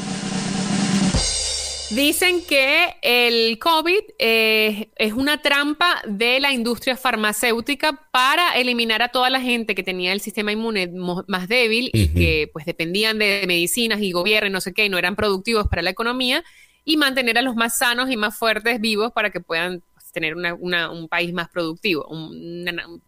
Dicen 1.95 2.43
que 2.49 2.97
el 3.03 3.59
COVID 3.59 4.01
eh, 4.19 4.89
es 4.97 5.13
una 5.13 5.41
trampa 5.43 6.03
de 6.07 6.41
la 6.41 6.53
industria 6.53 6.97
farmacéutica 6.97 8.09
para 8.11 8.57
eliminar 8.57 9.03
a 9.03 9.09
toda 9.09 9.31
la 9.31 9.41
gente 9.41 9.77
que 9.77 9.85
tenía 9.85 10.13
el 10.13 10.21
sistema 10.21 10.51
inmune 10.51 10.91
más 11.29 11.47
débil 11.49 11.91
y 11.93 12.09
que 12.09 12.51
pues 12.53 12.67
dependían 12.67 13.19
de 13.19 13.45
medicinas 13.47 14.01
y 14.01 14.11
gobierno 14.11 14.49
y 14.49 14.53
no 14.53 14.61
sé 14.61 14.73
qué, 14.73 14.87
y 14.87 14.89
no 14.89 14.99
eran 14.99 15.15
productivos 15.15 15.69
para 15.69 15.83
la 15.83 15.91
economía, 15.91 16.43
y 16.85 16.97
mantener 16.97 17.39
a 17.39 17.43
los 17.43 17.55
más 17.55 17.79
sanos 17.79 18.11
y 18.11 18.17
más 18.17 18.37
fuertes 18.37 18.81
vivos 18.81 19.13
para 19.13 19.31
que 19.31 19.41
puedan 19.41 19.83
pues, 19.95 20.11
tener 20.11 20.35
un 20.35 21.09
país 21.09 21.33
más 21.33 21.49
productivo, 21.49 22.09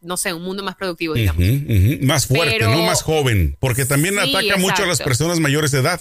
no 0.01 0.17
sé, 0.17 0.33
un 0.33 0.43
mundo 0.43 0.63
más 0.63 0.77
productivo, 0.77 1.15
digamos. 1.15 1.43
Más 2.03 2.27
fuerte, 2.27 2.61
no 2.61 2.83
más 2.83 3.03
joven, 3.03 3.57
porque 3.59 3.85
también 3.85 4.19
ataca 4.19 4.57
mucho 4.59 4.85
a 4.85 4.87
las 4.87 5.01
personas 5.01 5.41
mayores 5.41 5.73
de 5.73 5.81
edad. 5.81 6.01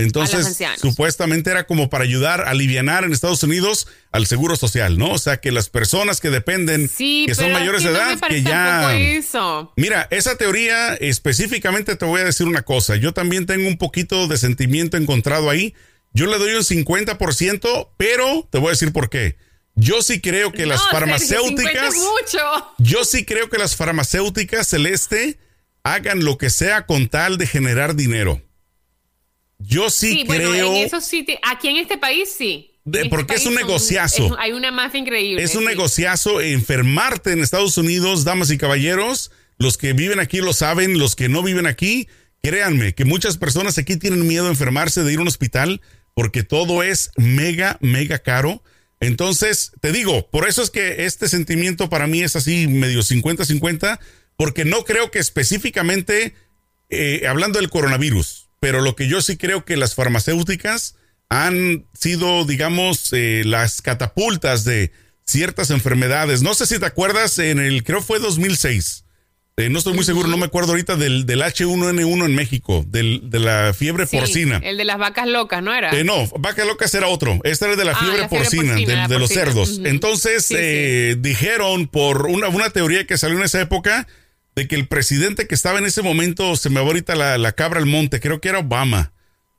Entonces, 0.00 0.56
supuestamente 0.80 1.50
era 1.50 1.66
como 1.66 1.90
para 1.90 2.04
ayudar 2.04 2.42
a 2.42 2.50
aliviar 2.50 2.78
en 3.02 3.12
Estados 3.12 3.42
Unidos 3.42 3.88
al 4.12 4.28
seguro 4.28 4.54
social, 4.54 4.96
¿no? 4.96 5.10
O 5.10 5.18
sea, 5.18 5.38
que 5.38 5.50
las 5.50 5.68
personas 5.70 6.20
que 6.20 6.30
dependen, 6.30 6.88
que 6.88 7.34
son 7.34 7.50
mayores 7.50 7.82
de 7.82 7.90
edad, 7.90 8.16
que 8.28 8.44
ya... 8.44 8.88
Mira, 9.74 10.06
esa 10.12 10.36
teoría 10.36 10.94
específicamente 10.94 11.96
te 11.96 12.04
voy 12.04 12.20
a 12.20 12.24
decir 12.24 12.46
una 12.46 12.62
cosa. 12.62 12.94
Yo 12.94 13.12
también 13.12 13.46
tengo 13.46 13.66
un 13.66 13.76
poquito 13.76 14.28
de 14.28 14.38
sentimiento 14.38 14.96
encontrado 14.96 15.50
ahí. 15.50 15.74
Yo 16.12 16.26
le 16.26 16.38
doy 16.38 16.54
un 16.54 16.62
50%, 16.62 17.88
pero 17.96 18.48
te 18.52 18.58
voy 18.58 18.68
a 18.68 18.70
decir 18.70 18.92
por 18.92 19.10
qué. 19.10 19.36
Yo 19.74 20.02
sí 20.02 20.20
creo 20.20 20.52
que 20.52 20.66
las 20.66 20.88
farmacéuticas... 20.92 21.92
Yo 22.78 23.04
sí 23.04 23.24
creo 23.24 23.50
que 23.50 23.58
las 23.58 23.74
farmacéuticas 23.74 24.68
celeste 24.68 25.40
hagan 25.82 26.24
lo 26.24 26.38
que 26.38 26.50
sea 26.50 26.86
con 26.86 27.08
tal 27.08 27.36
de 27.36 27.48
generar 27.48 27.96
dinero. 27.96 28.40
Yo 29.58 29.90
sí, 29.90 30.24
creo. 30.26 30.50
Bueno, 30.50 30.74
en 30.76 30.88
aquí 31.42 31.68
en 31.68 31.76
este 31.76 31.98
país 31.98 32.34
sí. 32.36 32.72
Este 32.86 33.10
porque 33.10 33.34
es 33.34 33.46
un 33.46 33.54
negociazo. 33.54 34.36
hay 34.38 34.52
una 34.52 34.70
más 34.70 34.94
increíble. 34.94 35.42
Es 35.42 35.54
un 35.54 35.64
negociazo 35.64 36.40
enfermarte 36.40 37.32
en 37.32 37.42
Estados 37.42 37.76
Unidos, 37.76 38.24
damas 38.24 38.50
y 38.50 38.58
caballeros. 38.58 39.30
Los 39.58 39.76
que 39.76 39.92
viven 39.92 40.20
aquí 40.20 40.38
lo 40.38 40.52
saben, 40.52 40.98
los 40.98 41.16
que 41.16 41.28
no 41.28 41.42
viven 41.42 41.66
aquí, 41.66 42.08
créanme 42.42 42.94
que 42.94 43.04
muchas 43.04 43.36
personas 43.36 43.76
aquí 43.76 43.96
tienen 43.96 44.26
miedo 44.26 44.46
a 44.46 44.50
enfermarse, 44.50 45.02
de 45.02 45.12
ir 45.12 45.18
a 45.18 45.22
un 45.22 45.28
hospital, 45.28 45.80
porque 46.14 46.44
todo 46.44 46.82
es 46.82 47.10
mega, 47.16 47.76
mega 47.80 48.20
caro. 48.20 48.62
Entonces, 49.00 49.72
te 49.80 49.92
digo, 49.92 50.30
por 50.30 50.48
eso 50.48 50.62
es 50.62 50.70
que 50.70 51.04
este 51.04 51.28
sentimiento 51.28 51.88
para 51.88 52.06
mí 52.06 52.22
es 52.22 52.36
así 52.36 52.68
medio 52.68 53.00
50-50, 53.00 53.98
porque 54.36 54.64
no 54.64 54.84
creo 54.84 55.10
que 55.10 55.18
específicamente, 55.18 56.34
eh, 56.90 57.26
hablando 57.28 57.58
del 57.58 57.70
coronavirus, 57.70 58.47
pero 58.60 58.80
lo 58.80 58.96
que 58.96 59.08
yo 59.08 59.22
sí 59.22 59.36
creo 59.36 59.64
que 59.64 59.76
las 59.76 59.94
farmacéuticas 59.94 60.96
han 61.28 61.86
sido, 61.92 62.44
digamos, 62.44 63.12
eh, 63.12 63.42
las 63.44 63.82
catapultas 63.82 64.64
de 64.64 64.92
ciertas 65.24 65.70
enfermedades. 65.70 66.42
No 66.42 66.54
sé 66.54 66.66
si 66.66 66.78
te 66.78 66.86
acuerdas, 66.86 67.38
en 67.38 67.58
el, 67.58 67.84
creo 67.84 68.00
fue 68.00 68.18
2006. 68.18 69.04
Eh, 69.58 69.68
no 69.68 69.78
estoy 69.78 69.92
muy 69.92 70.04
seguro, 70.04 70.28
no 70.28 70.36
me 70.36 70.46
acuerdo 70.46 70.70
ahorita 70.70 70.94
del, 70.94 71.26
del 71.26 71.42
H1N1 71.42 72.24
en 72.24 72.34
México, 72.34 72.84
del, 72.86 73.28
de 73.28 73.40
la 73.40 73.74
fiebre 73.74 74.06
porcina. 74.06 74.60
El 74.62 74.78
de 74.78 74.84
las 74.84 74.98
vacas 74.98 75.26
locas, 75.26 75.62
¿no 75.62 75.74
era? 75.74 75.90
Eh, 75.98 76.04
no, 76.04 76.28
vacas 76.38 76.64
locas 76.64 76.94
era 76.94 77.08
otro. 77.08 77.40
Este 77.42 77.64
era 77.64 77.74
de 77.74 77.84
la 77.84 77.92
ah, 77.92 77.96
fiebre 77.96 78.28
porcina, 78.28 78.74
de, 78.76 79.18
los 79.18 79.30
cerdos. 79.30 79.80
Entonces, 79.84 80.48
dijeron 81.20 81.88
por 81.88 82.26
una, 82.26 82.48
una 82.48 82.70
teoría 82.70 83.04
que 83.04 83.18
salió 83.18 83.36
en 83.36 83.44
esa 83.44 83.60
época 83.60 84.06
de 84.58 84.66
que 84.66 84.74
el 84.74 84.88
presidente 84.88 85.46
que 85.46 85.54
estaba 85.54 85.78
en 85.78 85.86
ese 85.86 86.02
momento, 86.02 86.56
se 86.56 86.68
me 86.68 86.80
va 86.80 86.86
ahorita 86.88 87.14
la, 87.14 87.52
cabra 87.52 87.78
al 87.78 87.86
monte, 87.86 88.18
creo 88.18 88.40
que 88.40 88.48
era 88.48 88.58
Obama, 88.58 89.12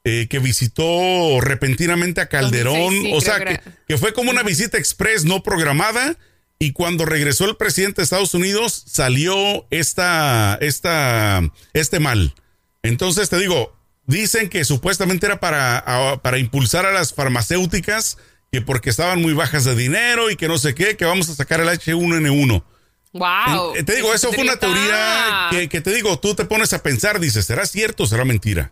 eh, 0.04 0.28
que 0.30 0.40
visitó 0.40 1.40
repentinamente 1.40 2.20
a 2.20 2.28
Calderón, 2.28 2.94
o 3.14 3.22
sea, 3.22 3.62
que, 3.88 3.98
fue 3.98 4.12
como 4.12 4.30
una 4.30 4.44
visita 4.44 4.78
express 4.78 5.24
no 5.24 5.42
programada, 5.42 6.18
y 6.60 6.74
cuando 6.74 7.06
regresó 7.06 7.46
el 7.46 7.56
presidente 7.56 8.02
de 8.02 8.04
Estados 8.04 8.34
Unidos 8.34 8.84
salió 8.88 9.66
esta, 9.70 10.58
esta, 10.60 11.50
este 11.72 12.02
mal. 12.02 12.36
Entonces 12.84 13.30
te 13.30 13.38
digo, 13.38 13.74
dicen 14.06 14.50
que 14.50 14.66
supuestamente 14.66 15.28
era 15.28 15.40
para, 15.40 16.20
para 16.22 16.40
impulsar 16.40 16.86
a 16.86 16.92
las 16.92 17.14
farmacéuticas, 17.14 18.18
que 18.52 18.62
porque 18.62 18.90
estaban 18.90 19.22
muy 19.22 19.32
bajas 19.32 19.64
de 19.64 19.76
dinero 19.76 20.30
y 20.30 20.36
que 20.36 20.50
no 20.50 20.58
sé 20.58 20.76
qué, 20.76 20.98
que 20.98 21.06
vamos 21.06 21.30
a 21.30 21.36
sacar 21.36 21.62
el 21.62 21.70
H1N1. 21.70 22.66
Wow. 23.14 23.76
Eh, 23.76 23.84
te 23.84 23.96
digo, 23.96 24.14
eso 24.14 24.32
fue 24.32 24.44
una 24.44 24.58
teoría 24.58 25.50
que, 25.70 25.82
te 25.82 25.94
digo, 25.94 26.20
tú 26.20 26.36
te 26.36 26.46
pones 26.46 26.74
a 26.74 26.84
pensar, 26.84 27.20
dices, 27.20 27.46
¿será 27.46 27.66
cierto 27.66 28.04
o 28.04 28.08
será 28.08 28.26
mentira? 28.26 28.72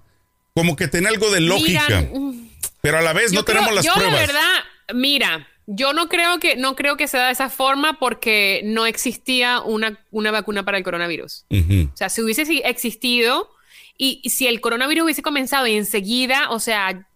Como 0.53 0.75
que 0.75 0.87
tiene 0.87 1.07
algo 1.09 1.31
de 1.31 1.41
lógica. 1.41 2.01
Mm, 2.01 2.49
pero 2.81 2.99
a 2.99 3.01
la 3.01 3.13
vez 3.13 3.33
no 3.33 3.43
tenemos 3.43 3.73
las 3.73 3.85
pruebas. 3.85 4.03
Yo 4.03 4.11
la 4.11 4.19
verdad, 4.19 4.63
mira, 4.93 5.47
yo 5.65 5.93
no 5.93 6.07
creo 6.07 6.39
que 6.39 6.55
no 6.55 6.75
creo 6.75 6.97
que 6.97 7.07
sea 7.07 7.27
de 7.27 7.33
esa 7.33 7.49
forma 7.49 7.99
porque 7.99 8.61
no 8.63 8.85
existía 8.85 9.61
una, 9.61 9.99
una 10.11 10.31
vacuna 10.31 10.63
para 10.63 10.77
el 10.77 10.83
coronavirus. 10.83 11.45
O 11.51 11.97
sea, 11.97 12.09
si 12.09 12.21
hubiese 12.21 12.43
existido 12.65 13.49
y, 13.97 14.21
si 14.29 14.47
el 14.47 14.61
coronavirus 14.61 15.03
hubiese 15.03 15.21
comenzado 15.21 15.67
y 15.67 15.75
enseguida, 15.75 16.51
o 16.51 16.59
sea, 16.59 17.07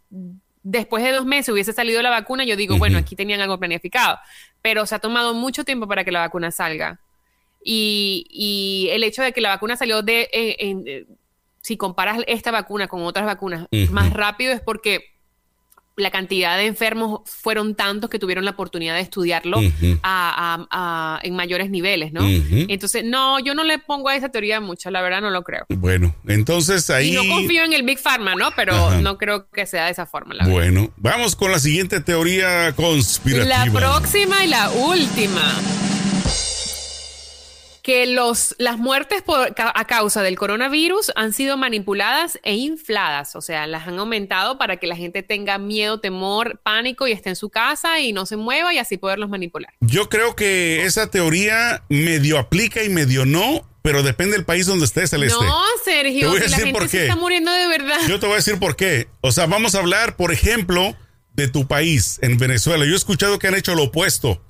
después 0.64 1.04
de 1.04 1.12
dos 1.12 1.26
meses 1.26 1.50
hubiese 1.50 1.72
salido 1.72 2.02
la 2.02 2.10
vacuna, 2.10 2.44
yo 2.44 2.56
digo, 2.56 2.78
bueno, 2.78 2.98
aquí 2.98 3.16
tenían 3.16 3.42
algo 3.42 3.58
planificado. 3.58 4.20
Pero 4.62 4.86
se 4.86 4.96
ha 4.96 5.00
tomado 5.00 5.34
mucho 5.34 5.64
tiempo 5.64 5.88
para 5.88 6.04
que 6.04 6.12
la 6.12 6.20
vacuna 6.20 6.52
salga. 6.52 7.00
Y, 7.64 8.88
el 8.92 9.04
hecho 9.04 9.22
de 9.22 9.34
que 9.34 9.42
la 9.42 9.50
vacuna 9.50 9.76
salió 9.76 10.02
de, 10.02 10.30
eh, 10.34 11.06
si 11.62 11.78
comparas 11.78 12.20
esta 12.28 12.52
vacuna 12.52 12.88
con 12.88 13.04
otras 13.04 13.26
vacunas 13.26 13.68
más 13.92 14.12
rápido 14.14 14.52
es 14.54 14.62
porque 14.62 15.12
la 15.98 16.10
cantidad 16.10 16.58
de 16.58 16.66
enfermos 16.66 17.22
fueron 17.26 17.76
tantos 17.76 18.10
que 18.10 18.18
tuvieron 18.18 18.46
la 18.46 18.52
oportunidad 18.52 18.96
de 18.96 19.02
estudiarlo 19.02 19.60
en 19.60 21.36
mayores 21.36 21.70
niveles, 21.70 22.14
¿no? 22.14 22.22
Entonces, 22.26 23.04
no, 23.04 23.40
yo 23.40 23.54
no 23.54 23.64
le 23.64 23.78
pongo 23.80 24.10
a 24.10 24.16
esa 24.16 24.30
teoría 24.30 24.60
mucho, 24.60 24.90
la 24.90 25.02
verdad 25.02 25.22
no 25.22 25.30
lo 25.30 25.44
creo. 25.44 25.66
Bueno, 25.70 26.16
entonces 26.28 26.90
ahí... 26.90 27.10
Y 27.10 27.12
no 27.14 27.36
confío 27.36 27.64
en 27.64 27.74
el 27.74 27.84
Big 27.84 28.00
Pharma, 28.00 28.36
¿no? 28.36 28.50
Pero 28.56 29.02
no 29.02 29.18
creo 29.18 29.50
que 29.50 29.66
sea 29.66 29.86
de 29.86 29.92
esa 29.92 30.06
forma, 30.06 30.34
la 30.34 30.48
Bueno, 30.48 30.92
vamos 30.98 31.36
con 31.36 31.52
la 31.52 31.60
siguiente 31.60 32.02
teoría 32.02 32.74
conspirativa. 32.74 33.66
La 33.66 33.72
próxima 33.72 34.44
y 34.44 34.48
la 34.48 34.70
última. 34.72 35.42
Que 37.82 38.06
los, 38.06 38.56
las 38.60 38.78
muertes 38.78 39.22
por, 39.22 39.54
a 39.58 39.86
causa 39.86 40.22
del 40.22 40.38
coronavirus 40.38 41.12
han 41.16 41.34
sido 41.34 41.58
manipuladas 41.58 42.40
e 42.44 42.56
infladas, 42.56 43.36
o 43.36 43.42
sea, 43.42 43.68
las 43.68 43.88
han 43.88 43.98
aumentado 44.00 44.58
para 44.58 44.78
que 44.78 44.88
la 44.88 44.96
gente 44.96 45.24
tenga 45.24 45.58
miedo, 45.58 46.00
temor, 46.00 46.60
pánico 46.64 47.08
y 47.08 47.12
esté 47.12 47.30
en 47.30 47.36
su 47.36 47.50
casa 47.50 48.00
y 48.00 48.14
no 48.14 48.26
se 48.26 48.38
mueva 48.38 48.74
y 48.74 48.78
así 48.78 48.98
poderlos 48.98 49.30
manipular. 49.30 49.74
Yo 49.82 50.10
creo 50.10 50.36
que 50.36 50.86
esa 50.86 51.10
teoría 51.10 51.84
medio 51.90 52.38
aplica 52.38 52.84
y 52.84 52.90
medio 52.90 53.26
no, 53.26 53.68
pero 53.82 54.04
depende 54.04 54.36
del 54.36 54.46
país 54.46 54.68
donde 54.68 54.86
estés, 54.86 55.10
Celeste. 55.10 55.44
No, 55.44 55.64
Sergio, 55.84 56.34
la 56.34 56.58
gente 56.58 56.88
se 56.88 57.02
está 57.04 57.16
muriendo 57.16 57.52
de 57.52 57.68
verdad. 57.68 58.00
Yo 58.08 58.20
te 58.20 58.28
voy 58.28 58.34
a 58.34 58.38
decir 58.38 58.60
por 58.60 58.76
qué. 58.76 59.08
O 59.22 59.32
sea, 59.32 59.48
vamos 59.48 59.74
a 59.74 59.80
hablar, 59.80 60.16
por 60.16 60.32
ejemplo, 60.32 60.96
de 61.34 61.48
tu 61.48 61.68
país, 61.68 62.20
en 62.22 62.38
Venezuela. 62.38 62.86
Yo 62.86 62.94
he 62.94 62.98
escuchado 62.98 63.40
que 63.40 63.48
han 63.48 63.56
hecho 63.56 63.74
lo 63.74 63.86
opuesto 63.86 64.44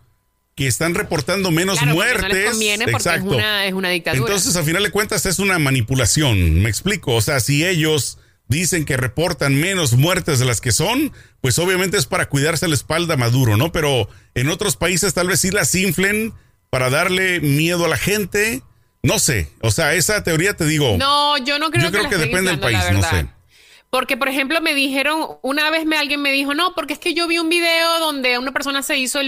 que 0.61 0.67
están 0.67 0.93
reportando 0.93 1.49
menos 1.49 1.81
muertes. 1.81 2.55
No 2.55 2.85
Exacto. 2.87 3.39
Es 3.39 3.73
una, 3.73 3.89
dictadura. 3.89 4.21
Entonces, 4.21 4.55
al 4.55 4.63
final 4.63 4.83
de 4.83 4.91
cuentas, 4.91 5.25
es 5.25 5.39
una 5.39 5.57
manipulación. 5.57 6.61
Me 6.61 6.69
explico. 6.69 7.15
O 7.15 7.21
sea, 7.21 7.39
si 7.39 7.65
ellos 7.65 8.19
dicen 8.47 8.85
que 8.85 8.95
reportan 8.95 9.55
menos 9.55 9.93
muertes 9.93 10.37
de 10.37 10.45
las 10.45 10.61
que 10.61 10.71
son, 10.71 11.13
pues 11.41 11.57
obviamente 11.57 11.97
es 11.97 12.05
para 12.05 12.29
cuidarse 12.29 12.67
la 12.67 12.75
espalda 12.75 13.17
Maduro, 13.17 13.57
¿no? 13.57 13.71
Pero 13.71 14.07
en 14.35 14.49
otros 14.49 14.75
países 14.75 15.15
tal 15.15 15.29
vez 15.29 15.39
sí 15.39 15.49
las 15.49 15.73
inflen 15.73 16.33
para 16.69 16.91
darle 16.91 17.39
miedo 17.39 17.85
a 17.85 17.87
la 17.87 17.97
gente. 17.97 18.61
No 19.01 19.17
sé. 19.17 19.49
O 19.61 19.71
sea, 19.71 19.95
esa 19.95 20.23
teoría 20.23 20.53
te 20.53 20.65
digo. 20.65 20.95
No, 20.99 21.39
yo 21.43 21.57
no 21.57 21.71
creo 21.71 21.85
yo 21.85 21.91
creo 21.91 22.07
que 22.07 22.17
depende 22.17 22.51
del 22.51 22.59
país, 22.59 22.83
no 22.93 23.01
sé. 23.01 23.27
Porque, 23.91 24.15
por 24.15 24.29
ejemplo, 24.29 24.61
me 24.61 24.73
dijeron, 24.73 25.27
una 25.41 25.69
vez 25.69 25.85
me, 25.85 25.97
alguien 25.97 26.21
me 26.21 26.31
dijo, 26.31 26.53
no, 26.53 26.73
porque 26.75 26.93
es 26.93 26.99
que 26.99 27.13
yo 27.13 27.27
vi 27.27 27.39
un 27.39 27.49
video 27.49 27.99
donde 27.99 28.39
una 28.39 28.53
persona 28.53 28.83
se 28.83 28.97
hizo 28.97 29.19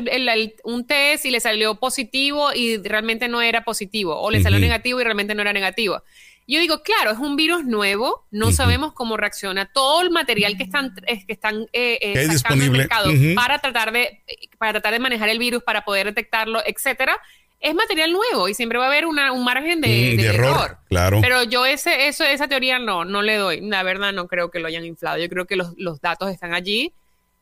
un 0.63 0.87
test 0.87 1.25
y 1.25 1.31
le 1.31 1.41
salió 1.41 1.75
positivo 1.75 2.53
y 2.53 2.77
realmente 2.77 3.27
no 3.27 3.41
era 3.41 3.65
positivo, 3.65 4.17
o 4.17 4.31
le 4.31 4.41
salió 4.41 4.59
negativo 4.59 5.01
y 5.01 5.03
realmente 5.03 5.35
no 5.35 5.41
era 5.41 5.51
negativo. 5.51 6.01
Yo 6.47 6.61
digo, 6.61 6.81
claro, 6.81 7.11
es 7.11 7.19
un 7.19 7.35
virus 7.35 7.65
nuevo, 7.65 8.25
no 8.31 8.53
sabemos 8.53 8.93
cómo 8.93 9.17
reacciona. 9.17 9.65
Todo 9.65 10.01
el 10.01 10.11
material 10.11 10.55
que 10.55 10.63
están, 10.63 10.93
que 10.95 11.33
están 11.33 11.67
eh, 11.73 11.99
eh 12.01 12.27
sacando 12.37 12.71
mercado 12.71 13.11
para 13.35 13.59
tratar 13.59 13.91
de 13.91 14.23
para 14.57 14.71
tratar 14.71 14.93
de 14.93 14.99
manejar 14.99 15.27
el 15.27 15.39
virus, 15.39 15.61
para 15.63 15.83
poder 15.83 16.05
detectarlo, 16.07 16.61
etcétera, 16.65 17.19
es 17.63 17.73
material 17.73 18.11
nuevo 18.11 18.49
y 18.49 18.53
siempre 18.53 18.77
va 18.77 18.85
a 18.85 18.87
haber 18.89 19.05
un 19.05 19.15
margen 19.43 19.79
de, 19.79 20.15
mm, 20.17 20.19
error, 20.19 20.77
Claro. 20.89 21.21
Pero 21.21 21.43
yo 21.43 21.65
ese, 21.65 22.07
eso, 22.07 22.25
esa 22.25 22.49
teoría 22.49 22.77
no, 22.77 23.05
no 23.05 23.21
le 23.21 23.37
doy. 23.37 23.61
La 23.61 23.83
verdad 23.83 24.11
no 24.11 24.27
creo 24.27 24.51
que 24.51 24.59
lo 24.59 24.67
hayan 24.67 24.85
inflado. 24.85 25.17
Yo 25.17 25.29
creo 25.29 25.45
que 25.45 25.55
los, 25.55 25.73
datos 26.01 26.29
están 26.29 26.53
allí 26.53 26.91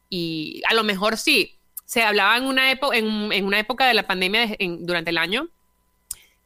y 0.10 0.62
a 0.70 0.76
lo 0.76 0.84
mejor 0.84 1.18
sí. 1.18 1.56
Se 1.86 2.04
hablaba 2.04 2.38
en 2.38 2.46
una, 2.46 2.72
época 2.72 2.96
en, 2.96 3.34
en, 3.34 3.46
una 3.46 3.60
época 3.60 3.88
de 3.88 3.96
la 3.96 4.08
pandemia 4.08 4.56
durante 4.80 5.10
el 5.10 5.18
año 5.18 5.50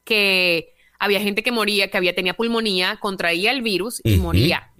que 0.06 0.74
había 0.98 1.20
gente 1.20 1.44
que 1.44 1.52
moría, 1.52 1.92
que 1.92 1.98
había 1.98 2.16
tenía 2.16 2.34
pulmonía, 2.34 2.98
contraía 3.02 3.52
el 3.52 3.62
virus 3.62 4.00
y 4.04 4.16
moría 4.16 4.72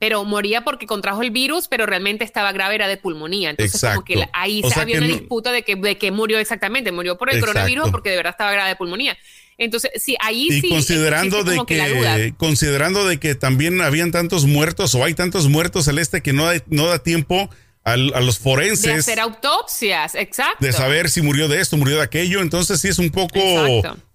pero 0.00 0.24
moría 0.24 0.62
porque 0.62 0.86
contrajo 0.86 1.20
el 1.20 1.30
virus, 1.30 1.68
pero 1.68 1.84
realmente 1.84 2.24
estaba 2.24 2.52
grave, 2.52 2.74
era 2.74 2.88
de 2.88 2.96
pulmonía. 2.96 3.50
Entonces, 3.50 3.78
como 3.82 4.02
que 4.02 4.26
ahí 4.32 4.62
había 4.74 4.96
una 4.96 5.06
disputa 5.06 5.52
de 5.52 5.62
que, 5.62 5.76
de 5.76 5.98
que 5.98 6.10
murió 6.10 6.38
exactamente. 6.38 6.90
Murió 6.90 7.18
por 7.18 7.30
el 7.30 7.38
coronavirus 7.38 7.88
o 7.88 7.90
porque 7.90 8.08
de 8.08 8.16
verdad 8.16 8.30
estaba 8.30 8.50
grave 8.50 8.70
de 8.70 8.76
pulmonía. 8.76 9.18
Entonces, 9.58 9.90
sí, 9.96 10.16
ahí 10.20 10.48
y 10.48 10.62
sí. 10.62 10.68
Considerando 10.70 11.44
de 11.44 11.60
que, 11.66 12.32
considerando 12.38 13.06
de 13.06 13.20
que 13.20 13.34
también 13.34 13.82
habían 13.82 14.10
tantos 14.10 14.46
muertos 14.46 14.94
o 14.94 15.04
hay 15.04 15.12
tantos 15.12 15.48
muertos 15.48 15.84
celeste 15.84 16.22
que 16.22 16.32
no, 16.32 16.46
no 16.68 16.86
da 16.86 17.02
tiempo 17.02 17.50
a, 17.84 17.98
los 17.98 18.38
forenses. 18.38 18.84
De 18.84 19.00
hacer 19.00 19.20
autopsias, 19.20 20.14
exacto. 20.14 20.64
De 20.64 20.72
saber 20.72 21.10
si 21.10 21.20
murió 21.20 21.46
de 21.46 21.60
esto, 21.60 21.76
murió 21.76 21.96
de 21.96 22.02
aquello. 22.02 22.40
Entonces 22.40 22.80
sí 22.80 22.88
es 22.88 22.98
un 22.98 23.10
poco 23.10 23.38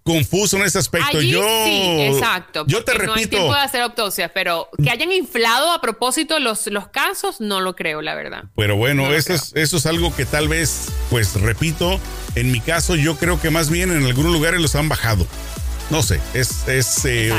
confuso 0.06 0.58
en 0.58 0.64
ese 0.64 0.78
aspecto. 0.78 1.20
yo, 1.20 1.42
sí, 1.66 2.02
exacto. 2.02 2.64
Yo 2.68 2.84
te 2.84 2.94
repito. 2.94 3.12
No 3.12 3.20
hay 3.20 3.26
tiempo 3.26 3.54
de 3.54 3.60
hacer 3.60 3.82
autopsias, 3.82 4.30
pero 4.34 4.70
que 4.82 4.92
hayan 4.92 5.12
inflado 5.12 5.72
a 5.72 5.82
propósito 5.82 6.38
los, 6.40 6.68
los 6.68 6.88
casos, 6.90 7.42
no 7.42 7.60
lo 7.60 7.76
creo, 7.76 8.04
la 8.04 8.14
verdad. 8.14 8.44
Pero 8.56 8.78
bueno, 8.78 9.12
eso, 9.12 9.34
es, 9.34 9.52
eso 9.56 9.78
es 9.78 9.86
algo 9.88 10.16
que 10.16 10.26
tal 10.26 10.48
vez, 10.48 10.90
pues 11.10 11.34
repito, 11.42 12.00
en 12.36 12.52
mi 12.52 12.60
caso, 12.62 12.96
yo 12.96 13.18
creo 13.18 13.42
que 13.42 13.50
más 13.50 13.72
bien 13.72 13.92
en 13.92 14.06
algunos 14.06 14.32
lugares 14.32 14.62
los 14.62 14.76
han 14.76 14.88
bajado. 14.88 15.26
No 15.90 16.04
sé, 16.04 16.20
es, 16.34 16.68
es, 16.68 17.06
eh, 17.06 17.34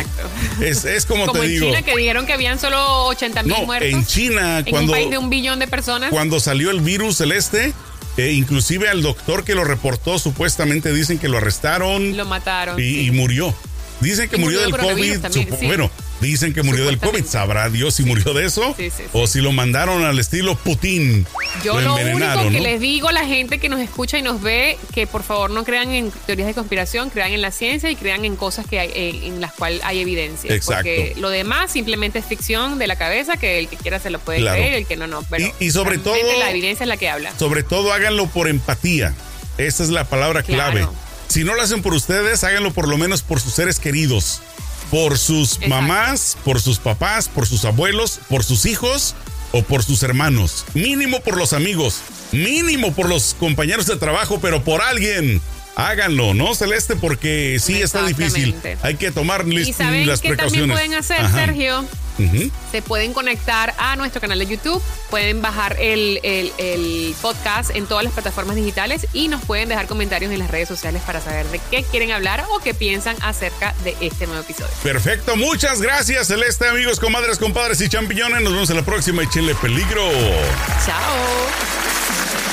es, 0.60 0.84
es, 0.84 1.06
como, 1.06 1.26
como 1.26 1.40
te 1.40 1.46
en 1.46 1.52
digo. 1.52 1.66
China 1.66 1.82
que 1.82 1.96
dijeron 1.96 2.26
que 2.26 2.32
habían 2.32 2.58
solo 2.58 3.06
80 3.06 3.42
mil 3.44 3.52
no, 3.52 3.66
muertos. 3.66 3.90
En 3.90 4.04
China, 4.06 4.64
cuando. 4.68 4.92
un 4.92 4.98
país 4.98 5.10
de 5.10 5.18
un 5.18 5.30
billón 5.30 5.60
de 5.60 5.68
personas. 5.68 6.10
Cuando 6.10 6.40
salió 6.40 6.72
el 6.72 6.80
virus 6.80 7.18
celeste, 7.18 7.74
eh, 8.16 8.32
inclusive 8.32 8.88
al 8.88 9.02
doctor 9.02 9.44
que 9.44 9.54
lo 9.54 9.64
reportó, 9.64 10.18
supuestamente 10.18 10.92
dicen 10.92 11.18
que 11.18 11.28
lo 11.28 11.38
arrestaron. 11.38 12.16
Lo 12.16 12.24
mataron. 12.24 12.80
Y, 12.80 13.00
y 13.00 13.10
murió. 13.10 13.54
Dicen 14.00 14.28
que 14.28 14.36
murió, 14.36 14.60
del 14.60 14.76
COVID. 14.76 15.18
Bueno, 15.66 15.90
dicen 16.20 16.52
que 16.52 16.62
murió 16.62 16.84
del 16.84 16.98
COVID. 16.98 17.24
¿Sabrá 17.24 17.70
Dios 17.70 17.94
si 17.94 18.04
murió 18.04 18.34
de 18.34 18.46
eso? 18.46 18.74
o 19.12 19.26
si 19.26 19.40
lo 19.40 19.52
mandaron 19.52 20.04
al 20.04 20.18
estilo 20.18 20.54
Putin. 20.56 21.26
Yo 21.64 21.80
lo, 21.80 21.94
único 21.94 22.50
que 22.50 22.60
les 22.60 22.80
digo 22.80 23.08
a 23.08 23.12
la 23.12 23.24
gente 23.24 23.58
que 23.58 23.68
nos 23.68 23.80
escucha 23.80 24.18
y 24.18 24.22
nos 24.22 24.42
ve, 24.42 24.78
que 24.92 25.06
por 25.06 25.22
favor 25.22 25.50
no 25.50 25.64
crean 25.64 25.92
en 25.92 26.10
teorías 26.26 26.48
de 26.48 26.54
conspiración, 26.54 27.10
crean 27.10 27.32
en 27.32 27.40
la 27.40 27.50
ciencia 27.50 27.90
y 27.90 27.96
crean 27.96 28.24
en 28.24 28.36
cosas 28.36 28.66
que 28.66 28.80
hay, 28.80 28.90
en, 29.24 29.40
las 29.40 29.52
cuales 29.52 29.80
hay 29.84 30.00
evidencia. 30.00 30.54
Exacto. 30.54 30.84
Porque 30.84 31.14
lo 31.18 31.30
demás 31.30 31.72
simplemente 31.72 32.18
es 32.18 32.26
ficción 32.26 32.78
de 32.78 32.86
la 32.86 32.96
cabeza, 32.96 33.36
que 33.36 33.58
el 33.58 33.68
que 33.68 33.76
quiera 33.76 33.98
se 33.98 34.10
lo 34.10 34.18
puede 34.18 34.40
creer, 34.40 34.74
el 34.74 34.86
que 34.86 34.96
no, 34.96 35.06
no. 35.06 35.22
Pero 35.30 35.52
y, 35.58 35.70
sobre 35.70 35.98
todo. 35.98 36.16
La 36.38 36.50
evidencia 36.50 36.84
es 36.84 36.88
la 36.88 36.96
que 36.96 37.08
habla. 37.08 37.36
Sobre 37.38 37.62
todo 37.62 37.92
háganlo 37.92 38.26
por 38.26 38.48
empatía. 38.48 39.14
Esa 39.58 39.82
es 39.82 39.88
la 39.88 40.04
palabra 40.04 40.42
clave. 40.42 40.86
Si 41.36 41.44
no 41.44 41.54
lo 41.54 41.60
hacen 41.60 41.82
por 41.82 41.92
ustedes, 41.92 42.44
háganlo 42.44 42.72
por 42.72 42.88
lo 42.88 42.96
menos 42.96 43.20
por 43.20 43.42
sus 43.42 43.52
seres 43.52 43.78
queridos. 43.78 44.40
Por 44.90 45.18
sus 45.18 45.60
mamás, 45.68 46.38
por 46.46 46.62
sus 46.62 46.78
papás, 46.78 47.28
por 47.28 47.46
sus 47.46 47.66
abuelos, 47.66 48.20
por 48.30 48.42
sus 48.42 48.64
hijos 48.64 49.14
o 49.52 49.60
por 49.60 49.82
sus 49.82 50.02
hermanos. 50.02 50.64
Mínimo 50.72 51.20
por 51.20 51.36
los 51.36 51.52
amigos. 51.52 52.00
Mínimo 52.32 52.94
por 52.94 53.10
los 53.10 53.36
compañeros 53.38 53.84
de 53.84 53.96
trabajo, 53.96 54.40
pero 54.40 54.64
por 54.64 54.80
alguien. 54.80 55.42
Háganlo, 55.74 56.32
¿no, 56.32 56.54
Celeste? 56.54 56.96
Porque 56.96 57.58
sí 57.60 57.82
está 57.82 58.06
difícil. 58.06 58.54
Hay 58.80 58.94
que 58.94 59.10
tomar 59.10 59.46
¿Y 59.46 59.74
saben 59.74 60.06
las 60.06 60.22
qué 60.22 60.36
también 60.36 60.70
pueden 60.70 60.94
hacer, 60.94 61.30
Sergio? 61.30 61.84
Se 62.70 62.82
pueden 62.82 63.12
conectar 63.12 63.74
a 63.78 63.96
nuestro 63.96 64.20
canal 64.20 64.38
de 64.38 64.46
YouTube, 64.46 64.82
pueden 65.10 65.42
bajar 65.42 65.76
el, 65.78 67.14
podcast 67.20 67.70
en 67.74 67.86
todas 67.86 68.04
las 68.04 68.12
plataformas 68.12 68.56
digitales 68.56 69.06
y 69.12 69.28
nos 69.28 69.44
pueden 69.44 69.68
dejar 69.68 69.86
comentarios 69.86 70.32
en 70.32 70.38
las 70.38 70.50
redes 70.50 70.68
sociales 70.68 71.02
para 71.04 71.20
saber 71.20 71.46
de 71.48 71.60
qué 71.70 71.82
quieren 71.82 72.10
hablar 72.12 72.44
o 72.50 72.58
qué 72.58 72.74
piensan 72.74 73.16
acerca 73.22 73.74
de 73.84 73.96
este 74.00 74.26
nuevo 74.26 74.42
episodio. 74.42 74.70
Perfecto, 74.82 75.36
muchas 75.36 75.80
gracias 75.80 76.28
Celeste, 76.28 76.68
amigos, 76.68 77.00
comadres, 77.00 77.38
compadres 77.38 77.80
y 77.80 77.88
champiñones. 77.88 78.42
Nos 78.42 78.52
vemos 78.52 78.70
en 78.70 78.76
la 78.76 78.84
próxima 78.84 79.22
y 79.22 79.28
Chile 79.28 79.54
Peligro. 79.60 80.10
Chao. 80.84 82.45